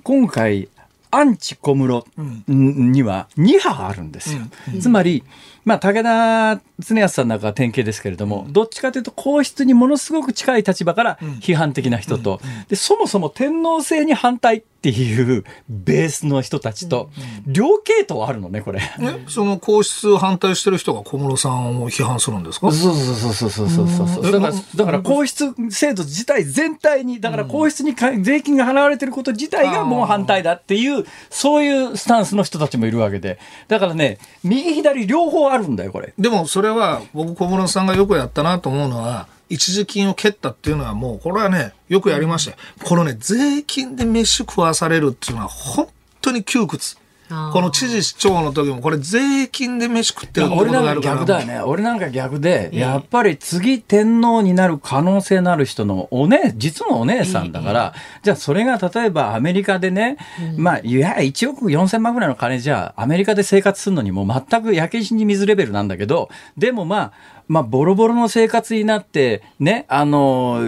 [0.04, 0.68] 今回
[1.11, 2.04] アンチ小室
[2.46, 4.42] には2派あるんですよ。
[4.80, 5.24] つまり、
[5.64, 17.11] まあ、武田常安さんなんかは典型ですけれども、どっちかというと皇室にものすごく近い立場から批判的な人と、でそもそも天皇制に反対っていうベースの人たちと、
[17.46, 18.80] 両系統あるのね、これ。
[18.80, 19.24] え？
[19.28, 22.72] その皇室を反対してる人が小室さんを批判するんですか？
[22.72, 24.32] そうそうそうそうそうそうそう。
[24.32, 33.38] だから、だから皇室制度自体全体に、だから皇室に税金が払われてること自体がもう反対だっていう、そういうスタンスの人たちもいるわけで。
[33.68, 36.14] だからね、右左両方あるんだよ、これ。
[36.18, 42.57] でもそれは僕小室さんがよくやったなと思うのは一時金を蹴ったっていうのはもうこれはねよくやりましたよ。
[42.84, 45.88] このね税金で飯食わされるっていうのは本
[46.21, 46.97] 当に窮屈。
[47.52, 51.61] この知事市長の時もこれ税金で飯食ってるってこと俺なんかがあるから逆だよね。
[51.61, 60.16] 俺なんか逆で、やっぱり次天皇になる可能性のある人のおね、実のお姉さんだから、じゃあそれが例えばアメリカでね、
[60.57, 67.12] まあ、いや、1億4千万ぐらいの金じゃ、アメリカで生活するのにもう全く焼け死に水レベルなんだけど、でもまあ、
[67.50, 70.60] まあ、ボロボロの生活になって、ね、あの、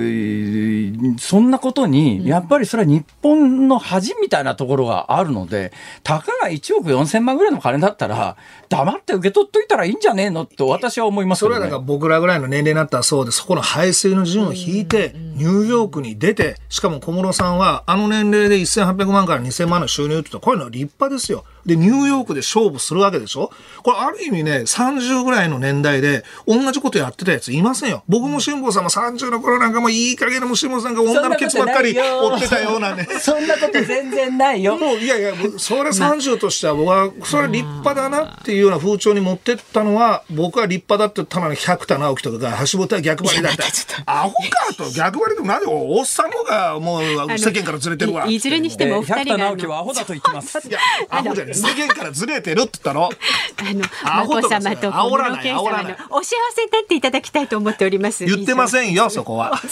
[1.16, 5.72] そんなことに、やっぱりそれは日本の恥みたいなところがあるので、
[6.02, 8.36] たかが1億4千万ぐらいの金だったら、
[8.68, 11.50] 黙って受け取っといたらいいんじゃねえのと私は思いますね。
[11.50, 21.44] それはだから僕らぐらいの年齢になったらそうで、そこの排水の順を引いて、ニューヨークに出て、しかも小室さんは、あの年齢で1800万から2000万の収入って言ったら、こういうのは立派ですよ。
[21.66, 23.50] で、ニューヨークで勝負するわけでしょ？
[23.82, 28.02] これある意味ね、30ぐらいの年代で、同じことやってたやついませんよ。
[28.08, 33.06] 僕も辛坊さんも30の頃なんかもいい加減なもう辛坊さんが女のケツばっかり追ってたようなね。
[33.20, 34.76] そんなこと全然ないよ。
[34.76, 43.62] もういやいや、それ30としては僕は、それは立派だなっていうような風潮に持ってったのは、僕は立派だって言ったのは百田直樹とかが橋本は逆張りだった。
[44.06, 47.02] アホかと逆張りでもなんでおっさんの方がもう
[47.38, 48.26] 世間からずれてるわ。
[48.26, 50.58] いいずれにしてもお二百田人があの直樹はアホだと言ってます。
[50.68, 50.78] いや、
[51.10, 51.72] アホじゃない。
[51.72, 53.10] 世間からずれてるって言ったの？
[53.10, 58.24] あのアホ眞子とかささまと小室圭さまのお幸せになっていただきたいと思っております。
[58.24, 59.60] 言ってませんよ、そこは。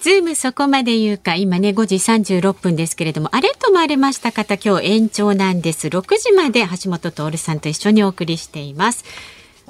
[0.00, 5.88] ズームそこまで言うか、今ね、5時36分ですけれども、あれともありました方、今日延長なんです。
[5.88, 9.04] 6時まで橋下徹さんと一緒にお送りしています。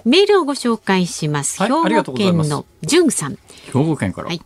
[0.05, 1.59] メールをご紹介します。
[1.59, 3.39] はい兵庫県のじゅんさん。
[3.65, 4.29] 兵庫県から。
[4.29, 4.43] はい。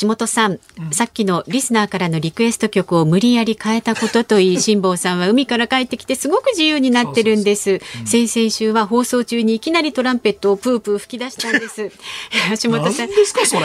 [0.00, 0.58] 橋下さん、
[0.90, 7.80] さっきのリスナーからのリクエスト曲を無理やり変えたことといい、辛坊さんは海から帰ってきてすごく自由になってるんです。
[8.04, 11.90] 先々週は放送中にいきなりトランペットをプープー吹き出したんです。
[12.62, 13.08] 橋本さん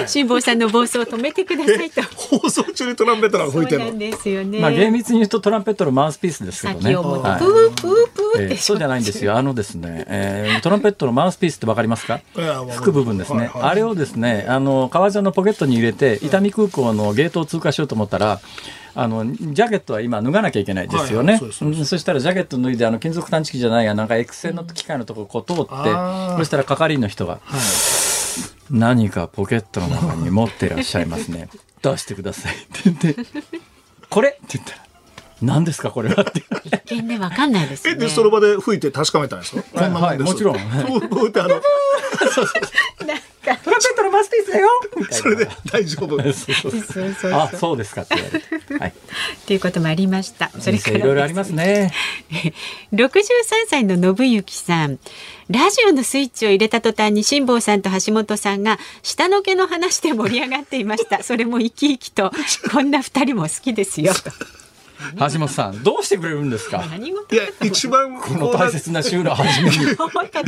[0.08, 2.02] 辛坊さんの暴走を止めてくださいと。
[2.16, 4.60] 放送中にトランペットが吹いてるんですよね。
[4.60, 6.94] まあ厳密に言うとトランペットのマウスピースですけどね。
[6.94, 9.36] プープープーってえーそうじゃないんですよ。
[9.36, 12.22] あのですね、えートランペットのマウスピースってわかりますか？
[12.36, 13.52] 吹く部分ですね。
[13.54, 18.40] あれをですね、あの、革ジャンのポケットに入れて、伊丹空港のゲートを通過しようと思ったら、
[18.95, 21.34] あの、ジャケットは今脱がなきゃいけないですよね。
[21.34, 25.72] はいはいそしたらジャケット脱いで、あの、金属探知機じゃないや、なんか X 線の機械のとここう通って、
[26.38, 27.40] そしたら係員の人が、
[28.69, 31.49] 何かポケットの中に持ってらっしゃいますね。
[31.81, 33.15] 出してくださいって言って、
[34.10, 34.30] これ？
[34.30, 34.84] って言ったら、
[35.41, 36.44] 何ですかこれはって。
[36.64, 37.95] 一見でわかんないですね。
[37.95, 39.64] で、その場で吹いて確かめたんですか？
[39.73, 40.03] こんなもんです。
[40.06, 41.61] はいもちろんふー ふーってあの、
[43.58, 44.70] トランペットのマウスピースだよ
[45.12, 46.18] それで大丈夫。
[46.22, 48.78] そうそうそうそうそうあ、そうですかって言われて。
[48.78, 48.94] はい。
[49.46, 50.52] ということもありました。
[50.60, 51.92] それからいろいろありますね。
[52.94, 53.22] 63
[53.68, 55.00] 歳の信行さん。
[55.50, 61.22] ラジオのスイッチを入れた途端に辛坊さんと橋本さんが下の毛の話で盛り上がっていました。
[61.22, 62.32] それも生き生きと、
[62.72, 64.14] こんな二人も好きですよ。
[65.18, 66.84] と 橋本さん、どうしてくれるんですか？
[67.32, 69.76] いや、一番、この大切な週の初めに。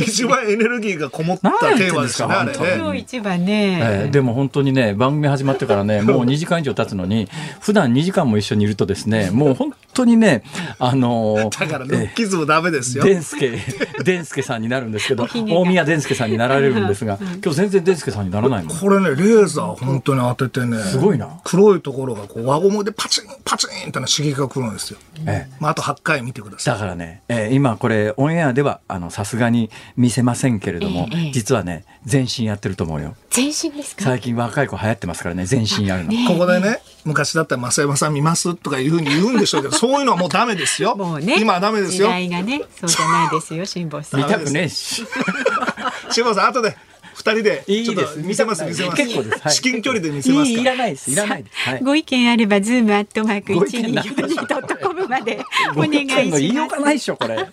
[0.00, 2.44] 一番エネルギーがこもったテーマですか？
[2.44, 2.52] ね。
[2.78, 3.78] 今日一番ね。
[3.82, 7.28] えーでも本当にね、番組始まってからね、 もう2時間以上経つのに、
[7.60, 10.42] 普段2時間も一緒にいるとですね、もう本当にね、
[10.78, 13.04] あのーだから、ルッキズムダメですよ。
[13.04, 13.58] デンスケ、
[14.04, 18.76] デンスケさんになるんですけど、大宮デンスケさんになられるんですが、今日全然デンスケさんにならないもん。
[18.78, 20.78] これね、レーザー本当に当ててね。
[20.82, 24.98] すごいな黒いところがこう輪ゴムでパチンパチンってな刺激が来るんですよ。
[25.26, 26.74] ええまあ、あと8回見てください。
[26.74, 34.04] だからね、えー今これオンエアではあのさすがに見せませんけれども、ええ実はね全身やってると思うよ全身ですか？
[34.04, 38.54] 最近若い子流行ってますからね全身やるの、ねここでね、昔だったら増山さん見ます？
[38.56, 40.96] とかいうふうに言うんでしょうけど、 そういうのはもうダメですよ。
[40.96, 41.36] もうね。
[41.40, 42.08] 今はダメです時よ。
[42.08, 44.26] 代がね、そうじゃないですよ、辛坊さん見。
[44.26, 45.04] たくねえし
[46.10, 46.76] 志保さん、後で
[47.16, 48.14] 二人で、ちょっいいです。
[48.16, 48.96] と見せます、見せます。
[49.02, 49.40] 結構です。
[49.40, 49.52] はい。
[49.54, 50.56] 至近距離で見せますか？
[50.56, 50.60] ら。
[50.60, 51.10] いらないです。
[51.10, 55.40] いらないです、はい、ご意見あれば、ズームアットマークご意見なんでしょう1242ドットコムまで
[55.74, 56.78] お願いしご意見の言いようます。
[56.78, 57.48] がないでしょこれ。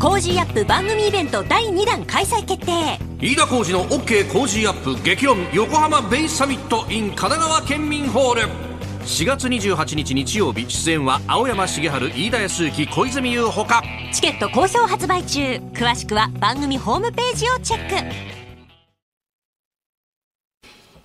[0.00, 2.98] Cozy up 番組イベント第2弾開催決定。
[3.20, 8.69] 飯田浩司の OK Cozy up 激論横浜ベイサミット in 神奈川県民ホール
[9.10, 13.82] 4月28日日曜日出演は青山繁晴飯田泰之小泉悠ほか。
[14.12, 15.56] チケット好評発売中。
[15.74, 17.96] 詳しくは番組ホームページをチェック。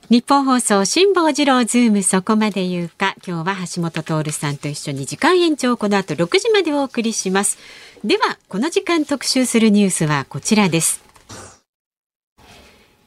[0.09, 3.15] ニッポン放送辛坊治郎ズームそこまで言うか。
[3.27, 5.75] 今日は橋下徹さんと一緒に時間延長。
[5.75, 7.57] この後6時までお送りします。
[8.03, 11.03] ではこの時間特集するニュースはこちらです。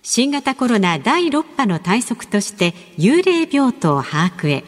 [0.02, 4.64] 新型コロナ第6波の対策として幽霊病棟把握へ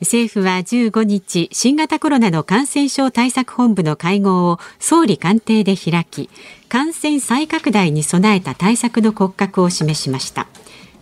[0.00, 6.30] 政府は15日新型コロナの感染症対策本部の会合を総理官邸で開き
[6.68, 10.46] 感染再拡大に備えた対策の骨格を示しました。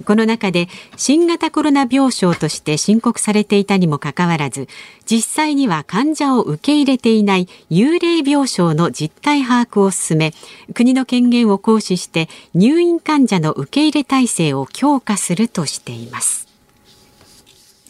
[0.05, 4.69] この中で新型コロナ病床として申告されていたにもかかわらず
[5.11, 10.33] 実際には患者を受け入れていない幽霊病床の実態把握を進め
[10.73, 16.48] 国の権限を行使して入院患者の受け入れ体制を強化するとしています。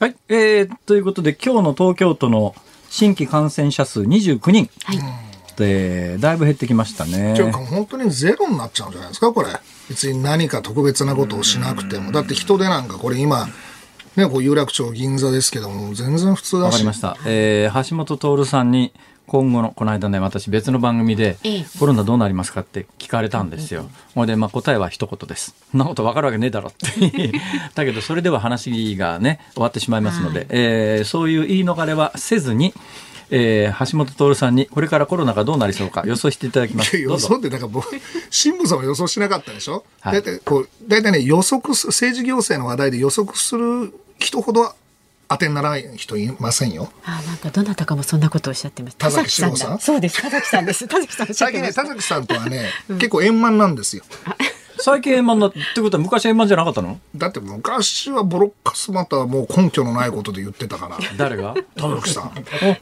[0.00, 2.54] はい、えー、ということで今日の東京都の
[2.88, 4.70] 新規感染者数29人。
[4.84, 4.98] はい
[5.58, 7.34] でだいぶ減ってきましたね。
[7.34, 9.48] というか、本当にゼロになっちゃうんじゃないですか、これ。
[9.88, 12.12] 別に何か特別なことをしなくても。
[12.12, 13.48] だって人手なんか、これ今、
[14.14, 16.64] ね、こう有楽町銀座ですけども、全然普通だし。
[16.66, 17.16] わかりました。
[17.26, 18.92] えー、橋本徹さんに、
[19.28, 21.36] 今後の、この間ね、私別の番組で、
[21.78, 23.88] コロナどうなりますかって聞かれたんですよ。
[24.14, 25.54] ほ、いで、まあ答えは一言です。
[25.70, 27.32] そんなこと分かるわけねえだろって。
[27.74, 32.72] だけど、それでは話がね、終わってしまいますので、えー、そういう言い逃れはせずに、
[33.30, 36.96] えー、橋本徹さんにこれからコロナがどうなりそうか予想していただきます。
[36.96, 37.88] 予想ってなんか僕、
[38.30, 44.74] 新聞さんも予想しなかったでしょ、はい、大体こう、大体ね、予測す、政治行政の話題で予測する人ほど
[45.28, 46.90] 当てにならない人いませんよ。
[47.04, 48.96] あなんかどなたかもそんなことをおっしゃってます。
[48.96, 49.78] 田崎さん？
[49.78, 50.22] そうです。
[50.22, 50.86] 田崎さんです。
[50.88, 54.04] 田崎さん最近ね、田崎さんとはね、うん、結構円満なんですよ。
[54.80, 56.98] 最近円満だってことは昔円満じゃなかったの？
[57.14, 60.98] だって昔はボロッカスまたもう根拠のないことで言ってたから。
[61.16, 61.54] 誰が？
[61.76, 62.24] 田崎さん。
[62.24, 62.32] あ、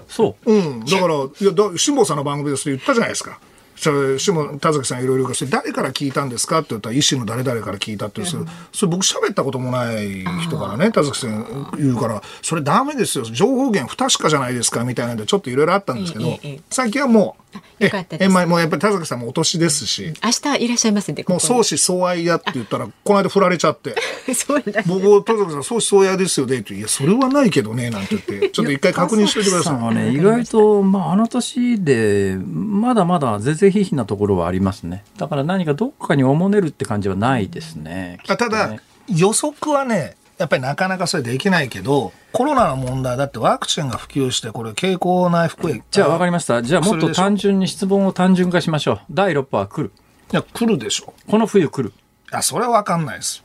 [0.08, 0.52] そう。
[0.52, 0.84] うん。
[0.84, 3.40] だから、いや、だ辛坊さんの番組でそれ言ったじゃないですか。
[3.76, 16.38] それ下田崎さんいろいろそれ誰から聞いたんですかって言ったら医師の誰々から聞いたってそれそれ僕喋ったこともない人からね田崎さん言うからそれダメですよ情報源不確かじゃないですかみたいなんでちょっといろいろあったんですけど
[16.70, 17.46] 最近はもう
[17.78, 18.30] よかったです。
[18.30, 20.14] え、もうやっぱり田崎さんもお年ですし。
[20.24, 23.94] 明日いらっしゃいますんで、もう相思相愛やって言ったら、この間振られちゃって。
[24.34, 29.74] そうだ、ね、僕、田崎さん相思相愛ですよねっていや、それはないけどね、なんて言って、ちょっと一回確認しておいてください。
[29.74, 35.04] はね、意外と、まあ、あの年で、まだまだ是々非々なところはありますね。
[35.18, 38.18] だから何かどっかにおもねるって感じはないですね。
[38.28, 38.76] ねただ、
[39.08, 45.82] 予測はね、やっぱりなかなかそれできないけど、コロナの問題だってワクチンが普及して、これ、経口内服液。
[45.90, 46.62] じゃあ分かりました。
[46.62, 49.00] じゃあもっと単純に質問を単純化しましょう。
[49.10, 49.92] 第6波は来る。
[50.32, 51.14] いや、来るでしょ。
[51.28, 51.90] この冬来る。
[51.90, 53.42] いや、それは分かんないです。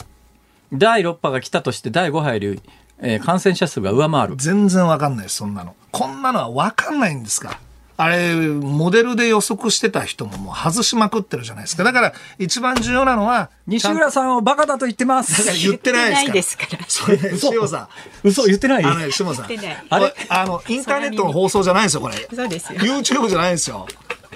[0.73, 2.61] 第6波が来たとして第5波より、
[2.99, 4.35] えー、感染者数が上回る。
[4.38, 5.76] 全然分かんないです、そんなの。
[5.91, 7.60] こんなのは分かんないんですか。
[8.02, 11.84] あれ、モデルで予測してた人ももう外しまくってるじゃないですか。
[11.84, 15.38] だから、一番重要なのは、西村さんをバカだと言ってます。
[15.38, 16.80] だから言ってないですから。
[16.88, 17.19] それ、
[17.53, 17.90] 塩さ
[18.23, 18.28] ん。
[18.28, 18.84] 嘘言ってない？
[18.84, 19.45] あのね、塩さん。
[19.90, 20.15] あれ？
[20.30, 22.15] あの、インターネットの放送じゃないですよ、これ。
[22.34, 22.80] そうですよ。
[22.80, 23.88] YouTube じゃないですよ。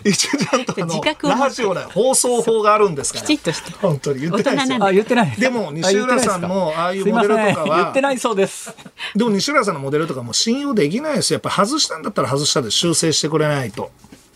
[0.06, 1.02] 一応ちゃんとあの
[1.42, 3.26] ラジオで放送法があるんですから。
[3.26, 3.72] きちっとして。
[3.80, 4.22] 本当に。
[4.22, 4.86] 言ってないですよ。
[4.86, 5.36] あ言ってない。
[5.36, 7.78] でも西浦さんのああいうモデルとかは。
[7.78, 8.76] 言ってないそうです。
[9.16, 11.36] でも西浦さんのモデルとかも信用できないですよ。
[11.36, 13.90] やっぱ外したんだったら外したで修正してくれないと。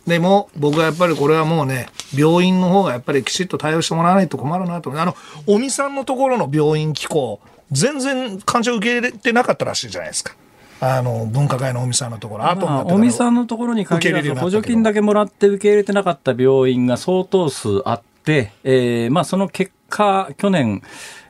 [0.08, 4.92] でも僕はやっぱりこれはもうね病院の方がやっぱりきちっと対応してもらわないと困るなと。
[5.00, 5.16] あの
[5.46, 7.40] 尾身さんのところの病院機構
[7.72, 10.34] 全然患者受け入れてなかったらしいじゃないですか。
[10.82, 20.82] あの分科会の尾身さんのところ、後まあ、尾身さんのところに限らず補助金だけもらって受け入れてなかった病院が相当数あって、えーまあ、その結果、去年、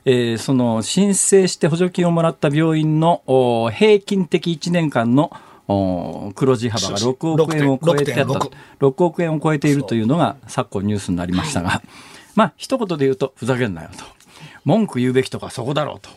[0.04, 3.22] えー、その申請して補助金をもらった病院の
[3.74, 5.32] 平均的1年間の
[6.34, 8.22] 黒字幅が6億円を超えてた。
[8.24, 11.82] 6億円を超えているというのが昨今ニュースになりましたが、
[12.34, 14.04] まあ一言で言うとふざけんなよと。
[14.64, 16.10] 文句言うべきとかそこだろうと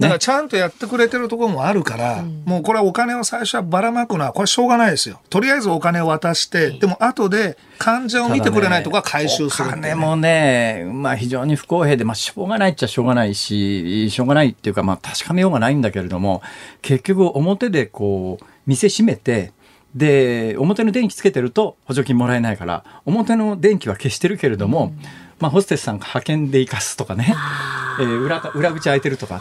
[0.00, 5.20] だからちゃんとやってくれてるところもあるから、うん、もうこれはお金を最初はばらまくのは、これしょうがないですよ。
[5.28, 16.42] とりあえずお金を渡して、でも後で患者を見てくれないとこは回収する、ね、お金もね、まあ非常に不公平で、まあしょうがないっちゃしょうがないし、しょうがないっていうか、まあ確かめようがないんだけれども、
[16.80, 19.52] 結局表でこう、店閉めて、
[19.94, 25.04] で、表の電気つけてると補助金もらえないから、表の電気は消してるけれども、うん、
[25.40, 27.34] まあホステスさんが派遣で生かすとかね、
[27.98, 29.40] えー、裏裏口開いてるとか、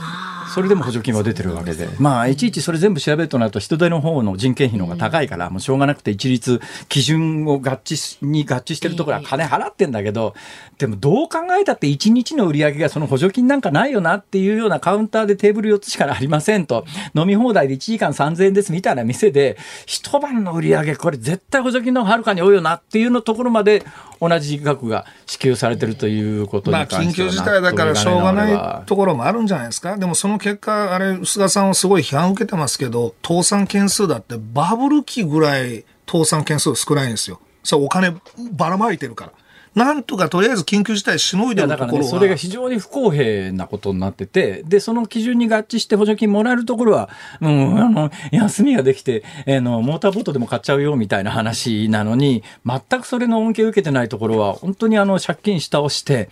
[0.53, 10.33] それでも補助金は出てるわけで、まあ、いちいちそれ全部調べるとなると、人手の方の人件費の方が高いから、もうしょうがなくて、一律基準を合致に合致してるところは金払ってんだけど、
[10.77, 16.85] でもどう考えたって、1日の売り上げがその補助金なんかないよなっていうようなカウンターでテーブル4つしかありませんと、
[17.15, 23.83] 飲み放題で1時間3000円ですみたいな店で、一晩の売り上げ、これ絶対補助金の方がはるかに多いよなっていうのところまで、
[24.21, 29.97] 同じ額が支給されてるということに関しては、まあ、緊急事態だからしょうがないところもあるんじゃないですか。
[29.97, 37.39] でもその結果、あれ、菅さんはすごい批判を受けてますけど、倒産件数だってバブル期ぐらい倒産件数少ないんですよ。
[37.63, 38.15] それお金
[38.53, 39.31] ばらまいてるから。
[39.75, 47.09] なんとかとりあえず緊急事態しのいでるところは、ね、それが非常に不公平なことになってて、で、その基準に合致して補助金もらえるところは、
[47.39, 56.29] うん、あの、休みができて、あの、モーターボートでも買っちゃうよみたいな話なのに、全くそれの恩恵を受けてないところは、本当にあの、借金下をして、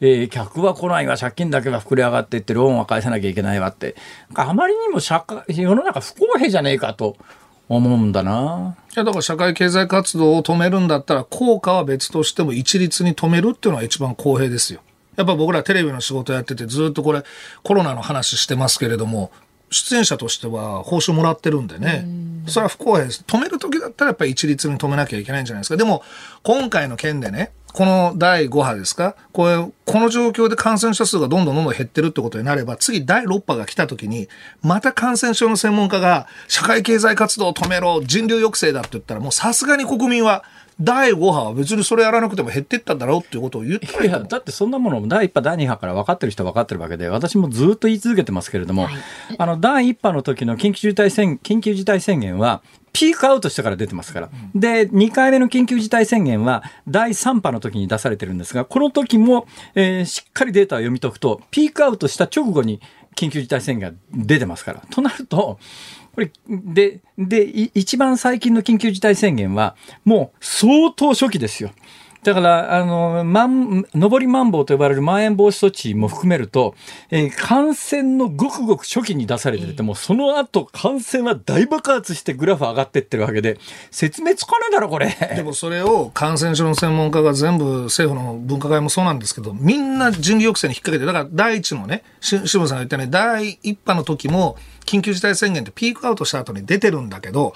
[0.00, 3.96] えー、客は来ないが借金だけが膨れ上がっていってローンは返さなきゃいけないわって、
[4.34, 7.16] あまりにも社会世の中不公平じゃねえかと
[7.68, 8.76] 思うんだな。
[8.90, 14.80] いや、だから社会経済活動を止めるんだったら、効果は別としても一律に止めるっていうのが一番公平ですよ。
[15.16, 17.22] やっぱ僕らテレビの仕事やっててずっとこれ
[17.62, 19.30] コロナの話してますけれども、
[19.70, 22.06] 出演者としては報酬もらってるんでね。
[22.46, 23.24] それは不公平です。
[23.26, 25.76] 止める時だったらやっぱり一律に止めなきゃいけないんじゃないですか。
[25.76, 26.02] でも、
[26.42, 29.14] 今回の件でね、この第5波ですか？
[29.32, 34.28] これ、この状況で感染者数がどんどんどんどん減ってるってことになれば、次第6波が来た時に、
[34.60, 40.42] また感染症の専門家が、社会経済活動を止めろ、人流抑制だって言ったら、もうさすがに国民は、
[40.80, 48.94] 第5波は別にそれやらなくても減っていったんだろうっていうことを言っていやだってそんなもの第1波第2波から分かってる人は分かってるわけで私もずっと言い続けてますけれども、はい、
[49.36, 52.62] あの第1波の時の緊急事態宣緊急事態宣言は
[52.92, 54.30] ピークアウトしてから出てますから。
[54.54, 62.80] で、2回目の緊急事態宣言は第3波の時に出されてるんですが、この時も、えー、しっかりデータを読み解くと、ピークアウトした直後に
[63.16, 64.82] 緊急事態宣言が出てますから。
[64.90, 65.58] となると、
[66.14, 67.42] これ、で、で、
[67.74, 71.70] 一番最近の緊急事態宣言は、もう相当初期ですよ。
[72.22, 76.74] だから、あの、まん、上りまん防と呼ばれるまん延防止措置も含めると、
[77.10, 83.58] えー、感染のごくごく初期に出されてても、その後感染は大爆発してグラフ上がってってるわけで、
[83.90, 85.16] 説明つかないだろ、これ。
[85.34, 97.54] でもそれを感染症の専門家が全部政府の分科会もそうなんですけど、みんな人流抑制に引っ掛けて、だから第一のね、し志村さんが言ったね、第一波の時も、緊急事態宣言ってピークアウトした後に出てるんだけど、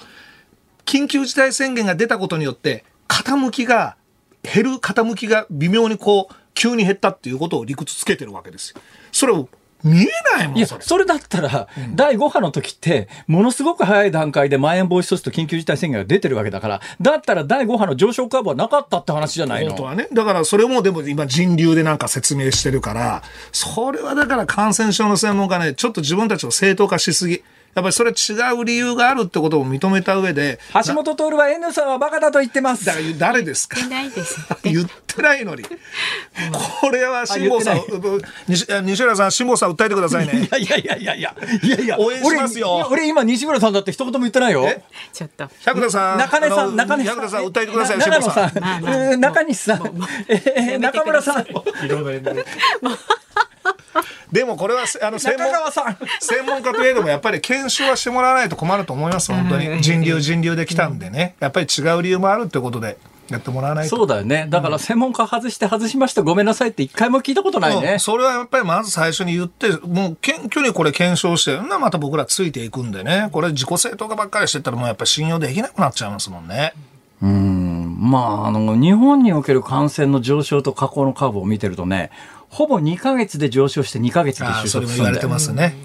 [0.85, 3.95] 緊急事態宣言が出たことによって、傾きが
[4.45, 8.81] 減る傾きが微妙にこう、急に減ったっていうことを理屈つけてるわけですよ。
[9.11, 9.49] それを
[9.85, 20.07] 見えないもんいや、それだったら、うん、第5波の時って、ものすごく早い段階でまん延防止措置と緊急事態宣言が出てるわけだから、だったら第5波の上昇カーブはなかったって話じゃないの本当はね。
[20.11, 27.43] だからそれもでも今人流でなんか説明してるから、それはだから感染症の専門家ね、ちょっと自分たちを正当化しすぎ。
[27.75, 28.13] やっぱりそれ違
[28.59, 30.59] う理由があるってことを認めた上で。
[30.85, 32.85] 橋本徹は N さんはバカだと言ってます。
[32.85, 33.75] だから誰ですか？
[33.75, 34.39] 言ってないです。
[34.63, 35.63] 言ってないのに。
[36.81, 37.81] これは辛坊さん、
[38.47, 40.43] 西西浦さん、辛坊さん訴えてくださいね。
[40.43, 41.35] いやいやいやいやいや
[41.81, 42.87] いや、応援しますよ。
[42.89, 44.65] 俺今西村さんだって一言も言ってないよ。
[45.11, 45.49] ちょっと。
[45.65, 46.17] 百田さん。
[46.17, 47.15] 中根さん、中根さん。
[47.17, 49.19] 百田さん訴えてください、辛坊さん。
[49.19, 50.79] 中西さん。
[50.79, 51.45] 中村さん。
[54.35, 55.47] でもこれは あの専門
[56.19, 62.97] 専門家といえどもやっぱり検証はしてもらわないと困ると思います本当に人流人流で来たんでねやっぱり違う理由もあるってことで。
[63.27, 64.45] やってもらわないそうだよね。
[64.51, 67.97] だから専門家外して外しました、ごめんなさいって一回も聞いたことないね。
[67.97, 76.73] それはやっぱりまず最初に言って、もう謙虚にこれ検証して、なまた僕らついていくんでね、これ自己正当化ばっかりしてたらもうやっぱり信用できなくなっちゃいますもんね。
[77.23, 77.97] うん。
[77.97, 82.11] まあ、あの、日本における感染の上昇と下降のカーブを見てるとね、
[82.55, 85.27] ほぼ2か月で上昇して2か月で収束するんだよ。
[85.53, 85.75] ね、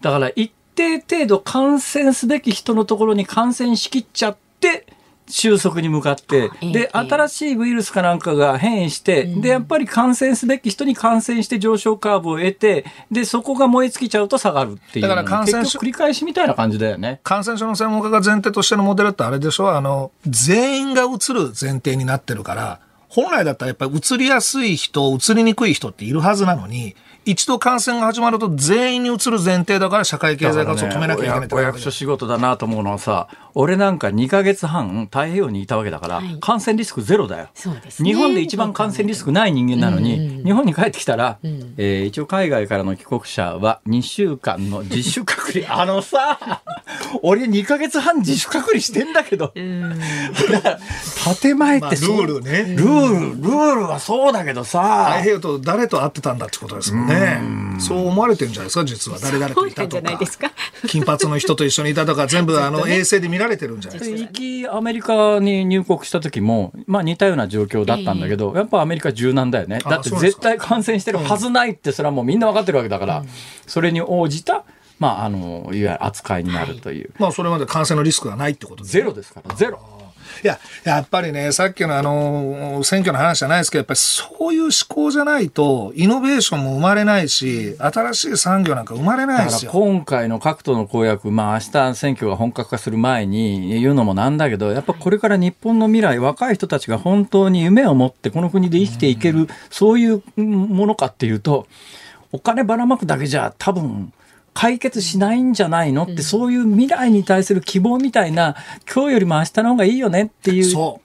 [0.00, 4.86] だから一定程度感染すべき人のところに感染しきっちゃって、
[5.26, 15.08] 収束に向かって、で、新しいウイルスかなんかが変異して、で、やっぱり感染すべき人に感染して上昇カーブを得て、で、そこが燃え尽きちゃうと下がるっていう。
[15.08, 15.78] だから感染症。
[15.78, 17.20] 繰り返しみたいな感じだよね。
[17.22, 19.70] 感染症の専門家が前提としてのモデルってあれでしょ？
[19.74, 22.80] あの、全員がうつる前提になってるから、
[23.14, 37.50] 本来だったらやっぱり移りやすい人、移りにくい人っているはずなのに、一度感染が始まると全員に移る前提だから社会経済活動を止めなきゃいけない、ね、お役所仕事だなと思うのはさ、俺なんか2か月半太平洋にいたわけだから、はい、感染リスクゼロだよ、ね、
[37.96, 45.64] 日本で一番感染リスクない人間なのに、日本に帰ってきたら、うん、えー、一応海外からの帰国者は2週間の自主隔離。
[45.74, 46.62] あのさ
[47.22, 49.64] 俺2か月半自主隔離してんだけど、建
[51.56, 52.74] 前ってそう、まあ、ルールね。
[52.76, 55.06] ルールルールはそうだけどさ。
[55.10, 57.40] 太平洋と誰と会ってたんだってことですもんねね。
[57.60, 59.18] えそう思われてるんじゃないですか実は。
[59.18, 60.18] 誰々といたとか。
[60.86, 64.18] 金髪の人と一緒にいたとか 全部あの衛星で見られてるんじゃないですか。
[64.18, 69.80] 行きアメリカに入国した時も、まあ、似たような状況だったんだけど、やっぱアメリカ柔軟だよね。
[69.84, 73.24] だって絶対感染してるはずないってそれはもうみんな分かってるわけだから、
[73.66, 74.64] それに応じた
[75.00, 80.03] まあ、あのいわゆる扱いになるという、まあ、それまで感染のリスクがないってことゼロですからゼロ。
[80.42, 89.70] いや、やっぱりね、さっきのあの、選挙の話じゃないですけど、やっぱりそういう思考じゃないと、イノベーションも生まれないし、新しい産業なんか生まれないですよ。
[89.70, 101.66] 今回の各党の公約、まあ明日選挙が本格化する前に言うのもなんだけど、やっぱこれから日本の未来、若い人たちが本当に夢を持ってこの国で生きていける、そういうものかっていうと、
[102.32, 104.12] お金ばらまくだけじゃ多分、
[104.54, 106.04] 解決しないんじゃないの？
[106.04, 108.56] って、そういう未来に対する希望みたいな、
[108.92, 110.64] 今日よりも明日の方がいいよねっていう。
[110.64, 111.00] そ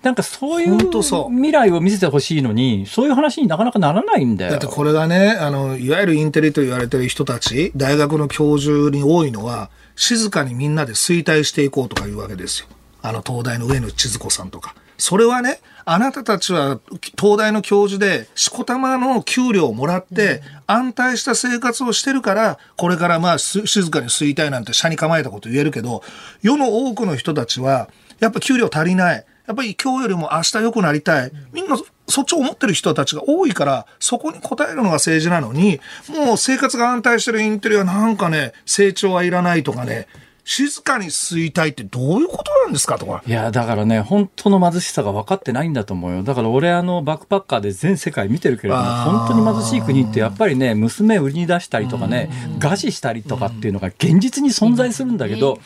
[0.00, 4.52] なんかそういう未来を見せてほしいのに、そういう話になかなかならないんだよ。
[4.52, 12.68] だってこれがね、あの、いわゆるインテリと言われてる人たち、大学の教授に多いのは、静かにみんなで衰退していこうとかいうわけですよ。
[13.02, 14.76] あの、東大の上野千鶴子さんとか。
[14.98, 16.80] それはね、あなたたちは
[17.18, 26.02] 東大の教授で、しこたまの給料をもらって、安泰した生活をしてるから、これからまあ静かに吸いたいなんて車に構えたこと言えるけど、
[26.42, 27.88] 世の多くの人たちは、
[28.18, 29.24] やっぱ給料足りない。
[29.46, 31.32] やっぱり今日よりも明日良くなりたい。
[31.52, 40.06] みんなそっちを思ってる人たちが多いから、そこに応えるのが政治なのに、もう生活が安泰してるインテリはなんかね、成長はいらないとかね、
[40.50, 43.22] 静かに吸いたいってどういうことなんですかとか。
[43.26, 46.22] いや、だからね、本当の貧しさが分かってないんだと思うよ。
[46.22, 52.30] だから俺、あの、バックパッカーで全世界見てるけれども、本当に貧しい国ってやっぱりね、娘売りに出したりとかね、
[52.60, 55.58] 餓死したりとかっていうのが現実に存在するんだけど、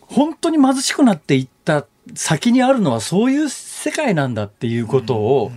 [0.00, 1.84] 本当に貧しくなっていった
[2.14, 5.52] 先にあるのはそういう世界なんだっていうことを、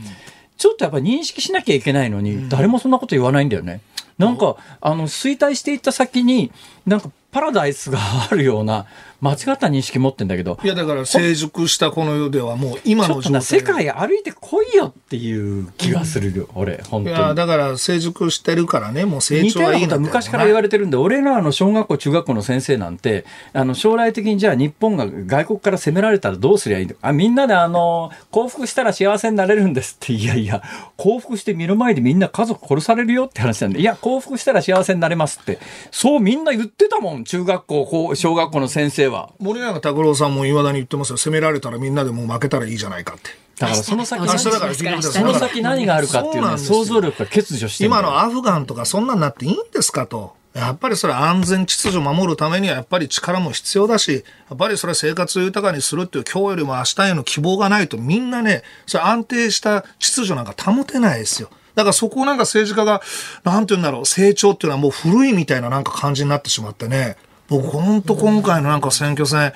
[0.57, 3.80] ちょっとやっぱり認識しなきゃいけないのに、誰もそんなこと言わないんだよね。
[4.18, 6.52] なんか、あの、衰退していった先に、
[6.85, 7.99] なんかパラダイスが
[8.31, 8.88] あるような
[9.22, 10.59] 間違った認識持ってんだけど。
[10.64, 17.15] いやだから成熟したこの世ではもう今の状態世界歩いてこいよっていう気がするよ、うん、俺本当に。
[17.15, 26.95] いやだから成熟してるからねもう成長はいいんだ昔から言われてるんで俺らの小学校中学校の先生なんてあの将来的にじゃあ日本が外国から攻められたらどうすりゃいいの？
[27.01, 30.14] あみんなであの降伏したら幸せになれるんですって。
[30.14, 30.64] いやいや
[30.95, 33.81] 降伏して目の前でみんな家族殺されるよって話なんで。
[33.81, 35.59] いや降伏したら幸せになれますって。
[35.91, 39.34] そうみんな言ってたもん中学校小学校の先生は。
[39.40, 41.18] 森永拓郎さんもいまだに言ってますよ。
[41.18, 43.32] 攻められたらみんなでもう負けたらいいじゃないかって。
[43.60, 50.36] だからその先その先何があるかっていうのは想像力が欠如して今のアフガンとかそんなんなっていいんですかと。
[50.54, 61.49] やっぱりそれ安全秩序を守るためにはやっぱり力も必要だし、やっぱりそれは生活を豊かにするっていう今日よりも明日への希望がないとみんなね、それ安定した秩序なんか保てないですよ。
[61.78, 63.04] だからそこをなんか政治家が、
[63.44, 67.18] なんて言うんだろう、成長っていうのはもう古いみたいななんか感じになってしまってね。
[67.49, 69.54] 僕ほんと今回のなんか選挙戦、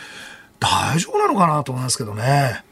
[0.59, 2.63] 大丈夫なのかなと思いますけどね。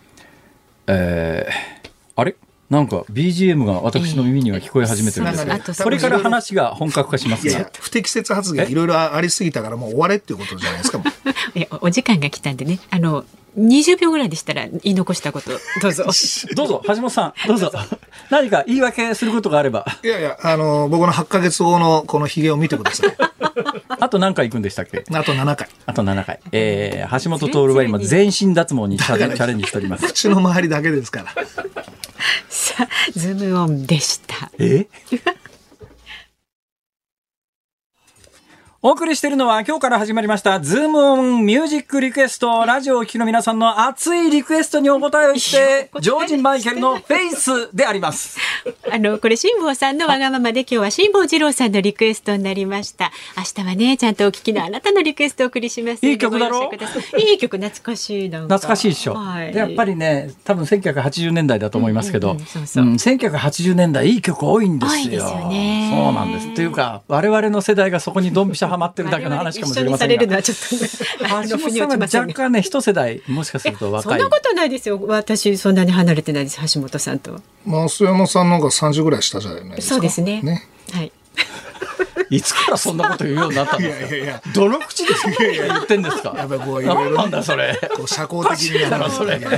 [0.86, 2.36] えー、あれ？
[2.70, 11.00] なんか BGM が私の耳には聞こえ始めてるんですけど、えー、これから話が本格化しますが不適切発言いろいろありすぎたからもう終われっていうことじゃないですか
[11.56, 12.80] いやお時間が来たんでね。
[12.92, 13.26] あの
[13.58, 15.50] 20秒ぐらいでしたら言い残したこと
[15.82, 16.06] どうぞ。
[16.56, 17.72] どうぞ橋下さんどうぞ。
[18.30, 19.86] 何か言い訳することがあれば。
[20.04, 23.18] いやいやあの僕の8か月後のこのひげを見てください。
[24.00, 25.04] あと何回行くんでしたっけ？
[25.12, 25.68] あと7回。
[25.88, 26.40] あと7回。
[26.52, 29.18] えー、橋下徹は今全身脱毛にチャ
[29.48, 30.06] レンジしております。
[30.06, 31.34] 口の周りだけですから
[32.50, 34.52] さあズームオンでした。
[34.60, 34.88] え？
[38.82, 48.40] お送りしているのは今日から始まりましたズームオンミュージックリクエストラジオをお聴きの皆さんの熱いリクエストにお答えをしてジョージ・マイケルのフェイスであります。
[48.90, 53.12] あのこれ辛坊さんのわがままで今日は辛坊治郎さんのリクエストになりました。
[53.36, 56.08] 明日はねちゃんとお聞きのあなたのリクエストをお送りします。
[56.08, 56.72] いい曲だろ？
[57.18, 66.56] いい曲懐かしい懐かしいでしょ、はい、やっぱりね多分1980年代だと思いますけど、うんうん、そうそう、うん、1980年代いい曲多いんですよ、ね、そうなんです。
[66.56, 70.16] というか我々の世代がそこにドンピシャハマってるだけの話かもしれませんが。
[70.18, 70.28] 橋
[71.58, 74.20] 本さんは若干ね一世代もしかすると若い。
[74.20, 75.00] そんなことないですよ。
[75.08, 76.60] 私そんなに離れてないです。
[76.74, 77.42] 橋本さんと。
[77.66, 79.96] 増山さんの方が三十ぐらい下じゃないですか。
[79.96, 80.42] そうですね。
[80.42, 80.68] ね。
[80.92, 81.12] はい。
[82.30, 84.08] いつからそんなこと言うようになったんですか？
[84.08, 85.14] いやいやいやどの口で
[85.70, 86.34] 言ってんですか？
[86.38, 87.18] やっぱこういろいろ。
[87.18, 87.78] なんだそれ？
[87.96, 89.40] こう社交的にやるそれ。
[89.40, 89.50] 素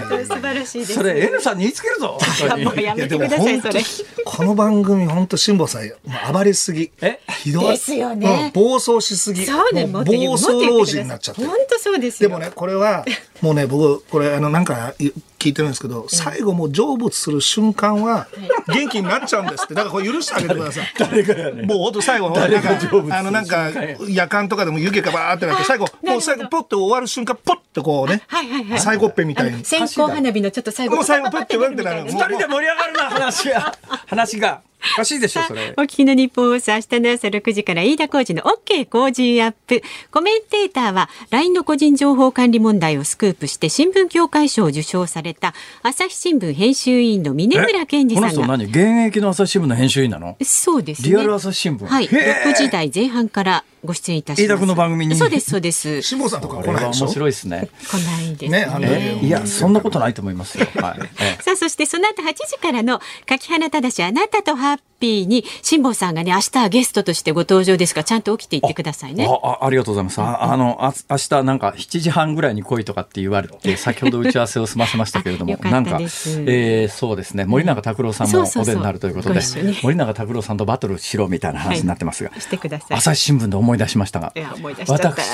[0.41, 0.93] 晴らしいです。
[0.93, 2.17] それ N さんに言いつけるぞ。
[2.63, 3.81] もうやめてくださいそれ。
[4.25, 5.91] この番組本当辛坊さん
[6.33, 6.91] 暴れすぎ。
[7.01, 7.19] え？
[7.43, 7.71] ひどい。
[7.71, 8.51] ですよね。
[8.53, 9.45] 暴走しすぎ。
[9.45, 9.85] そうね。
[9.87, 10.01] 暴
[10.37, 11.45] 走老人になっちゃって。
[11.45, 13.05] 本当そうですでもねこれは
[13.41, 14.93] もうね、僕、これ、あの、なんか
[15.39, 18.27] 聞いてるんですけど、最後もう成仏する瞬間は、
[18.67, 19.73] 元気になっちゃうんですって。
[19.73, 20.93] だからこれ許してあげてください。
[20.99, 22.69] 誰がやねもう本当最後、なんか、
[23.17, 23.69] あの、なんか、
[24.07, 28.21] 夜間とかでも湯気がバーってなって、最後、もう最後、ポッて終わる瞬間、ポッてこうね、
[28.77, 29.63] 最後っぺみたいに。
[29.65, 32.03] 線香花火のちょっと最後、もう最後、ポッてワンってなる。
[32.03, 33.75] 二人で盛り上がるな、話が。
[34.07, 34.61] 話が。
[34.93, 35.73] おかしいでしょ、それ。
[35.77, 39.81] お聞きの日本放送、明日の朝6時から飯田浩二の OK 工事アップ。
[40.09, 45.53] コメンテーターは、LINE の個人情報管理問題をスクープして新聞協会賞を受賞された、
[45.83, 48.29] 朝日新聞編集委員の峰村健二さんが。
[48.31, 48.65] この人何？
[48.65, 48.77] 現
[49.07, 50.35] 役の朝日新聞の編集員なの？
[50.41, 51.09] そうですね。
[51.09, 51.85] リアル朝日新聞。
[51.85, 52.07] はい。
[52.07, 54.43] 6時台前半からご出演いたします。
[54.43, 55.15] 飯田君の番組に。
[55.15, 56.01] そうです、そうです。
[56.01, 57.69] 辛坊さんとかこれは面白いですね。
[57.83, 58.63] 来ないですね。
[58.63, 60.67] あのいや、そんなことないと思いますよ。
[60.75, 61.43] はい。
[61.43, 69.27] さあ、そしてその後8時からの柿花ただしあなたとハッピーに辛坊さんがね明日はゲストとしてご登場ですからちゃんと起きていってくださいね。
[69.27, 70.21] ああありがとうございます。
[70.21, 79.41] ああのあ明日なんか7時半ぐらいに来いとかって言われて先ほど打ち合わせを済ませましたけれども なんか、えー、そうですね森永拓郎さんもお出になるということで
[79.81, 82.97] 森永拓郎さんとバトルしろみたいな話になってますが、はい、してください。
[82.97, 84.33] 朝日新聞で思い出しましたが
[84.87, 85.29] 私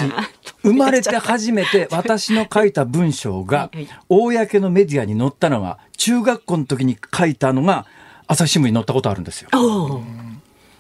[0.64, 3.70] 生まれて初めて 私の書いた文章が
[4.10, 7.86] 公のメディアに載ったのが中学校の時に書いたのが
[8.28, 9.50] 朝日新聞に載ったことあるんですよ。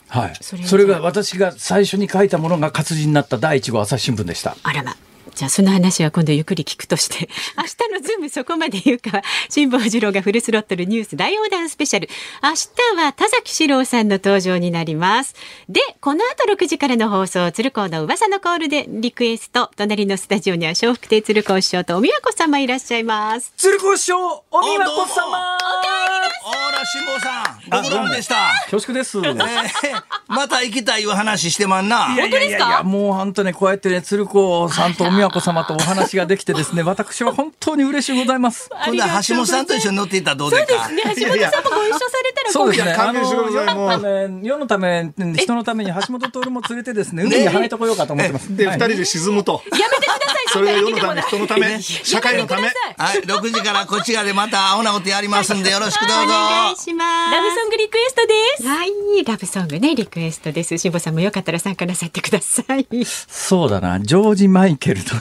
[0.09, 4.55] はい、それが私が最初に書いたものが活字になった第一号朝日新聞でした。
[4.63, 4.95] あらま。
[5.37, 12.09] じゃあその話は今度ゆっくり聞くとして 明日のズームそこまで言うか辛坊治郎がフルスロットルニュース大横断スペシャル。
[12.41, 15.35] 明日は田崎史郎さんの登場になります。
[15.69, 23.53] でこの後6時からの放送鶴光の噂のコールでリクエスト隣のスタジオには笑福亭鶴光師匠とおみわこ様いらっしゃいます。
[23.57, 25.55] 鶴光師匠おみわこ様。
[25.55, 28.35] おかえりなさいあら辛坊さんご苦労でした
[28.71, 29.21] 恐縮です、え。
[29.21, 32.13] ー、また行きたいいう話してまんな。
[32.13, 38.69] いやいやいやいやもう本当ねこうやってね鶴光さんとおみわこ様とお話ができてですね、 私は本当に嬉しいございます。
[38.85, 40.85] 今度は橋本さんと一緒に乗っていったらどうですか。
[40.87, 41.15] そうですね。
[41.15, 42.91] 橋本さんもご一緒されたらそうですね。
[42.93, 48.55] あの世の世のため人のために橋本徹も連れてですね海に跳ねてこようかと思ってます。
[48.55, 49.61] で二人で沈むと。
[49.71, 50.47] やめてください。
[50.49, 52.71] それが世のため人のため社会のため。
[52.97, 56.23] はい六時からこっち側でまた青なことやりますんでよろしくどうぞ。
[56.23, 57.35] お願いします。
[57.35, 58.67] ラブソングリクエストです。
[58.67, 60.77] はいラブソングねリクエストです。
[60.77, 62.87] 辛坊さんもよかったら参加なさってください。
[63.05, 65.15] そうだなジョージマイケルと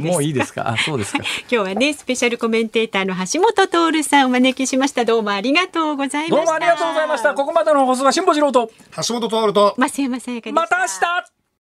[0.00, 0.68] もういいですか？
[0.70, 1.18] あ、そうですか。
[1.18, 5.04] 今日はね、スペシャルコメンテーターの橋本徹さんをお招きしました。
[5.04, 6.36] どうもありがとうございました。
[6.36, 7.34] どうもありがとうございました。
[7.34, 8.70] ここまでの放送は辛坊治郎と
[9.08, 11.37] 橋本徹と増山さやかまた明日